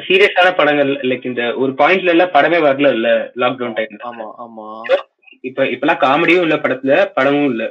சீரியஸான 0.07 0.53
படங்கள் 0.61 0.93
லைக் 1.09 1.27
இந்த 1.31 1.43
ஒரு 1.63 1.73
பாயிண்ட்ல 1.81 2.15
எல்லாம் 2.15 2.35
படமே 2.37 2.61
வரல 2.67 2.91
இல்ல 2.97 3.09
லாக்டவுன் 3.43 3.77
டைம்ல 3.79 4.01
ஆமா 4.11 4.27
ஆமா. 4.45 4.69
இப்ப 5.45 5.67
இப்பெல்லாம் 5.67 6.05
காமெடியும் 6.05 6.45
இல்ல 6.47 6.57
படத்துல 6.59 6.95
படமும் 7.17 7.51
இல்ல. 7.53 7.65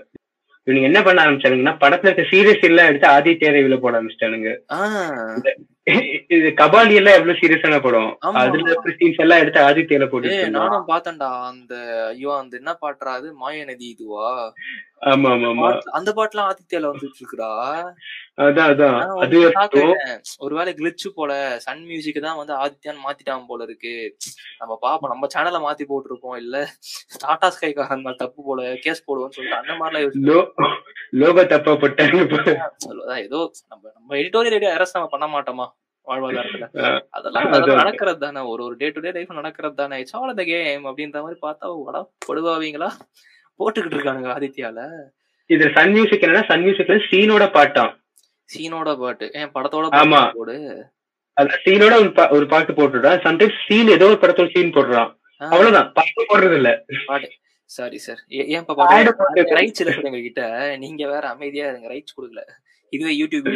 இவனுங்க 0.68 0.90
என்ன 0.90 1.00
பண்ண 1.04 1.24
ஆரம்பிச்சானுங்கன்னா 1.24 1.76
படத்துல 1.80 2.10
இருக்க 2.10 2.24
சீரியஸ் 2.30 2.68
எல்லாம் 2.68 2.90
எடுத்து 2.90 3.08
ஆதித்ய 3.16 3.50
ரவில 3.56 3.78
போட 3.80 3.94
ஆரம்பிச்சிட்டானுங்க. 3.98 4.52
இது 6.36 6.50
கபாலி 6.60 6.94
எல்லாம் 7.00 7.18
எவ்வளவு 7.18 7.40
சீரியஸான 7.40 7.80
படம். 7.86 8.12
அதுல 8.42 8.76
சீன்ஸ் 9.00 9.20
எல்லாம் 9.24 9.42
எடுத்து 9.44 9.60
ஆதித்யல 9.68 10.06
போட்டு. 10.12 10.36
நானும் 10.56 10.88
பார்த்தேன்டா 10.92 11.30
அந்த 11.50 11.74
ஐயோ 12.12 12.32
அந்த 12.38 12.54
என்ன 12.62 12.74
பாட்டுறா 12.84 13.14
அது? 13.20 13.30
மாயநதி 13.42 13.88
இதுவா? 13.96 14.30
ஆமா 15.04 15.30
ஆமா 15.30 15.48
ஆமா. 15.48 15.63
பாட்டு- 15.63 15.89
அந்த 15.89 16.12
பாட்டுலாம் 16.12 16.48
ஆதித்யால 16.50 16.89
வந்துட்டு 16.89 17.20
இருக்குடா. 17.20 17.50
அதான் 18.38 18.70
அதான். 18.70 18.98
அது. 19.56 19.82
ஒருவேளை 20.38 20.74
கிளிச்சு 20.74 21.10
போல 21.16 21.32
சன் 21.60 21.84
மியூசிக் 21.84 22.22
தான் 22.22 22.38
வந்து 22.38 22.54
ஆதித்யான்னு 22.54 23.04
மாத்திட்டான் 23.06 23.46
போல 23.46 23.63
இருக்கு. 23.63 23.94
நம்ம 24.58 24.78
பாப்போம். 24.82 25.08
நம்ம 25.08 25.28
சேனலை 25.36 25.62
மாத்தி 25.63 25.86
போட்டிருப்போம். 25.88 26.38
இல்ல 26.38 26.58
டாடா 27.18 27.50
ஸ்கைக்காரன் 27.50 28.02
மேல 28.02 28.16
தப்பு 28.16 28.44
போல 28.44 28.76
கேஸ் 28.82 29.06
போடுவோம்னு 29.08 29.30
சொல்லிட்டு 29.30 29.62
அந்த 29.62 29.74
மாதிரிலாம் 29.74 30.74
லோகோ 31.13 31.46
தப்பா 31.46 31.72
போட்டாங்க 31.74 32.20
ஏதோ 33.18 33.39
நம்ம 33.68 33.92
நம்ம 33.94 34.16
எடிட்டோரியல் 34.16 34.72
அரசு 34.72 35.00
நம்ம 35.00 35.10
பண்ண 35.10 35.28
மாட்டோமா 35.28 35.68
வாழ்வாதாரத்துல? 36.08 36.66
அதெல்லாம். 37.10 37.52
நடக்கிறது 37.76 38.20
தானே. 38.20 38.39
ஒரு 38.46 38.63
ஒரு 38.63 38.76
டே 38.76 38.89
டு 38.89 39.00
டே 39.00 39.12
லைஃப் 39.12 39.32
நடக்கிறது 39.32 39.76
தானே. 39.76 40.00
இட்ஸ் 40.00 40.16
ஆல் 40.16 40.34
த 40.34 40.44
கேம் 40.44 40.86
அப்படின்ற 40.86 41.22
மாதிரி 41.22 41.39
பார்த்தா 41.42 41.84
வடா 41.84 42.02
படுவாவீங்களா? 42.28 42.89
போட்டுக்கிட்டு 43.60 43.98
இருக்கானுங்க 43.98 44.30
ஆதித்யால. 44.36 44.80
இது 45.50 45.66
சன் 45.76 45.94
மியூசிக் 45.96 46.26
என்னன்னா 46.26 46.44
சன் 46.50 46.63
மியூசிக்ல 46.66 46.98
சீனோட 47.12 47.46
பாட்டாம். 47.58 47.92
சீனோட 48.50 48.89
பாட்டு. 49.02 49.26
ஏன் 49.39 49.52
படத்தோட 49.56 49.86
ஆமா. 50.02 50.22
போடு. 50.38 50.56
அந்த 51.38 51.54
சீனோட 51.66 51.94
ஒரு 52.36 52.46
பாட்டு 52.54 52.72
போட்டுடுறான் 52.78 53.22
சம்டைம்ஸ் 53.26 53.62
சீன் 53.68 53.94
ஏதோ 53.98 54.08
ஒரு 54.12 54.20
படத்தோட 54.24 54.50
சீன் 54.56 54.76
போடுறான் 54.78 55.10
அவ்வளவுதான். 55.42 55.89
பாட்டு 55.98 56.26
போடுறது 56.32 56.58
இல்ல 56.60 56.72
பாட்டு. 57.10 57.30
Sorry 57.70 57.98
sir. 58.06 58.20
ஏன் 58.56 58.66
பாட்டு 58.68 59.44
ரைட்ஸ் 59.60 59.82
இல்ல 59.84 59.94
சார் 59.96 60.08
எங்ககிட்ட. 60.10 60.44
நீங்க 60.84 61.04
வேற 61.13 61.24
அமைதியா 61.36 61.68
இருங்க. 61.72 61.88
ரைட்ஸ் 61.94 62.18
கொடுக்கல. 62.18 62.44
இதுவே 62.94 63.13
யூடியூப் 63.22 63.50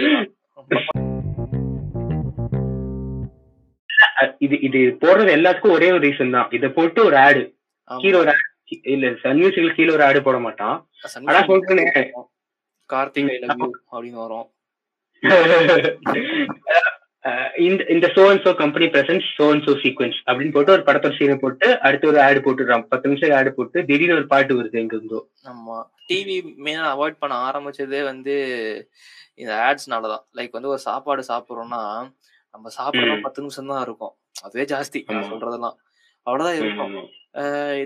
இது 4.46 4.56
இது 4.68 4.80
போடுறது 5.02 5.32
எல்லாத்துக்கும் 5.38 5.76
ஒரே 5.78 5.88
ஒரு 5.96 6.04
ரீசன் 6.08 6.36
தான். 6.36 6.50
இதை 6.58 6.68
போட்டு 6.78 7.00
ஒரு 7.08 7.18
ஆடு. 7.28 7.42
கீழே 7.90 8.18
ஒரு 8.22 8.30
ad 8.34 8.40
இல்ல 8.88 9.12
சன் 9.22 9.40
மியூசிக்ல 9.40 9.74
கீழே 9.74 9.94
ஒரு 9.94 10.04
ஆடு 10.04 10.22
போட 10.22 10.38
மாட்டான். 10.40 10.78
ஆனா 11.28 11.40
சொல்றேனே. 11.50 11.86
கார்த்திக் 12.90 13.32
அப்படின்னு 13.92 14.22
வரும். 14.26 14.48
இந்த 17.60 17.82
இந்த 17.86 18.08
so 18.08 18.22
and 18.30 18.44
so 18.44 18.52
company 18.56 18.86
presence 18.86 19.26
so 19.38 19.46
and 19.52 19.64
so 19.66 19.74
sequence 19.82 20.20
அப்படின்னு 20.28 20.52
போட்டு 20.52 20.72
ஒரு 20.72 20.84
படத்தோட 20.86 21.16
சீனை 21.18 21.36
போட்டு 21.38 21.68
அடுத்து 21.80 22.08
ஒரு 22.08 22.20
ஆடு 22.22 22.40
போட்டுடுறான். 22.40 22.86
பத்து 22.88 23.10
நிமிஷம் 23.10 23.36
ஆடு 23.38 23.52
போட்டு 23.54 23.84
திடீர்னு 23.86 24.16
ஒரு 24.16 24.28
பாட்டு 24.28 24.58
வருது 24.60 24.80
எங்க 24.80 24.96
இருந்தோ. 24.96 25.20
ஆமா. 25.46 25.78
டிவி 26.10 26.36
மெயினா 26.66 26.86
அவாய்ட் 26.94 27.20
பண்ண 27.20 27.36
ஆரம்பிச்சதே 27.48 28.04
வந்து 28.04 28.36
இந்த 29.36 29.52
ஆட்ஸ்னால 29.64 30.10
தான். 30.14 30.24
லைக் 30.36 30.52
வந்து 30.52 30.70
ஒரு 30.70 30.80
சாப்பாடு 30.80 31.24
சாப்பிடுறோம்னா 31.28 31.82
நம்ம 32.54 32.70
சாப்பிடறோம் 32.78 33.20
ம். 33.20 33.22
பத்து 33.22 33.42
நிமிஷம் 33.42 33.72
தான் 33.74 33.82
இருக்கும். 33.82 34.14
அதுவே 34.44 34.66
ஜாஸ்தி. 34.66 35.02
சொல்றதெல்லாம். 35.32 35.78
அவ்வளவுதான் 36.28 36.60
இருக்கும். 36.62 36.96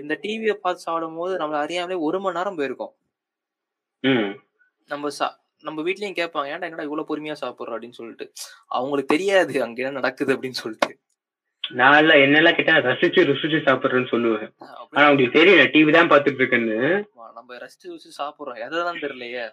இந்த 0.00 0.14
டிவியை 0.22 0.54
பார்த்து 0.54 0.86
சாப்பிடும் 0.86 1.18
போது 1.20 1.32
நம்மள 1.40 1.58
அறியாமலே 1.64 1.98
ஒரு 2.08 2.20
மணி 2.20 2.36
நேரம் 2.36 2.56
போயிருக்கும். 2.56 2.92
நம்ம 4.90 5.10
சா 5.18 5.26
நம்ம 5.66 5.82
வீட்லயும் 5.82 6.18
கேட்பாங்க 6.18 6.50
ஏன்டா 6.52 6.68
என்னடா 6.68 6.86
இவ்வளவு 6.88 7.08
பொறுமையா 7.10 7.34
சாப்பிடுற? 7.40 7.74
அப்படின்னு 7.74 7.98
சொல்லிட்டு. 7.98 8.26
அவங்களுக்கு 8.66 9.14
தெரியாது 9.14 9.62
அங்க 9.62 9.82
என்ன 9.82 9.98
நடக்குது 9.98 10.36
அப்படின்னு 10.36 10.60
சொல்லிட்டு. 10.62 10.94
நான் 11.80 12.08
என்னெல்லாம் 12.24 12.56
கேட்டா 12.56 12.74
ரசிச்சு 12.88 13.20
ருசிச்சு 13.28 13.58
சாப்பிடுறேன்னு 13.66 14.12
சொல்லுவேன். 14.14 14.48
ஆனா 14.94 15.04
உங்களுக்கு 15.10 15.38
தெரியும் 15.38 15.72
டிவி 15.74 15.92
தான் 15.92 16.10
பாத்துட்டு 16.12 16.40
இருக்கேன்னு. 16.42 16.78
நம்ம 17.38 17.56
ரசிச்சு 17.64 17.86
ருசிச்சு 17.92 18.18
சாப்பிடுறோம். 18.20 18.58
எதான் 18.64 19.02
தெரியலையே. 19.04 19.44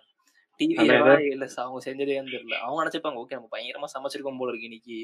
டிவி 0.60 0.76
அதான் 0.84 1.22
இல்ல 1.32 1.46
சா- 1.46 1.60
அவங்க 1.60 1.92
செஞ்சதேன்னு 1.92 2.34
தெரியல. 2.34 2.56
அவங்க 2.58 2.80
நினைச்சுப்பாங்க 2.82 3.20
ஓகே 3.22 3.30
நம்ம 3.30 3.50
பயங்கரமா 3.52 3.88
சமைச்சிருக்கோம் 3.94 4.38
போல 4.38 4.50
இருக்கு 4.50 4.66
இன்னைக்கு. 4.66 4.98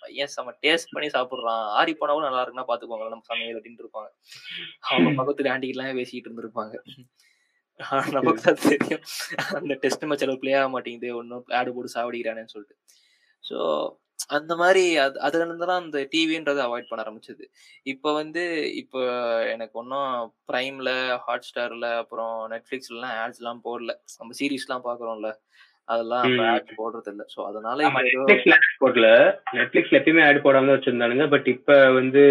பையன் 0.00 0.26
செம 0.26 0.54
டேஸ்ட் 0.62 0.92
பண்ணி 0.92 1.08
சாப்பிடுறான். 1.08 1.64
ஆறி 1.72 1.92
போனாவும் 1.92 2.20
நல்லா 2.20 2.44
இருக்குன்னா 2.44 2.66
பாத்துக்கோங்க 2.68 3.08
நம்ம 3.08 3.24
சமையல் 3.24 3.58
அப்படின்னு 3.58 3.82
இருப்பாங்க. 3.82 4.10
அவங்க 4.88 5.10
பக்கத்துல 5.18 5.50
ஆண்டிக்கு 5.50 5.78
எல்லாம் 5.78 5.98
பேசிட்டு 5.98 6.28
இருந்திருப்பாங்க 6.28 6.74
நமக்கு 8.10 8.42
தான் 8.42 8.68
தெரியும். 8.68 9.02
அந்த 9.54 9.74
டெஸ்ட் 9.74 10.04
மேட்ச் 10.04 10.22
அளவு 10.22 10.38
பிளே 10.38 10.52
ஆக 10.52 10.68
மாட்டேங்குது. 10.68 11.16
ஒன்னும் 11.16 11.44
ஆடு 11.48 11.74
போட்டு 11.74 11.92
சாவடிக்கிறானேன்னு 11.94 12.54
சொல்லிட்டு. 12.54 12.76
ஸோ 13.44 13.56
அந்த 14.36 14.52
மாதிரி 14.56 14.82
அது 14.96 15.16
அதுல 15.20 15.42
இருந்து 15.42 15.66
தான் 15.66 15.82
அந்த 15.82 16.00
டிவின்றது 16.12 16.60
அவாய்ட் 16.64 16.88
பண்ண 16.88 17.04
ஆரம்பிச்சது. 17.04 17.44
இப்போ 17.86 18.08
வந்து 18.12 18.42
இப்போ 18.82 19.00
எனக்கு 19.52 19.74
ஒன்றும் 19.78 20.10
ப்ரைம்ல 20.48 20.90
ஹாட் 21.24 21.48
ஸ்டார்ல 21.48 21.88
அப்புறம் 22.02 22.34
நெட்ஃபிளிக்ஸ்லாம் 22.52 23.16
ஆட்ஸ் 23.22 23.40
எல்லாம் 23.42 23.62
போடல. 23.64 23.92
நம்ம 24.20 24.36
சீரீஸ்லாம் 24.40 24.86
பாக்குறோம்ல. 24.88 25.30
அதெல்லாம். 25.88 26.26
ஆட் 26.48 26.70
போடுறது 26.76 27.10
இல்ல 27.12 27.24
ஸோ 27.32 27.40
அதனால 27.48 27.88
போடல. 28.82 29.08
நெட்ஃபிளிக்ஸ்ல 29.56 29.98
எப்பயுமே 30.00 30.24
ஆட் 30.28 30.44
போடாம 30.44 30.68
தான் 30.68 30.78
வச்சிருந்தானுங்க. 30.78 31.26
பட் 31.34 31.48
இப்ப 31.54 31.70
வந்து 31.92 32.22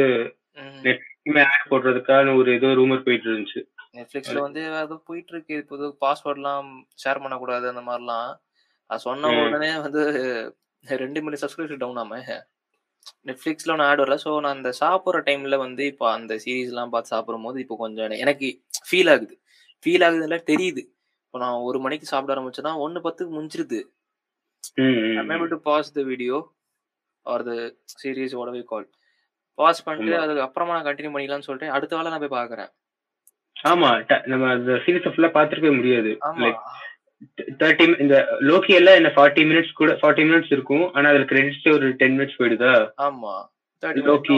ம், 0.58 0.82
எப்பயுமே 0.94 1.44
ஆட் 1.50 1.70
போடுறதுக்கான 1.72 2.36
ஒரு 2.38 2.50
ஏதோ 2.58 2.70
ரூமர் 2.80 3.06
போயிட்டு 3.08 3.30
இருந்துச்சு. 3.30 3.62
நெட்ஃபிளிக்ஸ்ல 3.96 4.40
வந்து 4.40 4.62
அது 4.82 4.96
போயிட்டு 5.10 5.34
இருக்கு. 5.34 5.56
இப்போ 5.64 5.76
பாஸ்வேர்ட்லாம் 6.04 6.70
ஷேர் 7.04 7.24
பண்ணக்கூடாது 7.24 7.68
அந்த 7.74 7.84
மாதிரிலாம் 7.90 8.32
சொன்ன. 8.90 9.30
உடனே 9.42 9.72
வந்து 9.84 10.04
ரெண்டு 10.84 11.22
மில்லியன் 11.22 11.50
சப்ஸ்கிரிப்ஷன் 11.50 11.78
டவுன் 11.78 11.98
ஆம. 11.98 12.16
நெட்ஃபிளிக்ஸ்ல 13.26 13.72
ஒன்று 13.72 13.84
ஆட் 13.84 14.00
வரல. 14.00 14.18
ஸோ 14.24 14.40
நான் 14.40 14.56
அந்த 14.56 14.70
சாப்பிட்ற 14.80 15.20
டைம்ல 15.28 15.58
வந்து 15.58 15.86
இப்போ 15.86 16.12
அந்த 16.12 16.36
சீரீஸ்லாம் 16.46 16.90
பார்த்து 16.90 17.10
சாப்பிடும் 17.10 17.44
போது 17.44 17.60
இப்போ 17.60 17.76
கொஞ்சம் 17.76 18.10
எனக்கு- 18.22 18.58
ஃபீல் 18.88 19.10
ஆகுது. 19.10 19.36
ஃபீல் 19.84 20.04
ஆகுதுல 20.08 20.38
தெரியுது. 20.52 20.84
இப்போ 21.26 21.40
நான் 21.40 21.60
ஒரு 21.60 21.80
மணிக்கு 21.80 22.06
சாப்பிட 22.06 22.42
ஆரம்பிச்சேன்னா 22.42 22.76
ஒன்று 22.78 23.02
பத்துக்கு 23.02 23.32
முடிஞ்சிருது 23.38 23.80
pause 25.64 25.88
the 25.96 26.04
video 26.04 26.36
or 27.26 27.40
the 27.48 27.58
series 27.96 28.32
whatever 28.38 28.58
you 28.60 28.66
call. 28.72 28.86
Pass 29.58 29.84
பண்ணிட்டு. 29.84 30.20
அதுக்கு 30.20 30.42
அப்புறமா 30.42 30.74
நான் 30.74 30.86
கண்டினியூ 30.86 31.12
பண்ணிக்கலாம்னு 31.14 31.40
சொல்லிட்டு 31.40 31.74
அடுத்த 31.74 31.96
வேலை 31.96 32.12
நான் 32.12 32.24
போய் 32.24 32.40
பாக்குறேன் 32.40 32.70
ஆமா 33.56 33.90
ட- 34.10 34.26
நம்ம 34.28 34.50
அந்த 34.52 34.72
சீரீஸ் 34.86 35.08
ஃபுல்லா 35.08 35.30
பாத்துருக்கவே 35.34 35.76
முடியாது. 35.76 36.18
ஆமா. 36.22 36.40
லைக் 36.44 36.62
தேர்ட்டி 37.62 37.86
இந்த 38.04 38.16
லோக்கி 38.50 38.74
எல்லாம் 38.80 38.98
என்ன 39.00 39.10
ஃபார்ட்டி 39.16 39.44
மினிட்ஸ் 39.50 39.78
கூட 39.80 39.92
ஃபார்ட்டி 40.02 40.24
மினிட்ஸ் 40.30 40.54
இருக்கும். 40.56 40.86
ஆனா 40.96 41.10
அதுல 41.12 41.28
கிரெடிட்ஸ் 41.32 41.68
ஒரு 41.78 41.88
டென் 42.02 42.16
மினிட்ஸ் 42.18 42.40
போயிடுதா? 42.42 42.74
ஆமா. 43.08 43.36
லோக்கி 44.10 44.38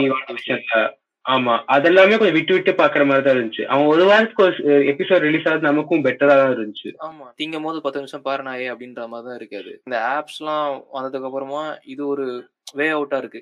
ஆமா. 1.26 1.52
அதெல்லாமே 1.74 2.16
கொஞ்சம் 2.18 2.36
விட்டு 2.36 2.54
விட்டு 2.54 2.72
பாக்குற 2.80 3.02
மாதிரி 3.06 3.24
தான் 3.26 3.36
இருந்துச்சு. 3.36 3.62
அவன் 3.66 3.90
ஒரு 3.92 4.02
வாரத்துக்கு 4.08 4.44
ஒரு 4.46 4.56
எபிசோட் 4.92 5.24
ரிலீஸ் 5.26 5.46
ஆகுது 5.50 5.68
நமக்கும் 5.68 6.04
பெட்டரா 6.06 6.34
தான் 6.40 6.52
இருந்துச்சு. 6.54 6.90
ஆமா. 7.06 7.26
திங்கும் 7.38 7.66
போது 7.66 7.78
பத்து 7.80 8.00
நிமிஷம் 8.00 8.24
பாரு 8.26 8.42
நாயே 8.48 8.66
அப்படின்ற 8.72 9.06
மாதிரி 9.12 9.28
தான் 9.28 9.38
இருக்காது. 9.40 9.72
இந்த 9.86 9.98
ஆப்ஸ்லாம் 10.16 10.66
வந்ததுக்கு 10.96 11.28
அப்புறமா 11.30 11.62
இது 11.92 12.02
ஒரு 12.06 12.26
வே 12.74 12.88
அவுட்டா 12.96 13.20
இருக்கு. 13.22 13.40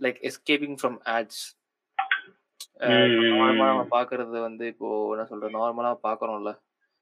Like 0.00 0.20
escaping 0.30 0.78
from 0.82 0.98
ads. 1.16 1.42
நார்மலா 2.82 3.70
நம்ம 3.72 3.86
பாக்குறது 3.96 4.38
வந்து 4.48 4.66
இப்போ 4.66 4.88
என்ன 5.14 5.26
சொல்றது? 5.32 5.52
நார்மலா 5.58 5.90
பாக்குறோம்ல. 6.08 6.52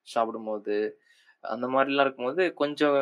சாப்பிடும்போது 0.09 0.77
அந்த 1.45 1.67
மாதிரிலாம் 1.75 2.07
இருக்கும்போது 2.07 2.43
கொஞ்சம் 2.63 2.97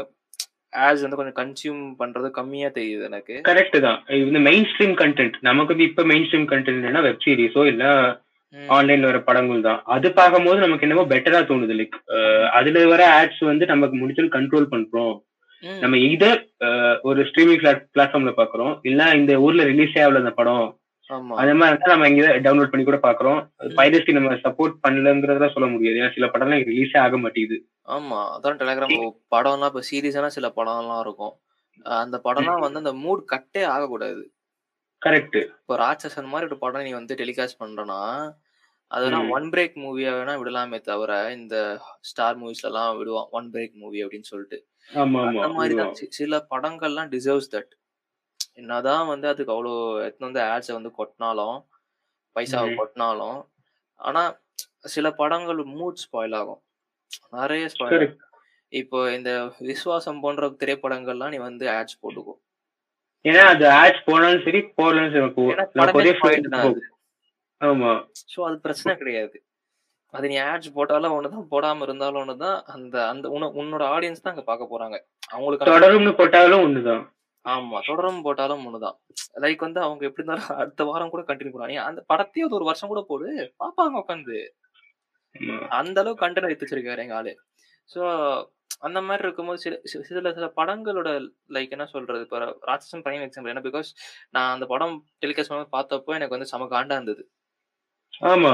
ஆட்ஸ் 0.87 1.05
வந்து 1.05 1.19
கொஞ்சம் 1.19 1.39
கன்சியூம் 1.41 1.83
பண்றது 2.01 2.29
கம்மியா 2.39 2.69
தெரியுது 2.79 3.05
எனக்கு. 3.11 3.35
கரெக்ட் 3.49 3.77
தான். 3.87 3.99
இந்த 4.31 4.41
மெயின் 4.49 4.67
ஸ்ட்ரீம் 4.71 4.95
கண்டென்ட் 5.03 5.37
நமக்கு 5.49 5.89
இப்ப 5.91 6.05
மெயின் 6.13 6.27
ஸ்ட்ரீம் 6.29 6.49
கண்டென்ட் 6.53 7.07
வெப் 7.09 7.25
சீரிஸோ 7.27 7.65
இல்ல. 7.73 7.85
ஆன்லைன்ல 8.77 9.09
வர 9.11 9.19
படங்கள் 9.29 9.67
தான். 9.69 9.81
அது 9.95 10.09
பார்க்கும்போது 10.19 10.59
நமக்கு 10.65 10.87
என்னமோ 10.87 11.05
பெட்டரா 11.13 11.41
தோணுது. 11.49 11.75
லைக் 11.81 11.97
அதுல 12.59 12.85
வர 12.93 13.03
ஆட்ஸ் 13.19 13.43
வந்து 13.51 13.65
நமக்கு 13.73 13.97
முடிச்சல் 14.03 14.35
கண்ட்ரோல் 14.37 14.73
பண்றோம். 14.75 15.15
நம்ம 15.83 15.97
இதர் 16.15 16.41
ஒரு 17.09 17.21
ஸ்ட்ரீமிங் 17.29 17.63
பிளாட்ஃபார்ம்ல 17.95 18.33
பாக்குறோம் 18.41 18.75
இல்ல 18.91 19.09
இந்த 19.21 19.33
ஊர்ல 19.47 19.65
ரிலீஸே 19.71 20.03
ஆகல 20.05 20.23
அந்த 20.23 20.33
படம். 20.41 20.67
அந்த 21.07 21.55
மாதிரி 21.55 21.67
இருந்தா 21.67 21.87
நம்ம 21.87 22.09
இங்க 22.09 22.27
டவுன்லோட் 22.27 22.71
பண்ணி 22.71 22.87
கூட 22.87 22.97
பாக்குறோம். 23.03 23.49
பைரசி 23.59 24.13
நம்ம 24.13 24.35
சப்போர்ட் 24.35 24.75
பண்ணலங்கிறதெல்லாம் 24.89 25.53
சொல்ல 25.53 25.69
முடியாது. 25.69 25.99
ஏன்னா 25.99 26.13
சில 26.13 26.27
படம்லாம் 26.27 26.65
ரிலீஸே 26.65 26.99
ஆக 26.99 27.19
மாட்டேங்குது. 27.19 27.67
ஆமா. 27.87 28.21
அதான் 28.37 28.57
டெலிகிராம் 28.57 29.11
படம்லாம் 29.37 29.67
இப்ப 29.67 29.83
சீரியஸான 29.91 30.27
சில 30.27 30.53
படம்லாம் 30.57 31.01
இருக்கும். 31.01 31.41
அஹ் 31.79 31.99
அந்த 31.99 32.21
படம்லாம் 32.25 32.61
வந்து 32.61 32.79
அந்த 32.79 32.93
மூட் 32.93 33.25
கட்டே 33.25 33.63
ஆகக்கூடாது. 33.63 34.33
கரெக்ட் 35.07 35.45
இப்போ 35.45 35.77
ராட்சசன் 35.77 36.25
மாதிரி 36.25 36.45
ஒரு 36.45 36.59
படம் 36.59 36.83
நீ 36.83 36.91
வந்து 36.91 37.15
டெலிகாஸ்ட் 37.15 37.61
பண்றனா 37.61 38.33
அதெல்லாம். 38.87 39.31
ஒன் 39.31 39.51
பிரேக் 39.51 39.77
மூவியா 39.77 40.11
வேணா 40.11 40.35
விடலாமே 40.37 40.81
தவிர 40.81 41.33
இந்த 41.33 41.81
ஸ்டார் 42.01 42.39
மூவிஸ்ல 42.39 42.63
எல்லாம் 42.63 42.99
விடுவான். 42.99 43.27
ஒன் 43.31 43.51
பிரேக் 43.51 43.73
மூவி 43.73 44.05
அப்படின்னு 44.05 44.23
சொல்லிட்டு. 44.23 44.67
அந்த 44.95 45.49
மாதிரி 45.49 45.75
தான் 45.75 45.95
சில 45.95 46.47
படங்கள்லாம் 46.51 47.09
டிசர்வ்ஸ் 47.09 47.51
தட் 47.51 47.73
என்னதான் 48.57 49.07
வந்து 49.07 49.29
அதுக்கு 49.29 49.53
அவ்வளோ 49.53 50.05
எத்தனை 50.05 50.41
வந்து 50.41 50.41
ஆட்ஸை 50.43 50.73
வந்து 50.73 50.93
கொட்டினாலும் 50.99 51.65
பைசாவை. 52.35 52.77
கொட்டினாலும் 52.77 53.47
ஆனா 53.95 54.39
சில 54.79 55.11
படங்கள் 55.11 55.57
மூட் 55.57 55.95
ஸ்பாயில் 56.05 56.35
ஆகும். 56.35 56.63
நிறைய 57.31 57.67
ஸ்பாயில். 57.67 58.17
இப்போ 58.69 59.13
இந்த 59.13 59.53
விஸ்வாசம் 59.61 60.21
போன்ற 60.21 60.49
திரைப்படங்கள்லாம் 60.49 61.29
நீ 61.29 61.37
வந்து 61.37 61.67
ஆட்ஸ் 61.67 61.99
போட்டுக்கோ. 62.03 62.33
ஏன்னா 63.29 63.41
அது 63.41 63.67
ஆட்ஸ் 63.67 64.03
போனாலும் 64.05 64.43
சரி 64.43 64.63
போடலாம் 64.63 65.13
சரி 65.13 66.81
ஆமா. 67.65 68.09
ஸோ 68.37 68.45
அது 68.45 68.61
பிரச்சனை 68.61 68.99
கிடையாது. 68.99 69.47
அது 70.07 70.29
நீ 70.29 70.39
ஆட்ஸ் 70.39 70.73
போட்டாலும் 70.75 71.13
ஒண்ணுதான் 71.13 71.55
போடாம 71.55 71.83
இருந்தாலும் 71.83 72.29
ஒண்ணுதான் 72.29 72.63
அந்த 72.63 73.09
அந்த 73.09 73.29
உன- 73.29 73.53
உன்னோட 73.55 73.81
ஆடியன்ஸ் 73.81 74.21
தான் 74.21 74.35
அங்க 74.35 74.43
பார்க்க 74.43 74.65
போறாங்க. 74.65 75.25
அவங்களுக்கு 75.29 75.65
தொடரும்னு 75.65 76.17
போட்டாலும் 76.17 76.61
ஒண்ணுதான். 76.61 77.16
ஆமா. 77.47 77.79
தொடரும் 77.87 78.23
போட்டாலும் 78.23 78.65
ஒண்ணுதான். 78.67 78.97
லைக் 79.37 79.57
வந்து 79.59 79.81
அவங்க 79.81 80.03
எப்படி 80.07 80.23
இருந்தாலும் 80.23 80.37
அடுத்த 80.63 80.85
வாரம் 80.85 81.11
கூட 81.11 81.23
கண்டினியூ 81.23 81.53
பண்ணுவாங்க 81.55 81.85
அந்த 81.85 82.01
படத்தையும் 82.09 82.47
அது 82.47 82.55
ஒரு 82.55 82.65
வருஷம் 82.65 82.89
கூட 82.89 83.01
போடு 83.03 83.29
பாப்பாங்க 83.61 84.03
உட்காந்து. 84.03 84.39
அந்த 85.73 86.01
அளவுக்கு 86.01 86.25
கண்டென்ட் 86.25 86.49
எடுத்து 86.49 86.67
வச்சிருக்காரு 86.67 86.99
எங்க 86.99 87.15
ஆளு. 87.15 87.33
ஸோ 87.91 88.01
அந்த 88.81 89.01
மாதிரி 89.01 89.23
இருக்கும்போது 89.23 89.59
சில 89.59 89.75
சி- 89.85 90.03
சில 90.03 90.33
சில 90.33 90.47
படங்களோட 90.57 91.11
லைக் 91.51 91.71
என்ன 91.71 91.87
சொல்றது 91.87 92.21
இப்போ 92.21 92.39
ராட்சசன் 92.67 93.05
பிரைம் 93.05 93.25
எக்ஸாம்பிள் 93.27 93.49
என்ன 93.49 93.63
பிகாஸ் 93.63 93.91
நான் 94.31 94.53
அந்த 94.53 94.67
படம் 94.67 94.95
டெலிகாஸ்ட் 95.23 95.55
பார்த்தப்போ 95.73 96.15
எனக்கு 96.15 96.37
வந்து 96.37 96.47
செம 96.47 96.67
காண்டா 96.67 96.93
இருந்தது. 96.93 97.23
ஆமா. 98.25 98.51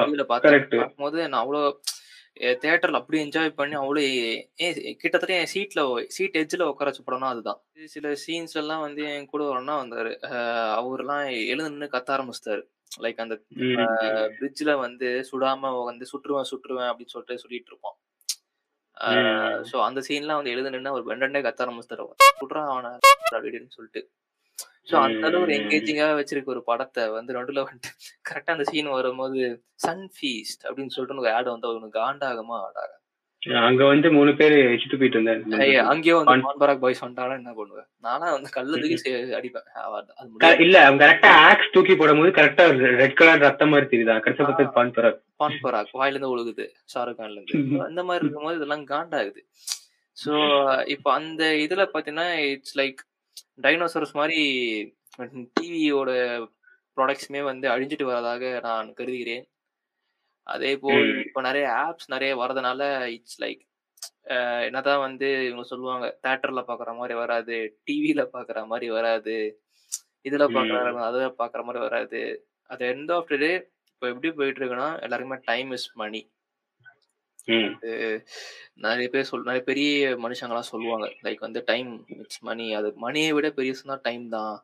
பார்க்கும்போது 0.75 1.29
நான் 1.29 1.43
அவ்வளோ 1.45 1.63
தியேட்டர்ல 2.37 2.93
அப்படி 2.93 3.29
என்ஜாய் 3.29 3.51
பண்ணி 3.51 3.77
அவ்வளோ 3.77 4.03
கிட்டத்தட்ட 4.95 5.35
என் 5.35 5.51
சீட்ல 5.55 5.81
சீட் 6.07 6.37
எட்ஜில் 6.37 6.63
உட்கார 6.63 6.91
வச்ச 6.91 7.03
படம்னா 7.03 7.29
அதுதான். 7.29 7.61
சில 7.85 8.15
சீன்ஸ் 8.27 8.55
எல்லாம் 8.55 8.81
வந்து 8.81 9.03
என் 9.05 9.27
கூட 9.27 9.55
அண்ணா 9.55 9.83
வந்தாரு. 9.83 10.13
அஹ் 10.23 10.75
அவரெல்லாம் 10.75 11.25
எழுந்து 11.47 11.71
நின்று 11.71 11.89
கத்த 11.93 12.11
ஆரம்பிச்சிட்டாரு. 12.11 12.63
லைக் 13.01 13.21
அந்த 13.21 13.37
பிரிட்ஜ்ல 14.41 14.79
வந்து 14.79 15.27
சுடாம 15.33 15.85
வந்து 15.85 16.07
சுற்றுவேன் 16.13 16.51
சுற்றுவேன் 16.51 16.91
அப்படின்னு 16.91 17.15
சொல்லிட்டு 17.15 17.39
சொல்லிட்டு 17.39 17.71
இருப்போம் 17.71 17.99
ஸோ 19.71 19.77
அந்த 19.83 20.01
சீன்லாம் 20.09 20.39
வந்து 20.41 20.51
எழுத 20.51 20.71
நின்று 20.71 20.93
ஒரு 20.93 21.05
பெண்டே 21.07 21.41
கத்த 21.47 21.65
ஆரம்பிச்சிட்டாரு 21.65 22.05
சுடுறான் 22.41 22.69
அவனை 22.69 22.91
அப்படின்னு 23.35 23.71
சொல்லிட்டு. 23.71 24.03
ஸோ 24.91 24.95
அந்த 25.03 25.27
அளவு 25.29 25.45
ஒரு 25.45 25.53
என்கேஜிங்காக 25.57 26.17
வச்சிருக்க 26.19 26.55
ஒரு 26.55 26.63
படத்தை 26.71 27.03
வந்து 27.11 27.37
நடுவில் 27.37 27.63
வந்துட்டு 27.63 27.91
கரெக்டாக 28.29 28.57
அந்த 28.57 28.65
சீன் 28.71 28.97
வரும்போது 28.97 29.43
சன் 29.85 30.09
ஃபீஸ்ட் 30.17 30.65
அப்படின்னு 30.67 30.95
சொல்லிட்டு 30.95 31.23
ஒரு 31.25 31.33
ஆட் 31.37 31.53
வந்து 31.53 31.69
அவனுக்கு 31.69 32.01
காண்டாகமா 32.01 32.59
ஆடாக 32.65 32.91
அங்க 33.67 33.83
வந்து 33.85 34.09
மூணு 34.17 34.33
பேர் 34.41 34.55
வச்சுட்டு 34.73 34.99
போயிட்டு 34.99 35.19
இருந்தாரு 35.19 35.71
அங்கேயும் 35.93 36.19
வந்து 36.21 36.45
மான்பராக் 36.45 36.83
பாய்ஸ் 36.83 37.03
வந்துட்டாலும் 37.03 37.39
என்ன 37.41 37.53
பண்ணுவேன்? 37.57 37.87
நானா 38.07 38.27
வந்து 38.35 38.51
கல்லு 38.57 38.81
தூக்கி 38.83 39.13
அடிப்பேன். 39.39 39.67
இல்ல 40.67 40.77
அவங்க 40.85 41.01
கரெக்டா 41.05 41.31
ஆக்ஸ் 41.49 41.73
தூக்கி 41.75 41.95
போடும்போது 41.95 42.33
கரெக்டா 42.39 42.65
ரெட் 43.01 43.17
கலர் 43.21 43.45
ரத்தம் 43.47 43.73
மாதிரி 43.75 43.89
தெரியுதா? 43.93 44.17
கடைசி 44.25 44.47
பத்தி 44.51 44.67
பான்பராக் 44.77 45.19
பான்பராக் 45.43 45.93
வாயில 46.01 46.17
இருந்து 46.17 46.33
ஒழுகுது 46.35 46.67
ஷாருக் 46.95 47.19
கான்ல 47.21 47.41
இருந்து 47.41 47.81
அந்த 47.89 48.03
மாதிரி 48.09 48.25
இருக்கும்போது 48.25 48.59
இதெல்லாம் 48.61 48.87
காண்டாகுது. 48.93 49.43
ஸோ 50.17 50.33
இப்போ 50.95 51.11
அந்த 51.19 51.43
இதுல 51.65 51.85
பாத்தீங்கன்னா 51.95 52.29
இட்ஸ் 52.53 52.79
லைக் 52.81 53.01
டைனோசரஸ் 53.59 54.15
மாதிரி 54.21 54.41
டிவியோட 55.57 56.11
ப்ராடக்ட்ஸுமே 56.97 57.43
வந்து 57.43 57.67
அழிஞ்சிட்டு 57.69 58.07
வரதாக 58.11 58.61
நான் 58.61 58.89
கருதுகிறேன். 58.95 59.45
அதே 60.47 60.71
போல் 60.79 61.11
இப்போ 61.27 61.41
நிறைய 61.41 61.67
ஆப்ஸ் 61.87 62.09
நிறைய 62.15 62.33
வரதுனால 62.43 62.81
இட்ஸ் 63.17 63.41
லைக் 63.43 63.63
என்னதான் 64.67 65.03
வந்து 65.07 65.29
இவங்க 65.47 65.65
சொல்லுவாங்க 65.71 66.07
தேட்டர்ல 66.25 66.61
பாக்குற 66.71 66.91
மாதிரி 66.97 67.15
வராது 67.21 67.57
டிவியில 67.87 68.23
பாக்குற 68.35 68.59
மாதிரி 68.67 68.89
வராது 68.97 69.37
இதுல 70.25 70.45
பாக்குற 70.57 70.79
அதுல 71.09 71.29
பாக்குற 71.43 71.61
மாதிரி 71.67 71.81
வராது. 71.87 72.21
அது 72.71 72.83
எண்ட் 72.93 73.13
ஆஃப் 73.17 73.33
டே 73.43 73.53
இப்போ 73.93 74.07
எப்படி 74.13 74.31
போயிட்டு 74.39 74.61
இருக்குன்னா 74.61 74.89
எல்லாருக்குமே 75.05 75.39
டைம் 75.45 75.71
இஸ் 75.71 75.89
மணி 75.95 76.21
நிறைய 78.85 79.07
பேர் 79.13 79.29
சொல் 79.31 79.49
நிறைய 79.49 79.63
பெரிய 79.71 80.11
மனுஷங்களாம் 80.25 80.71
சொல்லுவாங்க. 80.73 81.07
லைக் 81.27 81.41
வந்து 81.47 81.61
டைம் 81.71 81.91
இட்ஸ் 82.21 82.43
மணி 82.49 82.67
அது 82.79 82.89
மணியை 83.05 83.31
விட 83.37 83.49
பெருசுனா 83.59 83.97
டைம் 84.07 84.25
தான் 84.37 84.55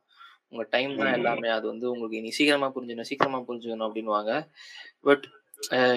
உங்க 0.53 0.65
டைம் 0.75 0.93
தான் 1.01 1.15
எல்லாமே. 1.19 1.49
அது 1.57 1.67
வந்து 1.73 1.87
உங்களுக்கு 1.93 2.23
நீ 2.27 2.31
சீக்கிரமா 2.39 2.69
புரிஞ்சுக்கணும் 2.75 3.11
சீக்கிரமா 3.11 3.41
புரிஞ்சுக்கணும் 3.49 3.89
அப்படின்வாங்க 3.89 4.33
பட் 5.09 5.25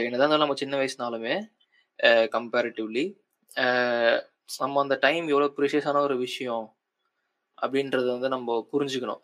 என்னதான் 0.06 0.26
இருந்தாலும் 0.26 0.46
நம்ம 0.46 0.60
சின்ன 0.64 0.78
வயசுனாலுமே 0.82 1.36
கம்பேரிட்டிவ்லி 2.36 3.06
நம்ம 4.62 4.80
அந்த 4.84 4.96
டைம் 5.06 5.26
எவ்வளோ 5.34 5.50
ப்ரிஷியஸான 5.58 6.02
ஒரு 6.08 6.16
விஷயம் 6.26 6.66
அப்படின்றத 7.58 8.08
வந்து 8.16 8.30
நம்ம 8.36 8.56
புரிஞ்சுக்கணும். 8.74 9.22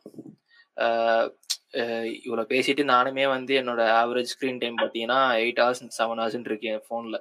இவ்வளோ 2.25 2.43
பேசிட்டு 2.51 2.83
நானுமே 2.91 3.25
வந்து 3.33 3.53
என்னோட 3.61 3.81
ஆவரேஜ் 4.01 4.31
ஸ்க்ரீன் 4.33 4.61
டைம் 4.61 4.77
பார்த்தீங்கன்னா 4.81 5.19
எயிட் 5.41 5.61
ஹவர்ஸ் 5.63 5.81
செவன் 5.97 6.21
ஹவர்ஸ்ன்னு 6.21 6.49
இருக்கு 6.51 6.69
என் 6.73 6.85
ஃபோனில் 6.87 7.17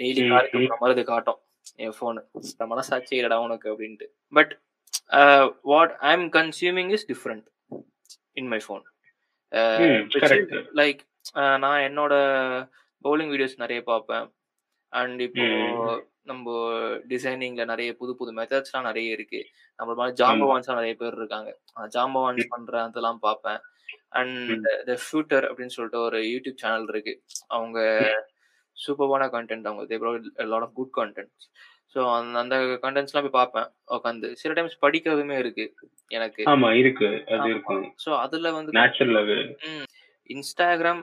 டெய்லி 0.00 0.22
காலைக்கு 0.32 0.80
மாதிரி 0.82 0.94
இது 0.98 1.04
காட்டும். 1.12 1.40
என் 1.84 1.96
ஃபோனு 1.96 2.20
இந்த 2.50 2.64
மனசாட்சி 2.72 3.14
இல்லடா 3.18 3.38
உனக்கு 3.46 3.66
அப்படின்ட்டு. 3.72 4.06
But 4.38 4.52
what 5.72 5.92
I 6.10 6.12
am 6.18 6.28
consuming 6.38 6.92
is 6.96 7.06
different 7.10 7.46
in 8.40 8.50
my 8.52 8.60
phone 8.66 8.84
like 10.80 11.02
நான் 11.64 11.82
என்னோட 11.88 12.14
பவுலிங் 13.04 13.32
வீடியோஸ் 13.32 13.62
நிறைய 13.64 13.80
பார்ப்பேன். 13.90 14.26
அண்ட் 14.92 15.20
இப்போ 15.26 15.44
நம்ம 16.30 16.54
டிசைனிங்ல 17.10 17.62
நிறைய 17.70 17.90
புது 18.00 18.12
புது 18.18 18.30
மெத்தட்ஸ்லாம் 18.38 18.88
நிறைய 18.88 19.16
இருக்கு. 19.16 19.40
நம்ம 19.78 19.94
மாதிரி 19.98 20.16
ஜாம்பவான்ஸ்லாம் 20.20 20.80
நிறைய 20.80 20.94
பேர் 21.00 21.16
இருக்காங்க. 21.20 21.50
ஜாம்பவான்ஸ் 21.94 22.52
பண்ற 22.52 22.82
அதெல்லாம் 22.88 23.20
பார்ப்பேன். 23.26 23.60
அண்ட் 24.20 24.66
த 24.88 24.96
ஃபியூட்டர் 25.04 25.46
அப்படின்னு 25.48 25.74
சொல்லிட்டு 25.76 26.00
ஒரு 26.08 26.18
யூடியூப் 26.32 26.60
சேனல் 26.62 26.86
இருக்கு. 26.92 27.14
அவங்க 27.56 27.78
சூப்பர்வான 28.76 29.28
கண்டென்ட் 29.34 29.68
அவங்க. 29.68 29.84
They 29.90 29.98
lot 30.52 30.66
of 30.68 30.74
good 30.74 30.94
content 31.00 31.46
so 31.96 32.02
அந்த 32.16 32.38
அந்த 32.42 32.56
கண்டென்ட்ஸ்லாம் 32.84 33.24
போய் 33.26 33.38
பார்ப்பேன் 33.40 33.66
உட்காந்து 33.96 34.28
சில 34.32 34.52
டைம்ஸ் 34.52 34.82
படிக்கிறதுமே 34.84 35.38
இருக்கு 35.38 35.64
எனக்கு. 36.10 36.42
ஆமா 36.52 36.68
இருக்கு. 36.72 37.08
அது 37.34 37.48
இருக்கும். 37.50 37.82
ஸோ 38.04 38.12
அதுல 38.18 38.52
வந்து 38.52 38.76
நேச்சுரல் 38.78 39.18
இன்ஸ்டாகிராம் 40.30 41.02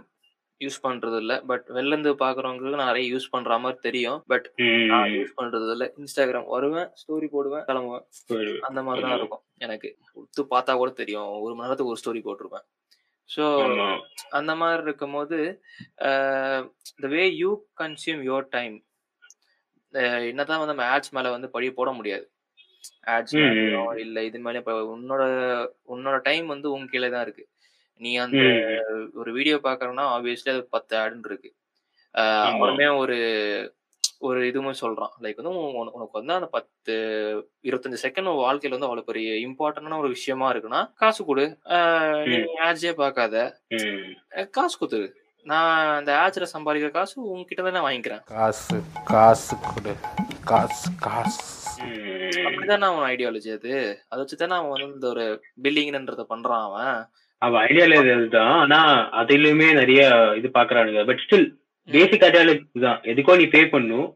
யூஸ் 0.61 0.79
பண்றது 0.85 1.17
இல்ல 1.23 1.33
பட் 1.41 1.65
வெளில 1.75 1.93
இருந்து 1.93 2.11
பாக்குறவங்களுக்கு 2.23 2.79
நிறைய 2.83 3.03
யூஸ் 3.13 3.27
பண்ற 3.29 3.57
மாதிரி 3.59 3.79
தெரியும் 3.79 4.19
பட் 4.27 4.47
நான் 4.91 5.11
யூஸ் 5.13 5.37
பண்றது 5.37 5.69
இல்ல 5.75 5.85
இன்ஸ்டாகிராம் 5.97 6.47
வருவேன் 6.47 6.89
ஸ்டோரி 7.01 7.27
போடுவேன் 7.35 7.63
கிளம்புவேன். 7.69 8.03
அந்த 8.61 8.81
மாதிரி 8.83 9.03
தான் 9.05 9.17
இருக்கும் 9.17 9.43
எனக்கு. 9.59 9.89
ஒத்து 10.13 10.43
பார்த்தா 10.53 10.75
கூட 10.75 10.91
தெரியும் 11.01 11.29
ஒரு 11.45 11.53
மணி 11.55 11.67
நேரத்துக்கு 11.67 11.93
ஒரு 11.93 12.01
ஸ்டோரி 12.03 12.21
போட்டிருப்பேன். 12.25 12.65
ஸோ 13.29 13.43
அந்த 14.37 14.51
மாதிரி 14.61 14.83
இருக்கும் 14.87 15.15
போது 15.17 15.37
the 17.03 17.09
way 17.15 17.23
you 17.41 17.51
consume 17.81 18.21
your 18.29 18.47
time 18.55 18.75
என்னதான் 20.29 20.59
வந்து 20.61 20.73
நம்ம 20.73 20.87
ஆட்ஸ் 20.95 21.13
மேல 21.15 21.29
வந்து 21.35 21.47
படி 21.53 21.67
போட 21.77 21.89
முடியாது. 21.91 22.25
ஆட்ஸ் 23.13 23.35
இல்ல 24.03 24.19
இது 24.27 24.39
மேல 24.45 24.59
உன்னோட 24.95 25.23
உன்னோட 25.93 26.17
டைம் 26.27 26.45
வந்து 26.53 26.67
உன் 26.75 26.91
கீழே 26.91 27.09
தான் 27.09 27.25
இருக்கு. 27.27 27.45
நீ 28.01 28.11
அந்த 28.25 28.41
ஒரு 29.21 29.29
வீடியோ 29.37 29.55
பாக்குறோம்னா 29.65 30.05
ஆப்வியஸ்லி 30.15 30.51
அது 30.53 30.61
பத்து 30.75 30.93
ஆடுன்னு 31.01 31.29
இருக்கு. 31.31 31.49
அவனுமே 32.49 32.87
ஒரு 33.01 33.17
ஒரு 34.21 34.47
இதுவும் 34.47 34.79
சொல்றான். 34.81 35.13
லைக் 35.21 35.41
வந்து 35.41 35.51
உனக்கு 35.93 36.09
வந்து 36.11 36.33
அந்த 36.33 36.47
பத்து 36.55 36.93
இருபத்தஞ்சு 37.63 37.97
செகண்ட் 38.01 38.29
வாழ்க்கையில 38.39 38.75
வந்து 38.75 38.89
அவ்வளவு 38.89 39.03
பெரிய 39.03 39.47
இம்பார்ட்டன்டான 39.47 39.99
ஒரு 39.99 40.07
விஷயமா 40.07 40.53
இருக்குன்னா 40.53 40.81
காசு 40.95 41.25
கொடு. 41.25 41.45
நீ 42.25 42.37
ஆட்ஸே 42.65 42.91
பார்க்காத. 42.93 43.45
காசு 44.51 44.75
கொடுத்துரு. 44.79 45.07
நான் 45.43 45.97
அந்த 45.97 46.11
ஆட்ஸ்ல 46.23 46.45
சம்பாதிக்கிற 46.57 46.89
காசு 46.91 47.21
உங்ககிட்ட 47.21 47.71
தான் 47.71 47.83
வாங்கிக்கிறேன். 47.83 48.23
காசு 48.25 48.81
காசு 49.05 49.55
கொடு. 49.67 49.93
காசு 50.43 50.89
காசு. 50.99 51.81
அப்படிதான் 51.81 52.87
அவன் 52.89 53.15
ஐடியாலஜி 53.15 53.51
அது. 53.57 53.73
அதை 54.09 54.25
வச்சுதான் 54.25 54.57
அவன் 54.59 54.69
வந்து 54.69 54.93
இந்த 54.93 55.07
ஒரு 55.07 55.25
பில்லிங்ன்றத 55.63 56.25
பண்றான் 56.29 56.63
அவன். 56.67 57.09
அவன் 57.37 57.67
ஐடியாலஜி 57.67 58.13
அதுதான். 58.15 58.53
ஆனா 58.59 58.79
அதுலயுமே 59.21 59.73
நிறைய 59.73 60.33
இது 60.37 60.49
பாக்குறானுங்க 60.53 61.05
பட் 61.05 61.23
ஸ்டில் 61.25 61.49
பேசிக் 61.93 62.25
ஐடியாலஜி 62.27 62.81
தான் 62.85 63.01
எதுக்கோ 63.11 63.35
நீ 63.41 63.45
பே 63.55 63.61
பண்ணும் 63.75 64.07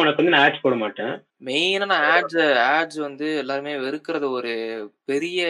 உனக்கு 0.00 0.20
வந்து 0.20 0.32
நான் 0.34 0.44
ஆட்ஸ் 0.44 0.64
போட 0.64 0.74
மாட்டேன்? 0.82 1.14
மெயினா 1.46 1.86
நான் 1.92 2.06
ஆட்ஸ் 2.14 2.42
ஆட்ஸ் 2.74 2.98
வந்து 3.06 3.26
எல்லாருமே 3.42 3.72
வெறுக்கிறது 3.84 4.26
ஒரு 4.38 4.52
பெரிய 5.10 5.48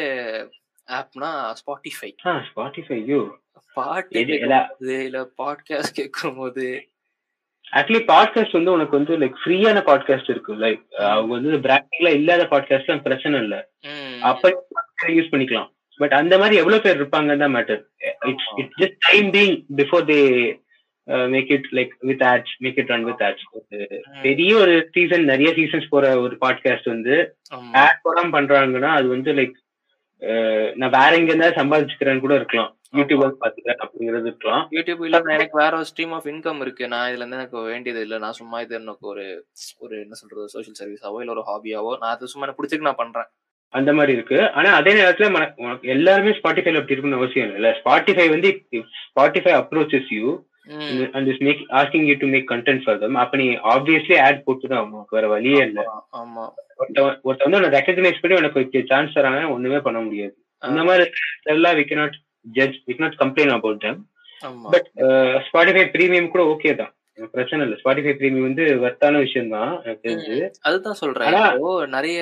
ஆப்னா 0.88 1.30
ஸ்பாட்டிஃபை 1.60 2.10
ஸ்பாட்டிஃபை 2.48 2.96
ஐயோ. 3.02 3.20
பாட்டு 3.76 4.22
இல்ல 5.02 5.20
பாட்காஸ்ட் 5.42 5.98
கேட்கும் 5.98 6.38
போது. 6.40 6.66
ஆக்சுவலி 7.72 8.02
பாட்காஸ்ட் 8.10 8.56
வந்து 8.58 8.74
உனக்கு 8.76 8.98
வந்து 8.98 9.14
லைக் 9.20 9.36
ஃப்ரீயான 9.42 9.82
பாட்காஸ்ட் 9.90 10.32
இருக்கு. 10.32 10.54
லைக் 10.64 10.82
அவங்க 11.12 11.32
வந்து 11.36 11.62
பிராண்டிங்ல 11.66 12.10
இல்லாத 12.18 12.46
பாட்காஸ்ட் 12.50 13.06
பிரச்சனை 13.06 13.38
இல்ல. 13.44 13.56
அப்ப 14.30 14.50
யூஸ் 15.18 15.32
பண்ணிக்கலாம். 15.32 15.70
பட் 16.00 16.14
அந்த 16.18 16.34
மாதிரி 16.40 16.60
எவ்வளவு 16.60 16.84
பேர் 16.84 16.98
இருப்பாங்கன்னு 17.00 17.42
தான் 17.44 17.56
matter 17.56 17.80
it's 18.30 18.50
it's 18.60 18.78
just 18.82 19.00
time 19.08 19.28
being 19.36 19.56
before 19.80 20.04
they 20.10 20.20
make 21.06 21.50
it 21.50 21.68
like 21.72 21.94
with 22.00 22.22
ads 22.22 22.54
make 22.58 22.78
it 22.78 22.88
run 22.88 23.04
with 23.04 23.22
ads 23.22 23.46
பெரிய 24.22 24.56
ஒரு 24.56 24.90
சீசன் 24.90 25.24
நிறைய 25.24 25.50
சீசன்ஸ் 25.52 25.90
போற 25.90 26.20
ஒரு 26.20 26.36
பாட்காஸ்ட் 26.40 26.88
வந்து 26.88 27.36
ஆட் 27.84 28.02
போடாம 28.04 28.30
பண்றாங்கன்னா 28.38 28.92
அது 28.98 29.08
வந்து 29.08 29.32
லைக் 29.32 29.58
நான் 30.74 30.90
வேற 30.90 31.10
எங்க 31.16 31.32
இருந்தா 31.32 31.50
சம்பாதிச்சுக்கிறேன்னு 31.62 32.20
கூட 32.20 32.34
இருக்கலாம். 32.34 32.76
யூடியூப் 32.94 33.42
பாத்துக்கிறேன் 33.42 33.80
அப்படிங்கிறது 33.82 34.26
இருக்கலாம். 34.26 34.68
யூடியூப் 34.70 35.04
இல்ல 35.04 35.18
எனக்கு 35.34 35.62
வேற 35.62 35.76
ஒரு 35.76 35.86
ஸ்ட்ரீம் 35.90 36.10
ஆஃப் 36.10 36.26
இன்கம் 36.26 36.60
இருக்கு. 36.60 36.88
நான் 36.88 37.10
இதுல 37.10 37.16
இருந்து 37.16 37.36
எனக்கு 37.36 37.62
வேண்டியது 37.62 38.00
இல்ல. 38.00 38.18
நான் 38.18 38.32
சும்மா 38.32 38.60
இது 38.60 38.74
எனக்கு 38.74 39.08
ஒரு 39.08 39.46
ஒரு 39.78 40.00
என்ன 40.00 40.14
சொல்றது 40.14 40.48
சோஷியல் 40.48 40.78
சர்வீஸாவோ 40.80 41.20
இல்ல 41.20 41.32
ஒரு 41.32 41.44
ஹாபியாவோ 41.50 41.98
நான் 41.98 42.14
அது 42.14 42.28
சும்மா 42.28 42.46
எனக்கு 42.46 42.60
பிடிச்சிருக்கு 42.60 42.90
நான் 42.90 43.02
பண்றேன். 43.02 43.28
அந்த 43.68 43.92
மாதிரி 43.92 44.12
இருக்கு. 44.12 44.50
ஆனா 44.50 44.72
அதே 44.72 44.92
நேரத்துல 44.92 45.80
எல்லாருமே 45.80 46.30
ஸ்பாட்டிஃபைல 46.30 46.80
அப்படி 46.80 46.94
இருக்குன்னு 46.94 47.20
அவசியம் 47.20 47.54
இல்லை. 47.54 47.70
ஸ்பாட்டிஃபை 47.70 48.28
வந்து 48.28 48.66
Spotify 49.06 49.54
approaches 49.60 50.10
you 50.10 50.26
and 51.16 51.28
is 51.32 51.42
make 51.46 51.60
asking 51.78 52.06
you 52.08 52.14
to 52.22 52.28
make 52.34 52.46
content 52.52 52.82
for 52.84 53.00
them 53.02 53.18
அப்ப 53.22 53.36
நீ 53.42 53.46
ஆப்வியஸ்லி 53.74 54.16
ஆட் 54.26 54.44
போட்டு 54.46 54.70
தான் 54.72 54.84
உனக்கு 54.86 55.16
வேற 55.18 55.28
வழியே 55.34 55.60
இல்ல. 55.68 55.80
ஒருத்த 57.24 57.44
வந்து 57.46 57.58
உனக்கு 57.60 57.76
ரெக்கக்னைஸ் 57.78 58.22
பண்ணி 58.22 58.40
உனக்கு 58.40 58.86
சான்ஸ் 58.92 59.16
தராங்க. 59.18 59.42
ஒண்ணுமே 59.56 59.80
பண்ண 59.86 60.00
முடியாது. 60.06 60.34
அந்த 60.62 60.80
மாதிரி 60.88 61.04
எல்லாம் 61.54 61.76
we 61.80 61.84
not 62.00 62.16
judge 62.56 62.78
we 62.88 62.96
not 63.04 63.20
complain 63.22 63.54
about 63.58 63.84
them 63.86 64.00
but 64.72 64.88
Spotify 65.46 65.84
premium 65.94 66.32
கூட 66.34 66.44
ஓகே 66.52 66.72
தான். 66.80 66.92
பிரச்சனை 67.34 67.60
இல்ல. 67.66 67.76
ஸ்பாட்டிஃபை 67.80 68.12
பிரீமியம் 68.20 68.48
வந்து 68.48 68.64
வர்த்தான 68.84 69.18
விஷயம் 69.24 69.52
தான் 69.56 69.72
எனக்கு 69.84 70.04
தெரிஞ்சு. 70.06 70.36
அதுதான் 70.68 71.00
சொல்றேன். 71.02 71.34
நிறைய 71.96 72.18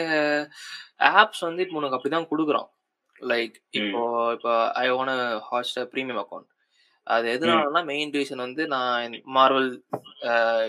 ஆப்ஸ் 1.21 1.45
வந்து 1.49 1.63
இப்போ 1.65 1.79
உனக்கு 1.81 1.97
அப்படிதான் 1.99 2.31
கொடுக்குறோம். 2.33 2.69
லைக் 3.31 3.57
இப்போ 3.81 4.03
இப்போ 4.37 4.53
I 4.83 4.87
own 4.99 5.13
Hotstar 5.51 5.89
premium 5.93 6.21
account 6.23 6.49
அது 7.07 7.27
எதனாலனா 7.35 7.81
மெயின் 7.91 8.13
ரீசன் 8.17 8.45
வந்து 8.47 8.63
நான் 8.75 9.17
மார்வல் 9.37 9.71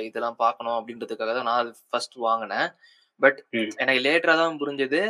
இதெல்லாம் 0.07 0.39
பார்க்கணும் 0.43 0.77
அப்படின்றதுக்காக 0.77 1.33
தான் 1.37 1.49
நான் 1.51 1.69
ஃபர்ஸ்ட் 1.91 2.17
வாங்கினேன். 2.27 2.67
பட். 3.21 3.39
எனக்கு 3.81 4.01
லேட்டரா 4.05 4.35
தான் 4.41 4.59
புரிஞ்சது 4.61 5.01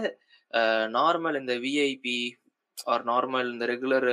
நார்மல் 0.98 1.40
இந்த 1.42 1.54
விஐபி 1.66 2.18
ஆர் 2.94 3.06
நார்மல் 3.12 3.50
இந்த 3.54 3.66
ரெகுலர் 3.72 4.10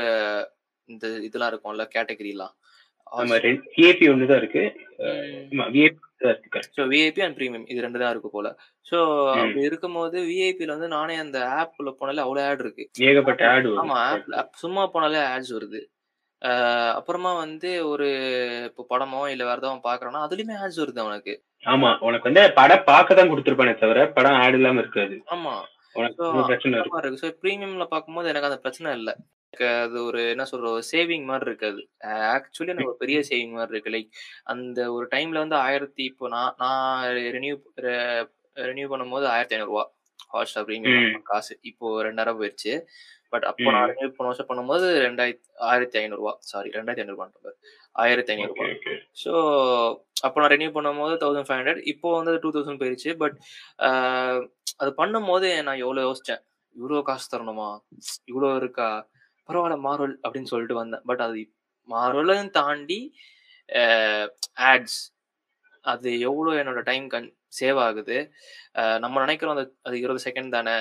இந்த 0.88 1.06
இதெல்லாம் 1.28 1.50
இருக்கும்ல 1.52 1.86
கேட்டகரிலாம் 1.96 2.54
விஐபி 3.76 4.06
ஒன்று 4.12 4.30
தான் 4.30 4.40
இருக்கு. 4.42 4.62
ஸோ 6.76 6.82
விஐபி 6.92 7.20
அண்ட் 7.24 7.36
ப்ரீமியம் 7.38 7.68
இது 7.72 7.84
ரெண்டு 7.84 8.00
தான் 8.02 8.12
இருக்கு 8.14 8.30
போல. 8.34 8.48
ஸோ. 8.86 8.98
அப்படி 9.34 9.62
இருக்கும்போது 9.68 10.16
விஐபியில் 10.30 10.74
வந்து 10.74 10.88
நானே 10.96 11.14
அந்த 11.24 11.38
ஆப்ல 11.60 11.92
போனாலே 12.00 12.24
அவ்வளோ 12.24 12.42
ஆட் 12.48 12.64
இருக்கு. 12.64 12.84
ஏகப்பட்ட 13.08 13.44
ஆடு 13.54 13.70
ஆமா 13.82 13.96
ஆப் 14.10 14.28
ஆப் 14.40 14.58
சும்மா 14.64 14.84
போனாலே 14.94 15.22
ஆட்ஸ் 15.32 15.54
வருது. 15.56 15.80
அஹ் 16.42 16.92
அப்புறமா 16.96 17.30
வந்து 17.36 17.70
ஒரு 17.84 18.08
இப்போ 18.66 18.82
படமோ 18.90 19.20
இல்ல 19.30 19.42
வேற 19.44 19.58
ஏதாவது 19.58 19.86
பாக்குறேன்னா 19.86 20.20
அதுலயுமே 20.26 20.58
ஆட்ஸ் 20.58 20.82
வருது 20.82 21.02
அவனுக்கு. 21.04 21.34
ஆமா 21.64 21.90
உனக்கு 22.00 22.28
வந்து 22.28 22.44
படம் 22.58 22.84
பார்க்க 22.84 23.18
தான் 23.18 23.30
கொடுத்துருப்பானே 23.30 23.74
தவிர 23.78 24.04
படம் 24.10 24.38
ஆடு 24.42 24.58
இல்லாம 24.58 24.82
இருக்காது. 24.84 25.16
ஆமா. 25.34 25.54
உனக்கு 25.96 26.22
பிரச்சனை 26.48 26.76
இருக்கு. 26.78 27.00
இருக்கு 27.02 27.22
ஸோ 27.22 27.30
ப்ரீமியம்ல 27.42 27.86
பார்க்கும்போது 27.86 28.30
எனக்கு 28.32 28.50
அந்த 28.50 28.60
பிரச்சனை 28.64 28.92
இல்லை. 28.98 29.14
எனக்கு 29.52 29.68
அது 29.84 29.98
ஒரு 30.04 30.20
என்ன 30.32 30.44
சொல்ற 30.50 30.66
ஒரு 30.72 30.84
சேவிங் 30.90 31.24
மாதிரி 31.24 31.50
இருக்காது. 31.50 31.80
ஆக்சுவலி 32.32 32.72
எனக்கு 32.72 32.90
ஒரு 32.90 33.02
பெரிய 33.02 33.18
சேவிங் 33.28 33.54
மாதிரி 33.54 33.74
இருக்கு. 33.74 33.94
லைக் 33.96 34.10
அந்த 34.52 34.80
ஒரு 34.92 35.06
டைம்ல 35.14 35.44
வந்து 35.44 35.56
ஆயிரத்தி 35.64 36.02
இப்போ 36.10 36.28
நான் 36.28 36.56
நான் 36.58 37.04
ரெனியூ 37.36 37.56
ரெனியூ 38.56 38.88
பண்ணும்போது 38.92 39.26
ஆயிரத்தி 39.34 39.56
ஐநூறுரூவா 39.56 39.84
ஹாட் 40.30 40.50
ஸ்டார் 40.50 40.66
ப்ரீமியம் 40.68 41.22
காசு. 41.28 41.52
இப்போ 41.70 41.86
ரெண்டாயிரம் 42.06 42.38
போயிடுச்சு 42.40 42.72
பட் 43.32 43.46
அப்போ 43.50 43.70
நான். 43.74 43.88
ரெனியூ 43.90 44.08
போன 44.18 44.28
வருஷம் 44.30 44.48
பண்ணும்போது 44.50 44.86
ரெண்டாயிரத்தி 45.06 45.48
ஆயிரத்தி 45.70 45.98
ஐநூறுரூவா 46.02 46.32
சாரி 46.50 46.68
ரெண்டாயிரத்தி 46.76 47.04
ஐநூறுரூவா 47.04 47.26
ஆயிரத்தி 48.04 48.32
ஐநூறுரூவா 48.34 48.66
okay. 48.76 48.96
ஸோ 49.22 49.32
அப்போ 50.26 50.36
நான் 50.40 50.52
ரெனியூ 50.54 50.70
பண்ணும்போது 50.76 51.14
தௌசண்ட் 51.22 51.48
ஃபைவ் 51.48 51.60
ஹண்ட்ரட் 51.60 51.82
இப்போ 51.92 52.08
வந்து 52.18 52.32
டூ 52.44 52.50
தௌசண்ட் 52.56 52.80
போயிருச்சு. 52.82 53.10
பட் 53.22 53.36
அது 54.82 54.90
பண்ணும்போது 55.00 55.48
நான் 55.66 55.82
எவ்வளோ 55.84 56.02
யோசிச்சேன். 56.08 56.42
இவ்வளோ 56.76 57.02
காசு 57.08 57.28
தரணுமா? 57.34 57.68
இவ்வளோ 58.30 58.50
இருக்கா? 58.62 58.88
பரவாயில்ல 59.48 59.76
மார்வல் 59.86 60.14
அப்படின்னு 60.24 60.50
சொல்லிட்டு 60.52 60.80
வந்தேன். 60.80 61.04
பட் 61.10 61.22
அது 61.26 61.44
மார்வலையும் 61.88 62.52
தாண்டி 62.58 63.00
ஆட்ஸ் 64.70 64.98
அது 65.84 66.10
எவ்வளோ 66.28 66.50
என்னோட 66.60 66.80
டைம் 66.90 67.06
கன் 67.14 67.28
சேவ் 67.58 67.78
ஆகுது. 67.86 68.16
நம்ம 69.04 69.14
நினைக்கிறோம் 69.24 69.54
அது 69.56 69.64
அது 69.88 69.96
இருபது 70.04 70.26
செகண்ட் 70.26 70.54
தானே? 70.56 70.76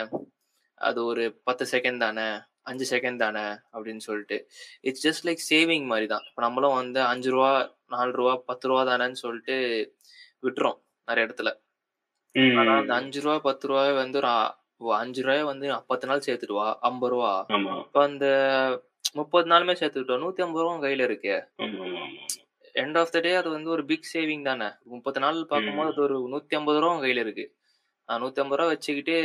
அது 0.78 1.06
ஒரு 1.06 1.42
பத்து 1.44 1.66
செகண்ட் 1.72 1.98
தானே 1.98 2.28
அஞ்சு 2.70 2.98
செகண்ட் 2.98 3.16
தானே 3.16 3.44
அப்படின்னு 3.74 4.04
சொல்லிட்டு. 4.08 4.38
இட்ஸ் 4.82 5.06
ஜஸ்ட் 5.08 5.28
லைக் 5.28 5.42
சேவிங் 5.52 5.86
மாதிரி 5.86 6.08
தான். 6.08 6.24
இப்போ 6.30 6.42
நம்மளும் 6.42 6.74
வந்து 6.74 7.02
அஞ்சு 7.02 7.30
ரூபா 7.32 7.52
நாலு 7.86 8.12
ரூபா 8.12 8.36
பத்து 8.50 8.68
ரூபா 8.68 8.82
தானேன்னு 8.92 9.20
சொல்லிட்டு 9.24 9.56
விட்டுறோம் 10.48 10.78
நிறைய 11.08 11.28
இடத்துல. 11.28 11.52
ஆனா 12.60 12.74
அந்த 12.82 12.94
அஞ்சு 12.94 13.22
ரூபா 13.22 13.40
பத்து 13.40 13.68
ரூபாய் 13.68 13.94
வந்து 13.94 14.20
ஒரு 14.20 14.96
அஞ்சு 15.02 15.22
ரூபாய் 15.22 15.44
வந்து 15.44 15.68
பத்து 15.92 16.08
நாள் 16.08 16.26
சேர்த்துட்டு 16.26 16.58
வா 16.60 16.68
ஐம்பது 16.90 17.14
ரூபா. 17.14 17.32
இப்போ 17.86 18.02
அந்த 18.10 18.26
முப்பது 19.14 19.48
நாளுமே 19.52 19.76
சேர்த்துக்கிட்டோம். 19.80 20.24
நூத்தி 20.26 20.42
ஐம்பது 20.46 20.64
ரூபா 20.66 20.76
கையில 20.88 21.06
இருக்கு. 21.10 21.36
எண்ட் 22.82 22.98
ஆஃப் 23.02 23.12
த 23.12 23.20
டே 23.20 23.32
அது 23.36 23.50
வந்து 23.50 23.70
ஒரு 23.70 23.86
பிக் 23.92 24.10
சேவிங் 24.14 24.44
தானே. 24.44 24.68
முப்பது 24.94 25.20
நாள் 25.20 25.40
பார்க்கும்போது 25.54 25.92
அது 25.94 26.02
ஒரு 26.08 26.18
நூத்தி 26.34 26.56
ஐம்பது 26.60 26.80
ரூபா 26.84 26.98
கையில 27.06 27.24
இருக்கு. 27.26 27.46
ஐம்பது 28.10 28.58
ரூபா 28.60 28.70
வச்சுக்கிட்டு 28.72 29.16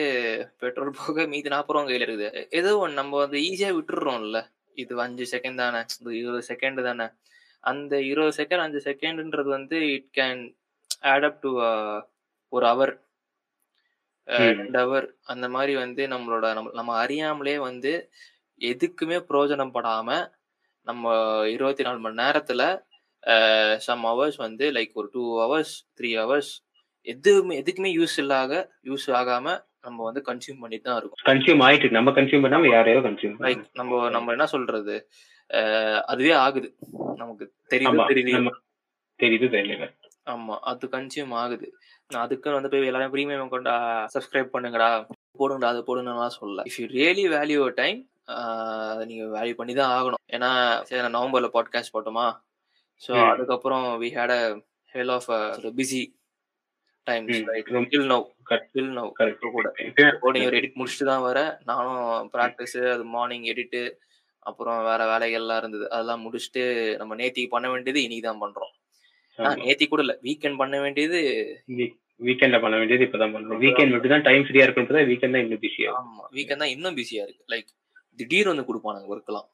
பெட்ரோல் 0.61 0.97
போக 1.01 1.27
மீதி 1.33 1.49
நாற்பது 1.55 1.75
ரூபா 1.77 1.85
கையில 1.89 2.07
இருக்குது. 2.07 2.29
ஏதோ 2.59 2.71
ஒன்று 2.83 3.01
நம்ம 3.01 3.19
வந்து 3.25 3.39
ஈஸியா 3.49 3.71
விட்டுடுறோம்ல. 3.77 4.39
இது 4.83 5.01
அஞ்சு 5.05 5.25
செகண்ட் 5.35 5.63
தானே? 5.63 5.81
இது 6.01 6.13
இருபது 6.21 6.43
செகண்ட் 6.53 6.81
தானே? 6.89 7.07
அந்த 7.65 7.95
இருபது 8.11 8.35
செகண்ட் 8.41 8.65
அஞ்சு 8.67 8.81
செகண்ட்ன்றது 8.89 9.51
வந்து 9.59 9.79
it 9.95 10.11
can 10.19 10.43
add 11.13 11.27
up 11.29 11.41
to 11.45 11.51
ஒரு 12.53 12.67
அவர். 12.75 12.95
ரெண்டு 14.29 14.79
அவர் 14.85 15.07
அந்த 15.33 15.47
மாதிரி 15.55 15.73
வந்து 15.85 16.03
நம்மளோட 16.13 16.47
நம்ம 16.57 16.73
நம்ம 16.79 16.93
அறியாமலே 17.05 17.55
வந்து 17.69 17.93
எதுக்குமே 18.61 19.17
பிரயோஜனம் 19.31 19.75
படாம 19.77 20.09
நம்ம 20.87 21.15
இருபத்தி 21.55 21.83
நாலு 21.87 21.99
மணி 22.05 22.21
நேரத்துல 22.23 22.63
சம் 23.87 24.05
ஹவர்ஸ் 24.11 24.39
வந்து 24.47 24.65
லைக் 24.77 24.99
ஒரு 25.01 25.09
டூ 25.15 25.25
ஹவர்ஸ் 25.43 25.75
த்ரீ 25.99 26.11
ஹவர்ஸ் 26.21 26.53
எதுவுமே 27.07 27.55
எதுக்குமே 27.61 27.91
யூஸ் 27.99 28.17
இல்லாத 28.23 28.53
யூஸ் 28.91 29.07
ஆகாம 29.21 29.47
நம்ம 29.87 29.99
வந்து 30.09 30.21
கன்சியூம் 30.29 30.61
பண்ணிட்டு 30.63 30.87
தான் 30.89 30.99
இருக்கோம். 31.01 31.23
கன்சியூம் 31.31 31.63
ஆயிட்டு 31.67 31.97
நம்ம 31.97 32.11
கன்சியூம் 32.19 32.45
பண்ணாம 32.45 32.69
யாரையோ 32.75 33.01
கன்சியூம் 33.07 33.39
லைக் 33.47 33.65
நம்ம 33.81 34.11
நம்ம 34.11 34.33
என்ன 34.33 34.47
சொல்றது? 34.47 34.97
அதுவே 36.07 36.33
ஆகுது. 36.45 36.69
நமக்கு 37.17 37.45
தெரியுது 37.73 38.07
தெரியல 38.13 38.53
தெரியுது 39.21 39.49
தெரியல. 39.57 39.87
ஆமா 40.27 40.55
அது 40.71 40.87
கன்சியூம் 40.95 41.33
ஆகுது. 41.43 41.67
நான் 42.11 42.25
அதுக்கு 42.27 42.57
வந்து 42.57 42.71
போய் 42.73 42.91
எல்லாரும் 42.91 43.13
ப்ரீமியம் 43.15 43.53
கொண்டா 43.55 43.75
சப்ஸ்கிரைப் 44.15 44.55
பண்ணுங்கடா. 44.55 44.89
போடுங்கடா 45.41 45.73
அது 45.75 45.83
போடுங்கலாம் 45.89 46.37
சொல்லல. 46.39 46.65
If 46.71 46.79
you 46.81 46.87
really 46.97 47.25
value 47.37 47.61
time 47.81 48.01
அதை 48.91 49.05
நீங்க 49.11 49.25
வேல்யூ 49.37 49.55
பண்ணி 49.61 49.73
தான் 49.79 49.93
ஆகணும். 49.99 50.23
ஏன்னா 50.37 50.51
சரி 50.89 51.01
நவம்பர்ல 51.17 51.49
பாட்காஸ்ட் 51.57 51.95
போட்டோமா? 51.97 52.27
ஸோ. 53.03 53.13
அதுக்கப்புறம் 53.33 53.87
we 54.03 54.11
had 54.17 54.35
a 54.39 54.43
hell 54.95 55.13
of 55.17 55.29
busy 55.79 56.03
times 57.07 57.39
ரொம்ப- 57.69 57.89
till 57.93 58.07
now. 58.11 58.25
Till 58.75 58.91
now 58.97 59.09
correct 59.19 59.47
கூட 59.51 59.69
கோடிங் 60.23 60.47
ஒரு 60.47 60.59
எடிட் 60.59 60.77
முடிச்சுட்டு 60.77 61.07
தான் 61.07 61.25
வரேன் 61.25 61.51
நானும் 61.65 62.03
ப்ராக்டிஸ் 62.35 62.77
அது 62.93 63.05
மார்னிங் 63.15 63.47
எடிட்டு 63.47 63.83
அப்புறம் 64.47 64.79
வேற 64.85 65.01
வேலைகள்லாம் 65.11 65.59
இருந்தது. 65.59 65.85
அதெல்லாம் 65.91 66.23
முடிச்சுட்டு 66.25 66.63
நம்ம 66.99 67.17
நேத்திக்கு 67.17 67.51
பண்ண 67.51 67.67
வேண்டியது 67.71 68.01
இன்னைக்கு 68.03 68.29
தான் 68.29 68.43
பண்றோம். 68.43 68.73
நேத்தி 69.63 69.85
கூட 69.89 70.01
இல்ல. 70.03 70.15
வீக்கெண்ட் 70.25 70.59
பண்ண 70.59 70.77
வேண்டியது 70.81 71.19
வீக்கெண்ட்ல 72.21 72.59
பண்ண 72.61 72.77
வேண்டியது 72.77 73.07
இப்பதான் 73.07 73.35
பண்றோம். 73.35 73.61
வீக்கெண்ட் 73.63 73.93
மட்டும் 73.93 74.15
தான் 74.15 74.27
டைம் 74.27 74.45
ஃப்ரீயா 74.45 74.65
இருக்கும் 74.65 74.89
வீக்கெண்ட் 75.11 75.37
தான் 75.37 75.45
இன்னும் 75.45 75.63
பிஸியா 75.63 75.93
ஆமா. 76.01 76.25
வீக்கெண்ட் 76.35 76.63
தான் 76.65 76.75
இன்னும் 76.75 76.97
பிஸியா 76.97 77.23
இருக்கு. 77.25 77.45
லைக் 77.49 77.71
திடீர் 78.19 78.51
வந்து 78.51 78.67
கொடுப்பானுங்க 78.69 79.13
ஒர்க்லாம் 79.13 79.49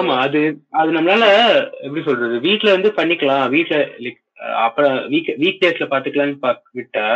ஆமா. 0.00 0.14
அது 0.24 0.40
அது 0.72 0.90
நம்மளால 0.92 1.24
எப்படி 1.80 2.02
சொல்றது? 2.04 2.36
வீட்ல 2.40 2.68
வந்து 2.72 2.90
பண்ணிக்கலாம். 2.96 3.46
வீட்ல 3.50 3.76
லைக் 4.04 4.20
அப்புறம் 4.64 4.94
வீக் 5.12 5.30
வீக் 5.42 5.62
டேஸ்ல 5.62 5.86
பாத்துக்கலாம்னு 5.92 6.38
விட்டா 6.78 7.06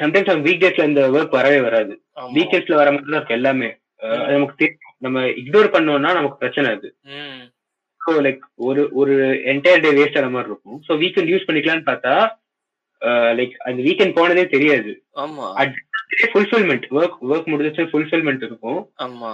சம்டைம்ஸ் 0.00 0.30
அவங்க 0.30 0.46
வீக் 0.48 0.62
டேஸ்ல 0.62 0.88
இந்த 0.90 1.02
ஒர்க் 1.16 1.38
வரவே 1.38 1.58
வராது. 1.66 1.92
வீக்கெண்ட்ஸ்ல 2.36 2.78
வர 2.80 2.88
மாதிரி 2.92 3.10
தான் 3.10 3.20
இருக்கு 3.20 3.38
எல்லாமே. 3.40 3.68
நமக்கு 4.32 4.56
தெரியும். 4.60 4.80
நம்ம 5.04 5.18
இக்னோர் 5.42 5.74
பண்ணோம்னா 5.74 6.10
நமக்கு 6.18 6.40
பிரச்சனை 6.42 6.68
அது. 6.76 6.88
ஸோ 8.00 8.14
லைக் 8.26 8.42
ஒரு 8.68 8.82
ஒரு 9.00 9.14
என்டையர் 9.52 9.84
டே 9.84 9.92
வேஸ்ட் 9.98 10.18
ஆன 10.20 10.30
மாதிரி 10.36 10.50
இருக்கும். 10.52 10.80
ஸோ 10.86 10.92
வீக்கெண்ட் 11.02 11.32
யூஸ் 11.32 11.46
பண்ணிக்கலாம்னு 11.48 11.88
பார்த்தா 11.90 12.14
லைக் 13.38 13.54
அந்த 13.68 13.80
வீக்கெண்ட் 13.86 14.16
போனதே 14.18 14.44
தெரியாது. 14.54 14.92
ஆமா. 15.24 15.46
ஃபுல்ஃபில்மெண்ட் 16.32 16.84
ஒர்க் 16.98 17.16
ஒர்க் 17.30 17.48
முடிஞ்சிச்சு 17.52 17.84
ஃபுல்ஃபில்மெண்ட் 17.92 18.44
இருக்கும். 18.48 18.80
ஆமா. 19.06 19.32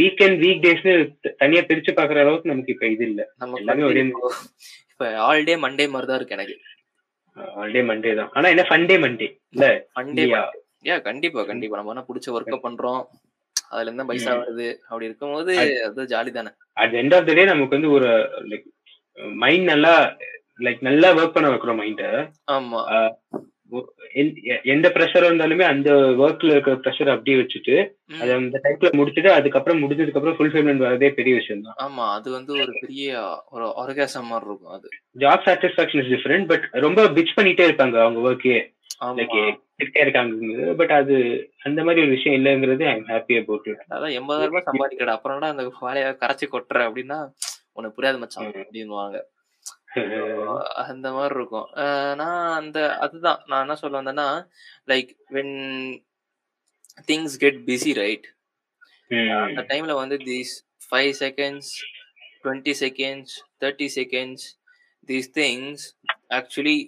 வீக்கெண்ட் 0.00 0.38
வீக் 0.44 0.62
டேஸ்னு 0.64 0.92
தனியா 1.42 1.62
பிரிச்சு 1.70 1.92
பாக்குற 1.98 2.20
அளவுக்கு 2.24 2.52
நமக்கு 2.52 2.74
இப்ப 2.74 2.86
இது 2.94 3.04
இல்ல. 3.10 3.20
எல்லாமே 3.62 3.84
ஒரே 3.90 4.02
இப்போ- 5.02 5.20
ஆல் 5.22 5.44
டே 5.44 5.54
மண்டே 5.56 5.84
மாதிரி 5.88 6.06
தான் 6.06 6.16
இருக்கு 6.16 6.34
எனக்கு. 6.34 6.56
ஆல்டே 7.56 7.80
மண்டே 7.82 8.14
தான். 8.14 8.30
ஆனா 8.32 8.48
என்ன 8.48 8.62
ஃபண்டே 8.62 8.96
மண்டே 8.98 9.28
இல்ல 9.50 9.66
இல்லையா? 10.02 10.42
ஏ 10.86 11.00
கண்டிப்பா 11.00 11.42
கண்டிப்பா. 11.44 11.76
நம்ம 11.76 11.92
என்ன 11.92 12.04
பிடிச்ச 12.08 12.28
ஒர்க்க 12.32 12.56
பண்றோம். 12.62 13.02
அதுல 13.70 13.86
இருந்து 13.86 14.06
பைசா. 14.06 14.32
வருது. 14.34 14.68
அப்படி 14.82 15.04
இருக்கும்போது 15.04 15.52
அது 15.84 16.06
ஜாலி 16.06 16.30
தானே. 16.30 16.50
At 16.76 16.94
end 16.94 17.14
of 17.14 17.26
the 17.26 17.32
day 17.32 17.44
நமக்கு 17.44 17.76
வந்து 17.76 17.90
ஒரு 17.90 18.10
லைக் 18.50 18.66
மைண்ட் 19.36 19.64
நல்லா 19.64 19.92
லைக் 20.60 20.80
நல்லா 20.80 21.08
ஒர்க் 21.14 21.34
பண்ண 21.34 21.48
வைக்கிறோம் 21.50 21.80
மைண்ட 21.80 22.04
ஆமா. 22.52 22.80
எந்த 24.66 24.86
ப்ரெஷர் 24.94 25.26
இருந்தாலுமே 25.26 25.64
அந்த 25.68 25.90
ஒர்க்ல 26.20 26.52
இருக்கிற 26.52 26.74
ப்ரெஷர் 26.80 27.12
அப்படியே 27.12 27.36
வச்சுட்டு. 27.38 27.74
அதை 28.16 28.30
அந்த 28.36 28.58
டைம்ல 28.64 28.90
முடிச்சுட்டு 28.98 29.30
அதுக்கப்புறம் 29.34 29.82
முடிஞ்சதுக்கு 29.82 30.18
அப்புறம் 30.18 30.38
ஃபுல்ஃபில்மெண்ட் 30.38 30.84
வரதே 30.84 31.10
பெரிய 31.14 31.34
விஷயம் 31.36 31.64
தான் 31.64 31.78
ஆமா 31.84 32.06
அது 32.14 32.28
வந்து 32.30 32.52
ஒரு 32.58 32.74
பெரிய 32.78 33.06
ஒரு 33.50 33.66
ஆர்காசம் 33.82 34.30
மாதிரி 34.30 34.48
இருக்கும் 34.48 34.76
அது. 34.76 34.88
Job 35.16 35.46
satisfaction 35.46 36.02
is 36.02 36.12
different 36.12 36.48
but 36.52 36.66
ரொம்ப 36.84 37.08
பிச் 37.16 37.36
பண்ணிட்டே 37.36 37.66
இருப்பாங்க 37.68 37.98
அவங்க 38.02 38.20
ஒர்க்கே 38.28 38.56
இருக்காங்க 39.98 40.34
பட் 40.76 40.92
அது 40.96 41.14
அந்த 41.62 41.80
மாதிரி 41.84 42.02
ஒரு 42.02 42.12
விஷயம் 42.12 42.36
இல்லைங்கிறது 42.38 42.84
ஐ 42.88 42.98
ஹாப்பி 43.08 43.36
அபவுட் 43.38 43.70
அதான் 43.88 44.14
எண்பதாயிரம் 44.18 44.52
ரூபாய் 44.52 44.68
சம்பாதிக்கடா 44.68 45.16
அப்புறம்டா 45.16 45.50
அந்த 45.52 45.64
கரைச்சி 46.22 46.46
கொட்டுற 46.48 46.86
அப்படின்னா 46.88 47.18
உனக்கு 47.74 47.96
புரியாது 47.96 48.18
மச்சான் 48.18 48.48
ம். 48.50 48.68
அந்த 50.82 51.12
மாதிரி 51.12 51.34
இருக்கும். 51.34 51.68
நான் 52.14 52.52
அந்த 52.52 52.78
அதுதான். 52.96 53.40
நான் 53.46 53.60
என்ன 53.60 53.74
சொல்ல 53.74 54.00
வந்தேன்னா 54.02 54.28
like 54.88 55.10
when 55.30 55.54
things 57.08 57.36
get 57.38 57.60
busy 57.66 57.92
right 57.94 58.26
அந்த 59.46 59.62
டைம்ல 59.62 59.94
வந்து 59.94 60.16
these 60.16 60.52
five 60.90 61.12
seconds 61.20 61.70
twenty 62.44 62.74
seconds 62.80 63.34
thirty 63.64 63.88
seconds 63.96 64.46
these 65.08 65.30
things 65.34 65.84
actually 66.30 66.78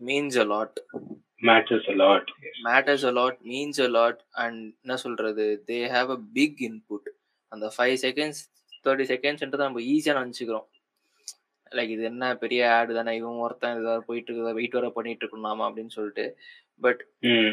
means 0.00 0.38
a 0.38 0.44
lot 0.44 0.78
matters 1.42 1.88
lot 1.94 2.28
matters 2.64 3.04
a 3.04 3.10
lot 3.10 3.38
means 3.42 3.80
a 3.80 3.88
lot 3.88 4.22
and 4.36 4.74
என்ன 4.82 4.96
சொல்றது 4.96 5.46
they 5.66 5.78
have 5.90 6.10
a 6.10 6.18
big 6.32 6.60
input 6.60 7.08
அந்த 7.52 7.66
five 7.76 7.96
seconds 8.02 8.40
thirty 8.84 9.06
செகண்ட்ஸ்ன்றது 9.12 9.66
நம்ம 9.66 9.80
ஈஸியா 9.80 10.14
நினைச்சுக்கிறோம். 10.18 10.66
Like 11.76 11.88
இது 11.88 12.02
என்ன 12.02 12.36
பெரிய 12.36 12.74
ஆடு 12.74 12.94
தானே? 12.94 13.16
இவன் 13.16 13.42
ஒருத்தன் 13.46 13.78
இது 13.80 14.02
போயிட்டு 14.02 14.32
இருக்குதா 14.32 14.54
வெயிட் 14.54 14.72
வர 14.72 14.88
பண்ணிட்டு 14.88 15.26
இருக்கணுமா 15.26 15.66
அப்படின்னு 15.68 15.88
சொல்லிட்டு. 15.88 16.36
பட் 16.82 17.00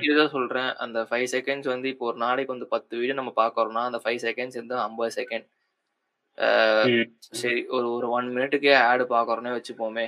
இதுதான் 0.02 0.30
சொல்றேன். 0.30 0.76
அந்த 0.76 1.08
ஃபைவ் 1.10 1.28
செகண்ட்ஸ் 1.32 1.68
வந்து 1.68 1.90
இப்போ 1.90 2.06
ஒரு 2.06 2.18
நாளைக்கு 2.18 2.54
வந்து 2.54 2.68
பத்து 2.68 2.98
வீடியோ 2.98 3.14
நம்ம 3.14 3.34
பாக்குறோம்னா 3.36 3.84
அந்த 3.90 4.02
ஃபைவ் 4.04 4.20
செகண்ட்ஸ் 4.28 4.62
வந்து 4.62 4.76
ஐம்பது 4.78 5.14
செகண்ட் 5.22 5.48
சரி 7.42 7.66
ஒரு 7.68 7.92
ஒரு 7.94 8.10
ஒன் 8.10 8.36
மினிட்டுக்கே 8.36 8.74
ஆடு 8.78 9.04
பாக்குறோன்னே 9.04 9.52
வச்சுப்போமே. 9.58 10.06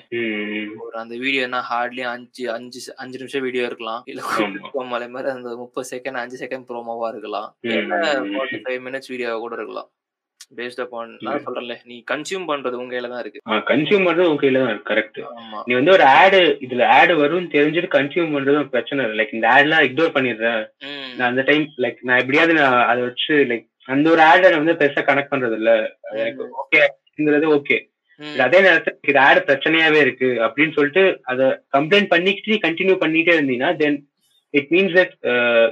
ஒரு 0.85 0.95
அந்த 0.97 1.15
வீடியோ 1.17 1.41
என்ன 1.41 1.59
ஹார்ட்லி 1.69 2.01
அஞ்சு 2.01 2.51
அஞ்சு 2.51 2.79
அஞ்சு 2.95 3.17
நிமிஷம் 3.17 3.41
வீடியோ 3.41 3.65
இருக்கலாம். 3.65 4.01
இல்ல. 4.05 4.21
மலை 4.93 5.07
மாதிரி 5.09 5.31
அந்த 5.31 5.55
முப்பது 5.55 5.97
செகண்ட் 5.97 6.21
அஞ்சு 6.23 6.45
செகண்ட் 6.45 6.67
ப்ரோமோவா 6.71 7.07
இருக்கலாம். 7.07 7.47
ஃபைவ் 8.65 8.81
மினிட்ஸ் 8.87 9.11
வீடியோவா 9.13 9.39
கூட 9.39 9.55
இருக்கலாம். 9.55 9.89
பேஸ்ட் 10.51 10.81
அப்பான் 10.83 11.09
நான் 11.25 11.41
சொல்றேன்ல 11.45 11.75
நீ 11.85 11.95
கன்சியூம் 12.07 12.45
பண்றது 12.49 12.75
உங்க 12.77 12.91
கையில 12.93 13.09
தான் 13.11 13.21
இருக்கு. 13.23 13.39
கன்சியூம் 13.69 14.05
பண்றது 14.07 14.27
உங்க 14.27 14.41
கையில 14.43 14.61
தான் 14.63 14.79
கரெக்ட் 14.89 15.19
நீ 15.67 15.73
வந்து 15.77 15.93
ஒரு 15.95 16.05
ஆடு 16.15 16.39
இதுல 16.65 16.85
ஆடு 16.97 17.13
வரும்னு 17.21 17.53
தெரிஞ்சுட்டு 17.55 17.89
கன்சியூம் 17.95 18.33
பண்றதும் 18.35 18.71
பிரச்சனை 18.73 18.99
இல்லை. 19.03 19.17
லைக் 19.19 19.35
இந்த 19.37 19.47
ஆட்லாம் 19.53 19.85
இக்னோர் 19.87 20.15
பண்ணிடுறேன். 20.15 20.61
நான் 21.17 21.29
அந்த 21.29 21.43
டைம் 21.49 21.65
லைக் 21.85 21.99
நான் 22.07 22.21
எப்படியாவது 22.23 22.55
நான் 22.59 22.77
அதை 22.87 23.01
வச்சு 23.07 23.35
லைக் 23.51 23.65
அந்த 23.89 24.07
ஒரு 24.13 24.21
ஆடை 24.23 24.47
வந்து 24.55 24.79
பெருசா 24.79 25.03
கனெக்ட் 25.09 25.33
பண்றது 25.33 25.57
இல்ல. 25.59 25.71
எனக்கு 26.19 26.45
ஓகேங்கிறது 26.63 27.49
ஓகே. 27.57 27.77
அதே 28.41 28.59
நேரத்துல 28.65 28.95
இது 29.09 29.19
ஆடு 29.23 29.39
பிரச்சனையாவே 29.47 29.99
இருக்கு 30.03 30.29
அப்படின்னு 30.45 30.75
சொல்லிட்டு 30.77 31.03
அதை 31.31 31.47
கம்ப்ளைண்ட் 31.75 32.11
பண்ணிக்கிட்டு 32.13 32.53
நீ 32.53 32.59
கண்டினியூ 32.63 32.95
பண்ணிட்டே 33.03 33.35
இருந்தீங்கன்னா 33.37 33.71
then 33.81 33.97
it 34.53 34.71
means 34.73 34.95
that 34.97 35.13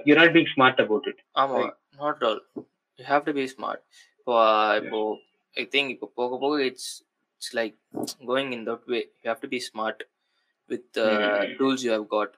you 0.08 0.16
not 0.20 0.36
being 0.36 0.52
smart 0.54 0.82
about 0.84 1.08
it 1.12 1.22
ஆமா. 1.42 1.62
Not 2.02 2.22
all 2.28 2.42
you 3.00 3.06
have 3.06 3.26
to 3.28 3.34
be 3.38 3.46
smart 3.54 3.84
இப்போ 4.28 4.38
இப்போ 4.80 5.00
ஐ 5.56 5.64
திங்க் 5.74 5.90
இப்போ 5.92 6.08
போக 6.16 6.38
போக 6.40 6.56
it's 6.64 6.92
it's 7.42 7.52
like 7.58 7.76
going 8.30 8.52
in 8.56 8.64
that 8.70 8.86
way 8.94 9.00
you 9.16 9.28
have 9.30 9.44
to 9.44 9.50
be 9.52 9.60
smart 9.68 10.02
with 10.70 10.98
Mm. 11.02 11.52
Tools 11.58 11.84
you 11.86 11.92
have 11.92 12.06
got 12.14 12.34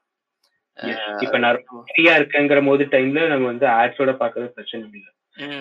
இப்ப 1.24 1.38
நான் 1.44 1.60
ஃப்ரீயா 1.88 2.14
இருக்கேங்கிற 2.20 2.60
போது 2.66 2.84
டைம்ல 2.92 3.22
நம்ம 3.30 3.46
வந்து 3.52 3.68
ஆட்ஸோட 3.76 4.12
பாக்குறது 4.20 4.50
பிரச்சனை 4.58 4.82
இல்லை. 4.90 5.12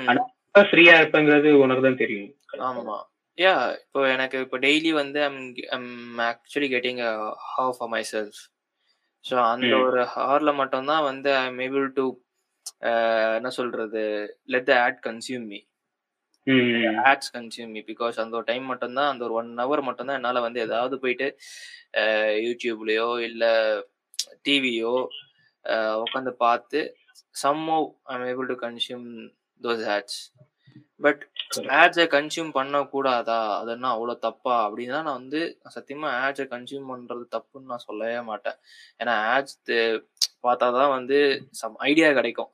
ஆனா 0.08 0.22
ஃப்ரீயா 0.64 0.94
இருப்பேங்கிறது 0.98 1.52
உனக்கு 1.62 1.84
தான் 1.84 2.00
தெரியும். 2.02 2.32
ஆமா. 2.68 2.96
யா 3.38 3.54
இப்போ 3.78 4.00
எனக்கு 4.12 4.36
இப்போ 4.44 4.58
டெய்லி 4.64 4.90
வந்து 4.98 5.20
I'm 5.76 5.88
actually 6.26 6.70
getting 6.74 7.00
have 7.50 7.72
for 7.78 7.92
myself 8.12 8.40
so 9.24 9.36
அந்த 9.46 9.72
ம். 9.72 9.84
ஒரு 9.86 10.02
ஹார்ல 10.14 10.52
மட்டும்தான் 10.60 11.06
வந்து 11.10 11.30
ஐ 11.36 11.46
எம் 11.46 11.62
ஏபிள் 11.66 11.86
டு 11.96 12.06
என்ன 13.38 13.50
சொல்றது 13.56 14.04
let 14.54 14.68
the 14.70 14.76
ad 14.82 15.00
consume 15.04 15.48
hmm 15.52 15.64
ads 17.10 17.32
consume 17.36 17.72
me 17.76 17.80
because 17.90 18.20
அந்த 18.22 18.36
ஒரு 18.38 18.46
டைம் 18.50 18.66
மட்டும்தான் 18.72 19.10
அந்த 19.12 19.22
ஒரு 19.26 19.34
ஒன் 19.40 19.50
ஹவர் 19.62 19.82
மட்டும்தான் 19.88 20.18
என்னால் 20.20 20.44
வந்து 20.46 20.60
ஏதாவது 20.66 20.96
போயிட்டு 21.04 21.28
யூடியூப்லயோ 22.46 23.08
இல்லை 23.28 23.52
டிவியோ 24.46 24.94
உட்காந்து 26.04 26.32
பார்த்து 26.44 26.80
சம்மோ 27.42 27.78
I'm 28.14 28.26
able 28.32 28.50
to 28.52 28.56
consume 28.66 29.08
those 29.60 29.84
ads 29.96 30.20
but 31.04 31.22
ஆட்ஸை 31.80 32.04
consume 32.14 32.50
பண்ணக்கூடாதா? 32.58 33.40
அது 33.58 33.70
என்ன 33.74 33.90
அவ்வளோ 33.94 34.14
தப்பா? 34.26 34.54
அப்படின்னா 34.66 34.98
நான் 35.06 35.18
வந்து 35.20 35.40
சத்தியமா 35.74 36.08
ஆட்ஸை 36.24 36.46
கன்சியூம் 36.54 36.88
பண்றது 36.92 37.24
தப்புன்னு 37.36 37.70
நான் 37.72 37.86
சொல்லவே 37.88 38.18
மாட்டேன். 38.30 38.58
ஏன்னா 39.00 39.14
ஆட்ஸ் 39.34 39.56
பார்த்தா 40.46 40.66
தான் 40.78 40.94
வந்து 40.96 41.18
சம் 41.60 41.76
ஐடியா 41.90 42.08
கிடைக்கும். 42.18 42.50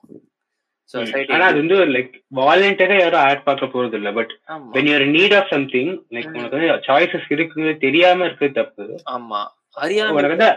ஆனா 1.31 1.45
அது 1.47 1.59
வந்து 1.61 1.79
லைக் 1.93 2.11
வாலண்டியரா 2.39 2.97
யாரும் 2.99 3.25
ஆட் 3.27 3.47
பார்க்க 3.47 3.73
போறது 3.75 3.97
இல்ல 3.99 4.11
but 4.17 4.33
when 4.75 4.91
your 4.91 5.07
need 5.15 5.37
of 5.39 5.51
something 5.53 5.93
like 6.15 6.29
ம். 6.29 6.37
உனக்கு 6.39 6.57
வந்து 6.59 6.85
சாய்ஸஸ் 6.89 7.31
இருக்குங்கிறது 7.35 7.85
தெரியாம 7.85 8.27
இருக்கிறது 8.27 8.59
தப்பு. 8.61 8.85
ஆமா. 9.15 9.41
அறியாம 9.77 10.15
உனக்கு 10.15 10.35
வந்து 10.37 10.51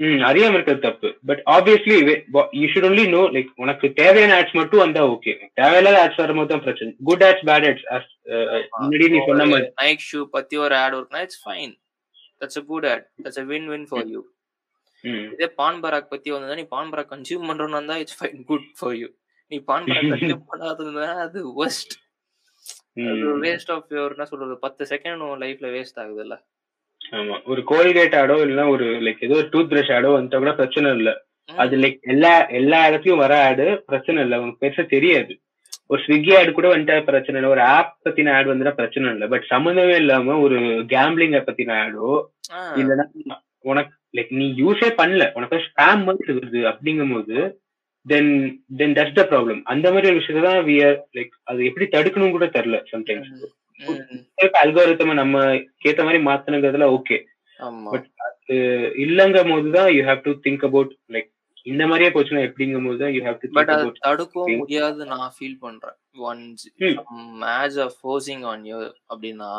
ம் 0.00 0.22
அறியாம 0.28 0.56
இருக்கிறது 0.56 0.82
தப்பு. 0.82 1.08
But 1.28 1.40
obviously 1.52 1.96
you 2.56 2.66
should 2.72 2.86
only 2.88 3.04
know 3.12 3.22
like 3.34 3.50
உனக்கு 3.62 3.86
தேவையான 4.00 4.36
ஆட்ஸ் 4.38 4.58
மட்டும் 4.58 4.82
வந்தா 4.82 5.02
ஓகே 5.12 5.32
தேவையில்லாத 5.60 5.98
ஆட்ஸ் 6.02 6.22
வரும்போது 6.22 6.50
தான் 6.50 6.64
பிரச்சனை. 6.64 6.90
குட் 7.08 7.24
ஆட்ஸ் 7.28 7.44
பேட் 7.48 7.66
ஆட்ஸ் 7.94 8.12
முன்னாடி 8.76 9.08
நீ 9.14 9.20
சொன்ன 9.28 9.46
மாதிரி. 9.46 9.68
நைக் 9.82 10.06
ஷூ 10.08 10.20
பத்தி 10.34 10.56
ஒரு 10.64 10.76
ஆட் 10.82 10.96
இருக்குன்னா 10.96 11.22
it's 11.26 11.42
fine 11.44 11.74
that's 12.40 12.60
good 12.70 12.88
ad 12.92 13.04
that's 13.24 13.42
win 13.52 13.68
win 13.72 13.86
for 13.90 14.08
you 14.14 14.22
இதே 15.32 15.48
பான் 15.58 15.80
பராக் 15.82 16.12
பத்தி 16.12 16.28
வந்தா 16.32 16.56
நீ 16.56 16.66
பான் 16.70 16.90
பராக் 16.92 17.10
கன்சியூம் 17.12 17.48
பண்றோம்னா 17.50 17.96
it's 18.02 18.18
fine 18.18 18.40
good 18.48 18.68
for 18.78 18.96
you 19.00 19.08
நீ 19.50 19.56
பான் 19.68 19.84
அது 21.24 21.40
ம். 22.98 23.40
வேஸ்ட் 23.42 23.72
ஆஃப் 23.74 23.90
யுவர் 23.92 24.14
என்ன 24.14 24.26
சொல்றது 24.30 24.54
பத்து 24.62 24.82
செகண்ட் 24.90 25.24
உன் 25.24 25.42
லைஃப்ல 25.42 25.68
வேஸ்ட் 25.74 26.00
ஆகுது 26.02 26.22
இல்ல 26.24 26.36
ஆமா. 27.12 27.36
ஒரு 27.46 27.60
கோல்கேட் 27.68 28.16
ஆடோ 28.20 28.36
இல்லைன்னா 28.42 28.66
ஒரு 28.72 28.86
லைக் 29.04 29.24
ஏதோ 29.26 29.36
ஒரு 29.36 29.48
டூத் 29.52 29.70
பிரஷ் 29.72 29.92
ஆடோ 29.96 30.08
வந்தா 30.14 30.38
கூட 30.38 30.52
பிரச்சனை 30.54 30.88
இல்ல. 30.96 31.10
அது 31.58 31.74
லைக் 31.82 31.98
எல்லா 32.12 32.30
எல்லா 32.58 32.78
இடத்துலயும் 32.88 33.22
வர 33.24 33.34
ஆடு 33.44 33.66
பிரச்சனை 33.88 34.18
இல்ல. 34.24 34.40
உனக்கு 34.42 34.62
பெருசா 34.62 34.84
தெரியாது. 34.94 35.34
ஒரு 35.90 36.00
ஸ்விக்கி 36.04 36.32
ஆடு 36.36 36.50
கூட 36.52 36.66
வந்துட்டா 36.70 37.04
பிரச்சனை 37.10 37.36
இல்லை. 37.38 37.52
ஒரு 37.52 37.62
ஆப் 37.74 37.92
பத்தின 38.04 38.32
ஆட் 38.36 38.50
வந்துட்டா 38.52 38.74
பிரச்சனை 38.74 39.12
இல்லை. 39.12 39.28
பட் 39.32 39.46
சம்மந்தமே 39.50 39.96
இல்லாம 40.02 40.38
ஒரு 40.46 40.58
கேம்பிளிங் 40.92 41.36
பத்தின 41.48 41.76
ஆடோ 41.82 42.08
இல்லைன்னா 42.80 43.06
உனக்கு 43.64 43.94
லைக் 44.14 44.32
நீ 44.36 44.48
யூஸே 44.58 44.90
பண்ணல. 44.98 45.24
உனக்கு 45.38 45.64
ஸ்பேம் 45.68 46.04
மாதிரி 46.04 46.34
வருது 46.34 46.62
அப்படிங்கும் 46.72 47.14
போது 47.14 47.36
தென் 48.06 48.30
தென் 48.78 48.96
தட்ஸ் 48.96 49.16
த 49.16 49.24
ப்ராப்ளம் 49.30 49.60
அந்த 49.72 49.86
மாதிரி 49.92 50.08
ஒரு 50.10 50.18
விஷயத்தை 50.20 50.42
தான் 50.46 50.60
we 50.66 50.76
are 50.82 50.96
லைக் 51.16 51.32
அது 51.50 51.68
எப்படி 51.68 51.86
தடுக்கணும் 51.94 52.34
கூட 52.34 52.46
தெரியல 52.56 52.78
சம்டைம்ஸ் 52.90 53.30
அல்காரித்தம 54.60 55.16
நம்ம 55.18 55.38
கேத்த 55.82 56.04
மாதிரி 56.04 56.20
மாத்தணுங்கிறதுல 56.26 56.88
ஓகே 56.96 57.16
பட் 57.88 58.06
அது 58.26 58.56
இல்லங்கும் 59.04 59.50
போது 59.52 59.70
தான் 59.76 59.90
you 59.94 60.02
have 60.06 60.22
to 60.24 60.34
think 60.44 60.64
about 60.68 60.92
like 61.14 61.30
இந்த 61.66 61.84
மாதிரியே 61.86 62.10
போச்சுன்னா 62.14 62.44
எப்படிங்கும் 62.46 62.86
போது 62.86 62.98
தான் 63.02 63.12
யூ 63.14 63.22
ஹேவ் 63.24 63.40
டு 63.42 63.48
பட் 63.56 63.72
அது 63.74 63.86
தடுக்கவும் 64.02 64.46
Okay. 64.46 64.58
முடியாது 64.60 65.06
நான் 65.12 65.32
ஃபீல் 65.36 65.58
பண்றேன் 65.62 65.96
ஒன்ஸ் 66.26 66.64
ம். 66.84 66.98
As 67.54 67.78
a 67.80 67.88
forcing 67.96 68.44
on 68.50 68.64
you 68.70 68.78
அப்படின்னா 69.10 69.50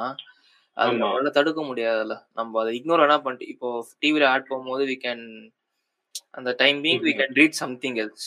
அது. 0.78 0.90
நம்மளால 0.94 1.30
தடுக்க 1.36 1.62
முடியாதுல்ல 1.68 2.16
நம்ம 2.38 2.60
அதை 2.62 2.72
இக்னோர் 2.78 3.04
என்ன 3.06 3.18
பண்ணிட்டு 3.22 3.52
இப்போ 3.54 3.70
டிவில 4.02 4.26
ஆட் 4.32 4.50
போகும்போது 4.50 4.84
we 4.90 4.98
can 5.04 5.24
அந்த 6.39 6.51
time 6.63 6.79
being 6.85 7.01
we 7.07 7.13
Mhm. 7.13 7.19
Can 7.21 7.35
read 7.41 7.59
something 7.63 7.99
else 8.05 8.27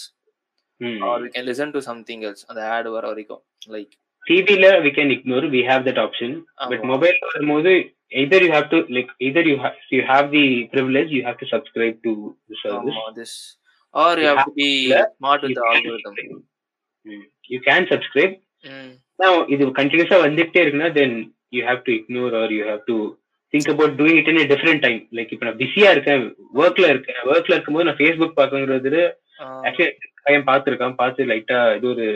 or 1.09 1.21
we 1.23 1.29
can 1.35 1.47
listen 1.51 1.73
to 1.75 1.81
something 1.89 2.23
else 2.29 2.45
அந்த 2.49 2.61
ஆட் 2.75 2.89
வர 2.95 3.03
வரைக்கும் 3.13 3.41
லைக் 3.75 3.93
டிவில 4.23 4.67
we 4.85 4.91
can 4.97 5.11
ignore 5.17 5.47
we 5.55 5.61
have 5.69 5.83
that 5.89 6.01
option 6.05 6.35
but 6.71 6.85
mobile 6.93 7.19
வரும்போது 7.29 7.73
either 8.19 8.39
you 8.41 8.49
have 8.51 8.65
to 8.71 8.79
like 8.95 9.09
either 9.27 9.41
you 9.41 9.55
have 9.61 9.77
you 9.93 10.01
have 10.09 10.25
the 10.33 10.43
privilege 10.73 11.09
you 11.15 11.21
have 11.27 11.37
to 11.39 11.47
subscribe 11.53 11.95
to 12.05 12.11
the 12.49 12.57
service 12.61 12.97
this 13.15 13.31
or 13.93 14.11
you 14.11 14.21
You 14.21 14.27
have 14.29 14.39
have 14.39 14.49
to 14.51 14.55
be 14.59 14.67
to- 14.91 14.99
smart 15.15 15.39
with 15.43 15.51
you 15.51 15.57
the 15.57 15.63
can 15.63 15.77
algorithm 15.77 16.11
subscribe. 16.11 16.43
Mm. 17.05 17.23
you 17.49 17.59
can 17.67 17.83
subscribe 17.93 18.33
ம் 18.65 18.91
now 19.19 19.31
இது 19.53 19.65
கண்டினியூஸா 19.79 20.19
வந்துட்டே 20.25 20.61
இருக்குன்னா 20.63 20.91
then 20.99 21.11
you 21.51 21.63
have 21.69 21.81
to 21.87 21.93
ignore 21.99 22.31
or 22.35 22.47
you 22.51 22.63
have 22.71 22.83
to 22.91 22.97
think 23.54 23.68
about 23.68 23.96
doing 23.96 24.16
it 24.18 24.28
in 24.28 24.38
a 24.38 24.46
different 24.46 24.80
time. 24.82 25.00
Like 25.12 25.30
இப்ப 25.34 25.46
நான் 25.46 25.60
பிஸியா 25.60 25.88
இருக்கேன் 25.90 26.24
ஒர்க்ல 26.60 26.88
இருக்கேன். 26.92 27.20
ஒர்க்ல 27.30 27.54
இருக்கும்போது 27.54 27.88
நான் 27.88 28.00
ஃபேஸ்புக் 28.00 28.38
பாக்குங்கிறது 28.38 29.02
ஆ, 29.40 29.46
ஆக்சுவலி 29.66 29.92
பையன் 30.24 30.46
பார்த்திருக்கான். 30.48 31.00
பார்த்து 31.00 31.30
லைட்டா 31.30 31.58
இது 31.76 31.88
ஒரு. 31.88 32.06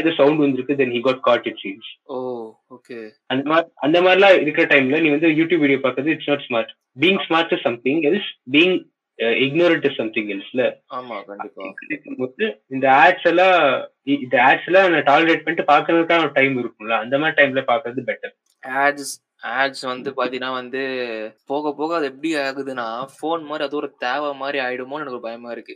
ஏதோ 0.00 0.10
சவுண்ட் 0.18 0.42
வந்திருக்கு 0.42 0.74
then 0.78 0.92
he 0.94 1.00
got 1.02 1.18
caught 1.26 1.46
it 1.50 1.56
seems. 1.62 1.86
ஓ 2.06 2.16
ஓகே 2.76 2.98
அந்த 3.30 3.42
மாதிரி 3.50 3.68
அந்த 3.86 3.98
மாதிரிலாம் 4.04 4.36
இருக்கிற 4.42 4.66
டைம்ல 4.72 5.00
நீ 5.04 5.10
வந்து 5.10 5.30
யூடியூப் 5.38 5.62
வீடியோ 5.64 5.80
பார்க்கறது 5.84 6.12
it's 6.14 6.30
not 6.30 6.44
smart 6.46 6.70
being 6.96 7.20
smart 7.26 7.54
is 7.56 7.64
something 7.66 8.00
else 8.10 8.28
being 8.54 8.76
ignorant 9.42 9.86
is 9.88 9.98
something 10.00 10.30
எல்ஸ்ல 10.34 10.62
ஆமா 10.96 11.16
கண்டிப்பா. 11.28 11.66
இந்த 12.74 12.86
ஆட்ஸ் 13.02 13.28
எல்லாம் 13.30 13.58
இந்த 14.16 14.36
ஆட்ஸ் 14.48 14.68
எல்லாம் 14.70 14.90
நான் 14.94 15.08
டாலரேட் 15.10 15.44
பண்ணிட்டு 15.44 15.70
பாக்குறதுக்கான 15.72 16.32
டைம் 16.34 16.56
இருக்கும்ல 16.62 16.96
அந்த 17.04 17.18
மாதிரி 17.18 17.38
டைம்ல 17.40 17.62
பாக்குறது 17.70 18.08
பெட்டர் 18.10 18.34
ஆட்ஸ் 18.82 19.12
ஆட்ஸ் 19.42 19.84
வந்து 19.86 20.10
பாத்தீங்கன்னா 20.10 20.52
வந்து 20.52 20.80
போக 21.46 21.72
போக 21.72 21.96
அது 21.96 22.06
எப்படி 22.06 22.36
ஆகுதுன்னா 22.36 22.86
ஃபோன் 23.14 23.42
மாதிரி 23.42 23.64
அது 23.64 23.76
ஒரு 23.76 23.94
தேவை 23.96 24.32
மாதிரி 24.34 24.58
ஆயிடுமோன்னு 24.58 25.04
எனக்கு 25.04 25.18
ஒரு 25.18 25.20
பயமா 25.20 25.50
இருக்கு. 25.50 25.74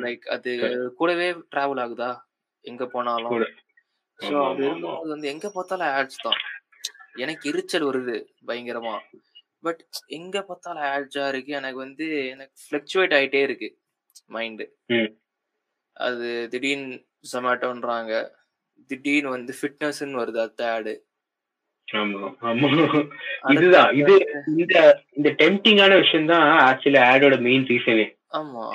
லைக் 0.00 0.26
அது 0.28 0.50
கூடவே 0.94 1.32
டிராவல் 1.50 1.82
ஆகுதா? 1.84 2.10
எங்க 2.64 2.84
போனாலும். 2.86 3.32
ஸோ 4.18 4.34
அது 4.50 4.62
இருக்கும்போது 4.64 5.08
வந்து 5.08 5.28
எங்க 5.28 5.50
பார்த்தாலும் 5.50 5.90
ஆட்ஸ் 5.92 6.22
தான். 6.22 6.38
எனக்கு 7.16 7.48
எரிச்சல் 7.48 7.84
வருது 7.84 8.16
பயங்கரமா. 8.46 8.94
பட் 9.62 9.80
எங்க 10.06 10.36
பார்த்தாலும் 10.42 10.82
ஆட்ஸா 10.82 11.28
இருக்கு. 11.28 11.52
எனக்கு 11.52 11.78
வந்து 11.78 12.06
எனக்கு 12.28 12.56
ஃபிளக்சுவேட் 12.64 13.14
ஆயிட்டே 13.14 13.42
இருக்கு 13.42 13.68
மைண்டு. 14.30 14.66
அது 15.96 16.48
திடீர்னு 16.50 16.98
ஜொமேட்டோன்றாங்க 17.32 18.12
திடீர்னு 18.90 19.30
வந்து 19.30 19.52
ஃபிட்னஸ்ன்னு 19.60 20.20
வருது 20.20 20.40
அந்த 20.40 20.72
ஆடு 20.72 20.92
இதுதான் 23.54 23.90
இது 24.00 24.14
இந்த 24.62 24.76
இந்த 25.18 25.28
டெம்டிங்கான 25.42 25.92
விஷயம் 26.02 26.30
தான் 26.32 26.46
ஆக்சுவலி 26.68 27.00
ஆடோட 27.10 27.36
மெயின் 27.46 27.68
ரீசனே 27.72 28.06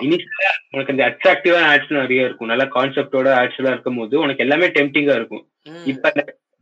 இனிஷியலா 0.06 0.52
உனக்கு 0.74 0.94
இந்த 0.94 1.04
அட்ராக்டிவான 1.10 1.66
ஆட்ஸ் 1.74 1.92
நிறைய 2.00 2.28
இருக்கும். 2.28 2.52
நல்ல 2.52 2.66
கான்செப்டோட 2.76 3.28
ஆட்ஸ் 3.42 3.60
எல்லாம் 3.60 3.76
இருக்கும் 3.76 4.00
போது 4.02 4.16
உனக்கு 4.24 4.44
எல்லாமே 4.46 4.68
டெம்டிங்கா 4.78 5.16
இருக்கும். 5.20 5.44
இப்ப 5.92 6.12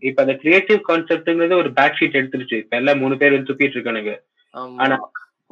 இப்ப 0.03 0.19
அந்த 0.23 0.35
கிரியேட்டிவ் 0.43 0.79
கான்செப்ட்ங்கிறது 0.89 1.61
ஒரு 1.61 1.71
பேக் 1.79 1.97
ஷீட் 1.99 2.19
எடுத்துருச்சு. 2.19 2.59
இப்ப 2.63 2.75
எல்லாம் 2.81 3.01
மூணு 3.03 3.15
பேர் 3.21 3.35
வந்து 3.35 3.49
துப்பிட்டு 3.49 3.77
இருக்கானுங்க. 3.77 4.13
ஆனா 4.83 4.95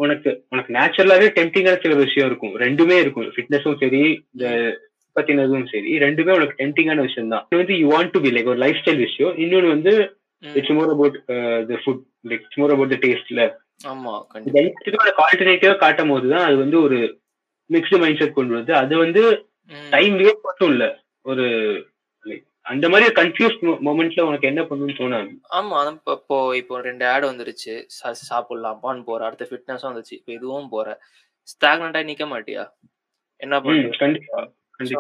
உனக்கு 0.04 0.30
உனக்கு 0.54 0.72
நேச்சுரலாவே 0.78 1.28
டெம்டிங்கான 1.40 1.80
சில 1.86 1.96
விஷயம் 2.04 2.30
இருக்கும். 2.30 2.54
ரெண்டுமே 2.66 2.98
இருக்கும். 3.04 3.34
ஃபிட்னஸும் 3.36 3.82
சரி 3.84 4.04
இந்த 4.34 4.46
பத்தினதும் 5.16 5.68
சரி 5.74 5.92
ரெண்டுமே 6.06 6.32
உனக்கு 6.38 6.60
டெம்டிங்கான 6.62 7.04
விஷயம் 7.08 7.34
தான் 7.34 7.46
வந்து 7.62 7.76
you 7.82 7.88
want 7.96 8.14
to 8.16 8.22
be 8.26 8.32
like 8.36 8.52
ஒரு 8.54 8.62
லைஃப் 8.66 8.80
ஸ்டைல் 8.82 9.06
விஷயம். 9.08 9.34
இன்னொன்னு 9.44 9.76
வந்து 9.76 9.94
it's 10.40 10.70
more 10.70 10.84
about 10.84 11.26
the 11.26 11.34
food 11.34 12.00
like 12.24 12.40
it's 12.40 12.58
more 12.58 12.70
about 12.70 12.90
the 12.90 12.96
டேஸ்ட்ல 12.96 13.58
ஆமா 13.88 14.28
கண்டிப்பா. 14.28 15.28
ஆல்டர்னேட்டிவா 15.28 15.78
காட்டும் 15.78 16.10
போது 16.10 16.30
தான் 16.30 16.46
அது 16.46 16.58
வந்து 16.58 16.82
ஒரு 16.82 17.22
மிக்ஸ்டு 17.70 18.00
மைண்ட் 18.00 18.18
செட் 18.18 18.34
கொண்டு 18.34 18.58
வருது. 18.58 18.72
அது 18.72 18.98
வந்து 18.98 19.46
டைம் 19.90 20.20
வேஸ்ட் 20.20 20.42
மட்டும் 20.44 20.70
இல்ல. 20.70 21.04
ஒரு 21.22 21.44
like, 22.26 22.46
அந்த 22.62 22.90
மாதிரி 22.90 23.12
கன்ஃபியூஸ் 23.12 23.58
மொமெண்ட்ல 23.62 24.22
உனக்கு 24.22 24.48
என்ன 24.48 24.62
பண்ணணும்னு 24.62 24.98
தோணாது. 24.98 25.30
ஆமா 25.52 25.76
அதான் 25.82 26.12
இப்போ 26.12 26.56
இப்போ 26.56 26.82
ரெண்டு 26.82 27.08
ஆட் 27.08 27.26
வந்துருச்சு. 27.26 27.88
சா- 28.04 28.16
சாப்பிடலாமான்னு 28.30 29.04
போற. 29.04 29.26
அடுத்த 29.26 29.48
ஃபிட்னஸும் 29.50 29.86
வந்துச்சு. 29.86 30.12
இப்போ 30.12 30.32
இதுவும் 30.32 30.70
போற. 30.70 31.00
ஸ்டாக்னண்டா 31.40 32.04
நிக்க 32.04 32.26
மாட்டியா? 32.26 32.70
என்ன 33.36 33.60
கண்டிப்பா 33.60 33.98
கண்டிப்பா. 33.98 34.52
அது 34.80 34.92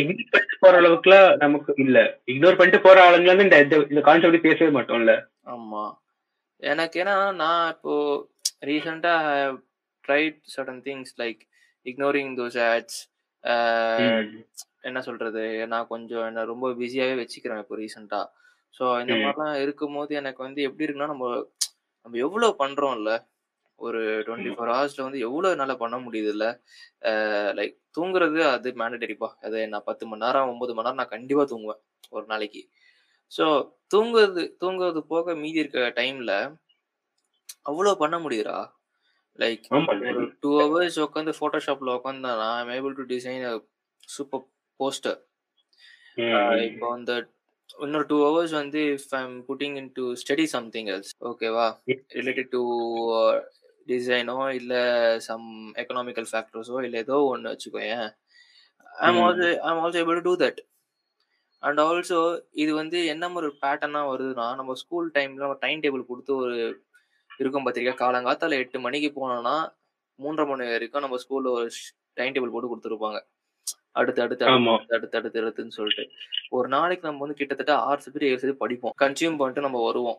இக்னோர் 0.00 0.32
பண்ணிட்டு 0.32 0.56
போற 0.60 0.74
அளவுக்குலாம் 0.80 1.28
நமக்கு 1.36 1.70
இல்ல. 1.76 1.98
இக்னோர் 2.28 2.58
பண்ணிட்டு 2.58 2.80
போற 2.80 2.98
ஆளுங்க 3.06 3.30
வந்து 3.32 3.46
இந்த 3.46 3.58
இந்த- 3.84 4.04
கான்செப்ட் 4.06 4.44
பேசவே 4.44 4.70
மாட்டோம்ல. 4.70 5.14
ஆமா. 5.54 5.82
எனக்கு 6.62 7.00
ஏன்னா 7.02 7.14
நான் 7.34 7.64
இப்போ 7.70 7.94
ரீசெண்டா 8.62 9.14
tried 10.04 10.38
sudden 10.54 10.80
things 10.86 11.14
like 11.18 11.42
ignoring 11.86 12.32
those 12.38 12.58
ads 12.68 13.00
என்ன 14.84 14.98
சொல்றது? 15.02 15.42
நான் 15.66 15.86
கொஞ்சம் 15.86 16.26
என்ன 16.26 16.44
ரொம்ப 16.44 16.66
பிஸியாவே 16.78 17.14
வச்சுக்கிறேன் 17.20 17.62
இப்போ 17.62 17.76
ரீசெண்டா 17.76 18.20
ஸோ 18.74 18.84
இந்த. 19.02 19.14
மாதிரிலாம் 19.18 19.60
இருக்கும்போது 19.64 20.12
எனக்கு 20.14 20.40
வந்து 20.42 20.60
எப்படி 20.62 20.84
இருக்குன்னா 20.84 21.12
நம்ம 21.12 21.26
நம்ம 22.06 22.16
எவ்வளவு 22.18 22.54
பண்றோம்ல? 22.58 23.10
ஒரு 23.78 24.00
டுவெண்ட்டி 24.26 24.50
ஃபோர் 24.54 24.72
ஹவர்ஸ்ல 24.72 25.04
வந்து 25.06 25.20
எவ்வளவு 25.26 25.54
என்னால 25.54 25.74
பண்ண 25.76 25.96
முடியுது 25.98 26.30
இல்ல 26.34 26.46
லைக் 27.58 27.74
தூங்குறது 27.96 28.40
அது 28.48 28.68
மேண்டடரிப்பா 28.80 29.28
அது 29.46 29.58
நான் 29.68 29.86
பத்து 29.88 30.04
மணி 30.06 30.24
நேரம் 30.24 30.50
ஒன்பது 30.52 30.74
மணி 30.74 30.86
நேரம் 30.86 31.00
நான் 31.02 31.14
கண்டிப்பா 31.14 31.44
தூங்குவேன் 31.52 31.82
ஒரு 32.12 32.24
நாளைக்கு. 32.32 32.62
ஸோ 33.32 33.44
தூங்குறது 33.94 34.42
தூங்குறது 34.62 35.00
போக 35.12 35.34
மீதி 35.34 35.62
இருக்க 35.62 35.90
டைம்ல 36.00 36.32
அவ்வளோ 37.70 37.92
பண்ண 38.02 38.16
முடியுதுடா. 38.24 38.58
லைக் 39.38 39.64
ஒரு 40.10 40.24
டூ 40.42 40.50
ஹவர்ஸ் 40.60 40.98
உட்காந்து 41.04 41.32
ஃபோட்டோஷாப்ல 41.38 41.94
உட்காந்தானா 41.98 42.48
I'm 42.58 42.72
able 42.76 42.98
to 42.98 43.04
design 43.14 43.44
super 44.08 44.44
poster 44.80 45.20
இப்போ 46.66 46.88
அந்த 46.96 47.12
இன்னொரு 47.78 48.06
டூ 48.10 48.16
ஹவர்ஸ் 48.24 48.54
வந்து 48.60 48.80
if 48.92 49.14
I'm 49.20 49.34
putting 49.48 49.76
in 49.80 49.90
to 49.96 50.04
study 50.20 50.44
something 50.54 50.90
else 50.94 51.12
ஓகேவா 51.30 51.66
ரிலேட்டட் 52.18 52.52
டு 52.52 52.62
டிசைனோ 53.88 54.36
இல்லை 54.58 54.82
சம் 55.24 55.48
எக்கனாமிக்கல் 55.82 56.28
ஃபேக்டர்ஸோ 56.30 56.78
இல்லை 56.84 57.00
ஏதோ 57.04 57.16
ஒன்று 57.30 57.52
வச்சுக்கோயேன் 57.52 58.06
I'm 59.00 59.16
hmm. 59.16 59.22
Also 59.24 59.48
I'm 59.68 59.80
also 59.82 60.00
able 60.02 60.18
to 60.18 60.26
do 60.28 60.34
that 60.42 60.60
and 61.62 61.80
also 61.84 62.18
இது 62.62 62.72
வந்து 62.78 62.98
என்ன 63.12 63.24
மாதிரி 63.28 63.46
ஒரு 63.46 63.58
பேட்டர்னாக 63.62 64.10
வருதுன்னா 64.10 64.46
நம்ம 64.58 64.74
ஸ்கூல் 64.80 65.06
டைம்ல 65.14 65.44
நம்ம 65.44 65.58
டைம் 65.62 65.82
டேபிள் 65.84 66.10
கொடுத்து 66.10 66.32
ஒரு 66.40 66.56
இருக்கும் 67.40 67.64
பார்த்திருக்கா 67.64 67.96
காலங்காத்தால 68.02 68.58
எட்டு 68.60 68.78
மணிக்கு 68.82 69.10
போனோம்னா 69.14 69.54
மூன்றரை 70.18 70.46
மணி 70.50 70.66
வரைக்கும் 70.70 71.04
நம்ம 71.04 71.18
ஸ்கூல்ல 71.22 71.52
ஒரு 71.54 71.68
டைம் 72.16 72.34
டேபிள் 72.34 72.52
போட்டு 72.52 72.70
கொடுத்துருப்பாங்க 72.70 73.20
அடுத்து 73.96 74.20
அடுத்து. 74.22 74.44
அடுத்து 74.46 74.94
அடுத்து 74.96 75.16
அடுத்து 75.18 75.40
அடுத்துன்னு 75.40 75.76
சொல்லிட்டு 75.76 76.04
ஒரு 76.52 76.68
நாளைக்கு 76.72 77.06
நம்ம 77.06 77.22
வந்து 77.24 77.38
கிட்டத்தட்ட 77.40 77.74
ஆறு 77.84 78.00
சப்ஜெக்ட் 78.04 78.28
ஏழு 78.28 78.38
சப்ஜெக்ட் 78.38 78.62
படிப்போம் 78.62 78.94
கன்சியூம் 79.02 79.38
பண்ணிட்டு 79.38 79.66
நம்ம 79.66 79.80
வருவோம் 79.84 80.18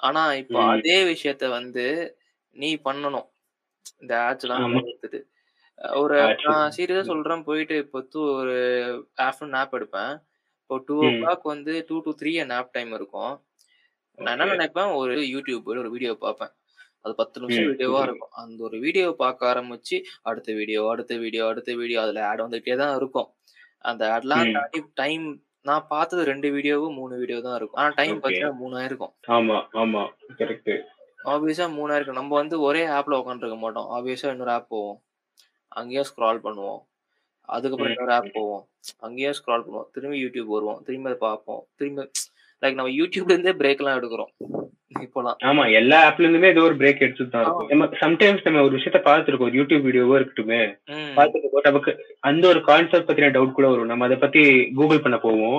ஆனா 0.00 0.20
இப்போ. 0.40 0.58
அதே 0.74 0.98
விஷயத்த 1.08 1.44
வந்து 1.54 1.84
நீ 2.56 2.70
பண்ணணும் 2.84 3.28
இந்த 4.02 4.14
ஆட்ஸ் 4.26 4.46
எல்லாம். 4.46 4.64
எடுத்துட்டு 4.82 5.20
ஒரு. 5.98 6.16
நான் 6.46 6.72
சீரியஸா 6.76 7.04
சொல்றேன் 7.10 7.46
போயிட்டு 7.46 7.74
இப்போ 7.82 7.98
தூ 8.12 8.22
ஒரு 8.34 8.56
ஆஃப்டர்நூன் 9.26 9.56
நாப் 9.56 9.76
எடுப்பேன் 9.78 10.12
இப்போ 10.60 10.76
டூ 10.88 10.96
ஓ. 11.00 11.10
கிளாக் 11.16 11.44
வந்து 11.52 11.74
two 11.88 11.98
to 12.04 12.12
three 12.20 12.32
nap 12.50 12.74
time 12.74 12.92
இருக்கும் 12.98 13.32
நான் 14.18 14.34
என்ன. 14.36 14.48
நினைப்பேன் 14.54 14.90
ஒரு 15.00 15.14
யூடியூப் 15.32 15.68
ஒரு 15.74 15.92
வீடியோ 15.94 16.14
பார்ப்பேன் 16.24 16.52
அது 17.04 17.12
பத்து 17.20 17.40
நிமிஷம். 17.42 17.68
வீடியோவா 17.70 18.00
இருக்கும் 18.06 18.32
அந்த 18.40 18.58
ஒரு 18.68 18.78
வீடியோ 18.82 19.06
பார்க்க 19.20 19.50
ஆரம்பிச்சு 19.50 19.96
அடுத்த 20.22 20.50
வீடியோ 20.58 20.80
அடுத்த 20.92 21.12
வீடியோ 21.22 21.44
அடுத்த 21.50 21.70
வீடியோ 21.78 22.00
அதுல 22.02 22.24
ஆட் 22.30 22.44
வந்துகிட்டே 22.44 22.76
தான் 22.82 22.96
இருக்கும் 22.98 23.28
அந்த 23.84 24.02
ஆட்லாம். 24.14 24.44
தாண்டி 24.56 24.80
டைம் 25.00 25.24
நான் 25.64 25.88
பார்த்தது 25.88 26.22
ரெண்டு 26.28 26.48
வீடியோவும் 26.54 26.96
மூணு 26.98 27.14
வீடியோ 27.22 27.38
தான் 27.46 27.56
இருக்கும் 27.58 27.80
ஆனா 27.80 27.90
டைம். 27.98 28.18
பார்த்தீங்கன்னா 28.18 28.60
மூணாயிருக்கும் 28.60 29.14
ஆமா 29.36 29.58
ஆமா 29.82 30.02
கரெக்ட் 30.38 30.72
ஆப்வியஸா 31.24 31.66
மூணாயிருக்கும் 31.70 32.12
நம்ம 32.12 32.34
வந்து 32.34 32.60
ஒரே 32.60 32.86
ஆப்ல 32.86 33.16
உட்காந்துருக்க 33.20 33.58
மாட்டோம். 33.58 33.90
ஆப்வியஸா 33.90 34.30
இன்னொரு 34.30 34.50
ஆப் 34.50 34.68
போவோம். 34.68 35.02
அங்கேயும் 35.68 36.04
ஸ்க்ரால் 36.04 36.40
பண்ணுவோம். 36.44 36.80
அதுக்கப்புறம். 37.48 37.92
இன்னொரு 37.92 38.12
ஆப் 38.12 38.32
போவோம். 38.32 38.68
அங்கேயும் 38.98 39.32
ஸ்க்ரால் 39.32 39.64
பண்ணுவோம். 39.66 39.90
திரும்பி 39.92 40.24
யூடியூப் 40.24 40.46
வருவோம். 40.46 40.82
திரும்பி 40.82 41.08
அதை 41.08 41.18
பார்ப்போம். 41.18 41.68
திரும்பி 41.74 42.10
லைக் 42.62 42.74
நம்ம 42.74 42.90
யூடியூப்ல 42.90 43.30
இருந்தே 43.30 43.52
பிரேக் 43.52 43.76
எல்லாம் 43.76 44.02
எடுக்கிறோம். 44.02 44.32
ஆமா 45.48 45.64
எல்லா 45.78 45.98
ஆப்ல 46.06 46.24
இருந்துமே 46.24 46.48
ஏதோ 46.48 46.62
ஒரு 46.62 46.76
பிரேக் 46.78 47.02
எடுத்துட்டு 47.04 47.32
தான் 47.32 47.44
இருக்கும். 47.44 47.68
நம்ம 47.72 47.88
சம்டைம்ஸ் 48.00 48.46
நம்ம 48.46 48.62
ஒரு 48.66 48.74
விஷயத்த 48.76 49.00
பார்த்துருக்கோம் 49.04 49.52
யூடியூப் 49.56 49.84
வீடியோவோ 49.86 50.14
இருக்கட்டுமே. 50.16 50.60
ம், 50.92 51.10
பார்த்துட்டு 51.16 51.50
போது 51.52 51.68
நமக்கு 51.68 51.92
அந்த 52.22 52.44
ஒரு 52.48 52.60
கான்செப்ட் 52.68 53.08
பத்தின 53.08 53.30
டவுட் 53.36 53.56
கூட 53.58 53.66
வரும். 53.68 53.90
நம்ம 53.90 54.06
அதை 54.08 54.18
பத்தி 54.18 54.42
கூகுள் 54.78 55.02
பண்ண 55.04 55.18
போவோம். 55.18 55.58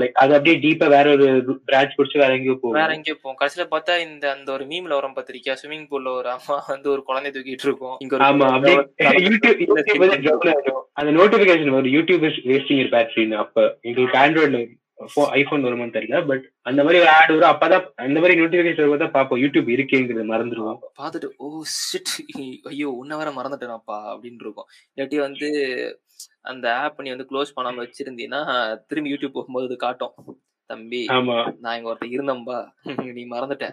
லைக் 0.00 0.18
அது 0.22 0.34
அப்படியே 0.36 0.56
டீப்பா 0.64 0.88
வேற 0.94 1.06
ஒரு 1.16 1.26
பிரான்ச் 1.68 1.96
பிடிச்சி 1.96 2.22
வேற 2.22 2.32
எங்கேயோ 2.36 2.56
போவோம் 2.56 2.78
வேற 2.80 2.92
எங்கேயோ 2.96 3.16
போவோம் 3.18 3.38
கடைசியில 3.40 3.66
பார்த்தா 3.70 3.96
இந்த 4.06 4.24
அந்த 4.34 4.50
ஒரு 4.52 4.66
மீம்ல 4.70 4.98
வரும் 4.98 5.16
பத்திரிக்கா 5.18 5.56
ஸ்விமிங் 5.60 5.88
பூல்ல 5.90 6.12
ஒரு 6.14 6.30
அம்மா 6.34 6.58
வந்து 6.68 6.88
ஒரு 6.94 7.04
குழந்தை 7.04 7.32
தூக்கிட்டு 7.32 7.68
இருக்கும். 7.68 7.96
இங்க 8.00 8.22
ஆமா 8.28 8.48
அப்படியே 8.52 8.78
யூடியூப். 9.26 9.60
அந்த 11.00 11.10
நோட்டிபிகேஷன் 11.14 11.74
வரும். 11.74 11.92
யூடியூப் 11.94 12.22
வேஸ்டிங் 12.48 12.82
பேட்டரின்னு 12.92 13.36
அப்ப 13.42 13.58
எங்களுக்கு 13.84 14.18
ஆண்ட்ராய்ட்ல 14.20 14.58
ஐபோன் 15.32 15.64
வருமான்னு 15.64 15.96
தெரியல 15.96 16.26
பட் 16.26 16.44
அந்த 16.62 16.84
மாதிரி 16.84 17.00
ஒரு 17.00 17.08
ஆட் 17.08 17.32
வரும். 17.32 17.50
அப்பதான் 17.52 17.86
அந்த 17.96 18.20
மாதிரி 18.20 18.40
நோட்டிபிகேஷன் 18.40 18.82
வரும்போது 18.82 19.10
பார்ப்போம் 19.10 19.40
யூடியூப் 19.40 19.68
இருக்கேங்கிறது 19.68 20.24
மறந்துடுவோம். 20.24 20.78
பார்த்துட்டு 20.98 21.30
ஓ 21.36 21.62
ஷிட் 21.78 22.12
ஐயோ 22.64 22.90
உன்ன 22.90 23.16
வேற 23.16 23.30
மறந்துட்டேனாப்பா 23.30 23.98
அப்படின்னு 24.12 24.40
இருக்கும். 24.40 24.68
இல்லாட்டி 24.96 25.18
வந்து 25.18 25.48
அந்த 26.42 26.66
ஆப் 26.76 27.00
நீ 27.00 27.10
வந்து 27.10 27.28
க்ளோஸ் 27.30 27.54
பண்ணாம 27.56 27.82
வச்சிருந்தீங்கன்னா 27.84 28.42
திரும்பி 28.86 29.12
யூடியூப் 29.12 29.36
போகும்போது 29.36 29.64
இது 29.64 29.76
காட்டும். 29.76 30.14
தம்பி 30.70 31.00
ஆமா. 31.08 31.38
நான் 31.60 31.76
இங்க 31.76 31.90
ஒருத்தர் 31.90 32.14
இருந்தேன்பா. 32.16 32.58
நீ 33.16 33.24
மறந்துட்ட. 33.26 33.66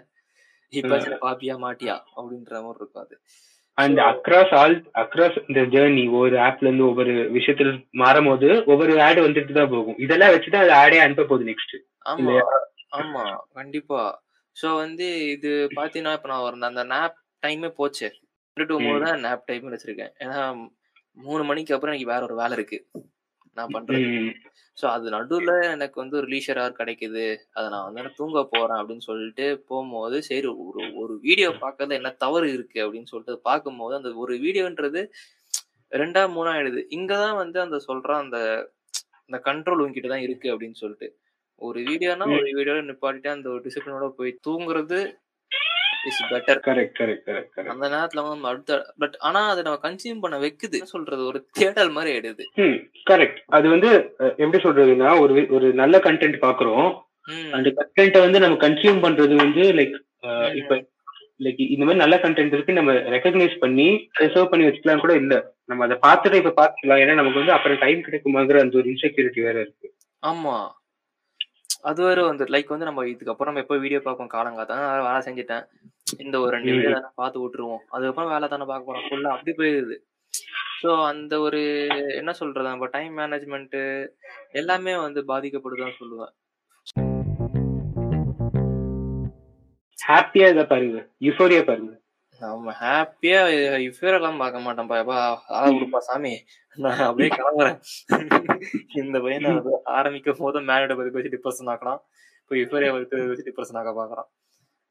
இப்ப 0.74 0.98
பாப்பியா 1.22 1.56
மாட்டியா? 1.58 1.96
அப்படின்ற 2.18 2.54
மாதிரி 2.62 2.80
இருக்கும் 2.80 3.04
அது. 3.04 3.16
அண்ட் 3.78 4.00
அக்ராஸ் 4.00 4.54
ஆல் 4.54 4.76
அக்ராஸ் 4.94 5.38
இந்த 5.48 5.62
ஜேர்னி 5.74 6.10
ஒவ்வொரு 6.10 6.38
ஆப்ல 6.38 6.60
இருந்து 6.60 6.88
ஒவ்வொரு 6.88 7.14
விஷயத்துல 7.34 7.70
மாறும் 7.92 8.26
போது 8.26 8.64
ஒவ்வொரு 8.66 9.02
ஆட் 9.02 9.20
வந்துட்டு 9.20 9.54
தான் 9.54 9.70
போகும். 9.70 9.98
இதெல்லாம் 9.98 10.34
வச்சுதான் 10.34 10.64
அது 10.64 10.74
ஆடே 10.74 11.00
அனுப்ப 11.00 11.24
போகுது 11.24 11.50
நெக்ஸ்ட் 11.52 11.76
ஆமா? 12.06 12.36
ஆமா. 12.92 13.24
கண்டிப்பா. 13.54 14.02
சோ 14.56 14.76
வந்து 14.76 15.28
இது 15.28 15.70
பாத்தீங்கன்னா 15.76 16.14
இப்ப 16.14 16.28
நான் 16.28 16.42
ஒரு 16.42 16.58
அந்த 16.62 16.84
நாப் 16.84 17.18
டைமே 17.44 17.70
போச்சு. 17.70 18.08
ரெண்டு 18.58 18.70
டு 18.70 18.80
மூணு 18.80 19.06
தான் 19.06 19.20
நாப் 19.20 19.46
டைம் 19.46 19.74
வச்சிருக்கேன். 19.74 20.12
ஏன்னா 20.20 20.40
மூணு 21.18 21.44
மணிக்கு 21.44 21.74
அப்புறம் 21.74 21.94
எனக்கு 21.94 22.14
வேற 22.14 22.24
ஒரு 22.24 22.36
வேலை 22.36 22.54
இருக்கு. 22.58 22.78
நான் 23.58 23.74
பண்றது. 23.76 24.10
ஸோ 24.78 24.86
அது 24.96 25.08
நடுவில் 25.16 25.54
எனக்கு 25.76 25.98
வந்து 26.02 26.16
ஒரு 26.20 26.28
லீஷர் 26.34 26.60
ஹவர் 26.62 26.78
கிடைக்குது. 26.80 27.24
அதை 27.58 27.66
நான் 27.74 27.88
வந்து 27.88 28.14
தூங்க 28.20 28.44
போறேன் 28.54 28.80
அப்படின்னு 28.82 29.06
சொல்லிட்டு 29.10 29.46
போகும்போது 29.70 30.18
சரி 30.30 30.48
ஒரு 30.68 30.82
ஒரு 31.02 31.14
வீடியோ 31.26 31.50
பார்க்கறதுல 31.64 32.00
என்ன 32.00 32.12
தவறு 32.26 32.48
இருக்கு 32.58 32.80
அப்படின்னு 32.86 33.12
சொல்லிட்டு 33.14 33.48
பார்க்கும்போது 33.50 33.96
அந்த 34.00 34.12
ஒரு 34.24 34.36
வீடியோன்றது 34.46 35.02
ரெண்டா 35.92 36.22
மூணா 36.36 36.52
ஆயிடுது. 36.56 36.82
இங்க 36.98 37.12
தான் 37.24 37.40
வந்து 37.44 37.58
அந்த 37.66 37.78
சொல்றான் 37.88 38.24
அந்த 38.26 38.38
அந்த 39.28 39.38
கண்ட்ரோல் 39.50 39.84
உங்ககிட்ட 39.84 40.10
தான் 40.14 40.26
இருக்கு 40.28 40.48
அப்படின்னு 40.54 40.78
சொல்லிட்டு. 40.84 41.10
ஒரு 41.62 41.80
வீடியோனா 41.90 42.26
ஒரு 42.38 42.48
வீடியோல 42.58 42.84
நிப்பாட்டிட்டு 42.88 43.30
அந்த 43.36 43.48
ஒரு 43.54 43.62
டிசிப்ளினோட 43.66 44.08
போய் 44.20 44.32
தூங்குறது 44.48 45.00
is 46.08 46.20
better 46.30 46.60
correct 46.68 47.00
correct 47.00 47.30
correct 47.30 47.72
அந்த 47.74 47.88
நேரத்துல 47.88 48.22
வந்து 48.22 48.34
நம்ம 48.36 48.48
அடுத்த 48.48 48.94
பட் 48.98 49.16
ஆனா 49.20 49.42
அதை 49.50 49.64
நம்ம 49.64 49.80
கன்சியூம் 49.84 50.22
பண்ண 50.22 50.38
வைக்குது. 50.38 50.80
சொல்றது? 50.94 51.26
ஒரு 51.26 51.40
தேடல் 51.52 51.90
மாதிரி 51.90 52.12
ஆயிடுது. 52.18 52.46
கரெக்ட் 53.10 53.40
அது 53.48 53.68
வந்து 53.70 53.92
எப்படி 54.38 54.64
சொல்றதுன்னா 54.64 55.12
ஒரு 55.20 55.46
ஒரு 55.50 55.74
நல்ல 55.82 55.98
கண்டென்ட் 55.98 56.40
பாக்குறோம். 56.48 56.90
அந்த 57.52 57.70
கண்டென்ட்டை 57.80 58.20
வந்து 58.20 58.40
நம்ம 58.40 58.58
கன்சியூம் 58.68 59.04
பண்றது 59.06 59.36
வந்து 59.44 59.64
லைக். 59.80 59.98
இப்ப 60.56 60.76
லைக் 61.40 61.62
இந்த 61.74 61.84
மாதிரி 61.86 62.04
நல்ல 62.04 62.16
கண்டென்ட் 62.24 62.54
இருக்கு 62.56 62.74
நம்ம 62.74 62.94
ரெக்கக்னைஸ் 63.16 63.56
பண்ணி 63.58 63.88
ரிசர்வ் 64.14 64.50
பண்ணி 64.50 64.66
வச்சுக்கலாம் 64.68 65.04
கூட 65.06 65.14
இல்ல. 65.16 65.36
நம்ம 65.66 65.86
அதை 65.86 65.98
பார்த்துட்டு 66.08 66.46
இப்ப 66.46 66.54
பாத்துக்கலாம் 66.60 67.02
ஏன்னா 67.04 67.14
நமக்கு 67.14 67.38
வந்து 67.38 67.56
அப்புறம் 67.58 67.82
டைம் 67.86 68.06
கிடைக்குமாங்கிற 68.08 68.60
அந்த 68.60 68.78
ஒரு 68.78 68.90
இன்செக்யூரிட்டி 68.90 69.42
வேற 69.42 69.58
இருக்கு. 69.60 69.88
ஆமா. 70.28 70.58
அது 71.90 72.00
வேற 72.06 72.20
வந்து 72.30 72.44
லைக் 72.54 72.72
வந்து 72.74 72.88
நம்ம 72.88 73.04
இதுக்கப்புறம் 73.12 73.50
நம்ம 73.50 73.62
எப்போ 73.64 73.76
வீடியோ 73.84 74.00
பார்ப்போம்? 74.06 74.32
காலங்காத்தா 74.34 74.76
நான் 74.82 75.06
வேலை 75.08 75.22
செஞ்சுட்டேன். 75.28 75.64
இந்த 76.24 76.36
ஒரு 76.44 76.52
ரெண்டு 76.56 76.72
வீடியோ 76.76 77.00
பார்த்து 77.22 77.42
விட்டுருவோம். 77.44 77.82
அதுக்கப்புறம் 77.94 78.32
வேலை 78.34 78.48
தானே 78.48 78.66
பார்க்க 78.72 78.90
போறோம். 78.90 79.06
ஃபுல்லாக 79.08 79.36
அப்படி 79.36 79.54
போயிடுது 79.60 79.98
ஸோ 80.82 80.92
அந்த 81.12 81.34
ஒரு 81.46 81.62
என்ன 82.20 82.32
சொல்றது? 82.42 82.68
நம்ம 82.74 82.88
டைம் 82.96 83.18
மேனேஜ்மெண்ட் 83.22 83.80
எல்லாமே 84.62 84.94
வந்து 85.06 85.22
பாதிக்கப்படுதுன்னு 85.32 86.00
சொல்லுவேன். 86.02 86.32
ஹாப்பியா 90.10 90.48
இதை 90.54 90.64
பாருங்க. 90.72 91.02
யுசோரியா 91.28 91.64
பாருங்க. 91.68 91.94
நம்ம 92.42 92.74
ஹாப்பியா 92.82 93.40
இஃபேர் 93.88 94.18
எல்லாம் 94.18 94.40
பார்க்க 94.42 94.66
மாட்டோம்ப்பா 94.66 94.98
எப்பா 95.02 95.18
ஆள 95.58 96.00
சாமி. 96.02 96.32
நான் 96.78 97.02
அப்படியே 97.08 97.30
கிளம்புறேன். 97.32 97.78
இந்த 99.02 99.18
பையன் 99.20 99.48
ஆரம்பிக்கும் 99.98 100.40
போது 100.40 100.60
மேனோட 100.70 100.96
பத்தி 100.98 101.12
பேசி 101.16 101.32
டிப்ரெஷன் 101.36 101.72
ஆக்கலாம் 101.74 102.00
இப்போ 102.42 102.56
இஃபேரியா 102.56 102.92
பத்தி 102.94 103.28
வச்சு 103.32 103.48
டிப்ரெஷன் 103.50 103.80
ஆக்க 103.82 103.94
பாக்குறான் 104.00 104.30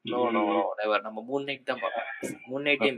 நோ 0.05 0.21
நோ 0.37 0.43
நோ 0.51 0.61
நம்ம 1.07 1.23
மூணு 1.31 1.43
நைட் 1.45 1.71
தான் 1.71 1.83
பார்க்கலாம் 1.83 2.37
மூணு 2.49 2.63
நைட்டே 2.67 2.91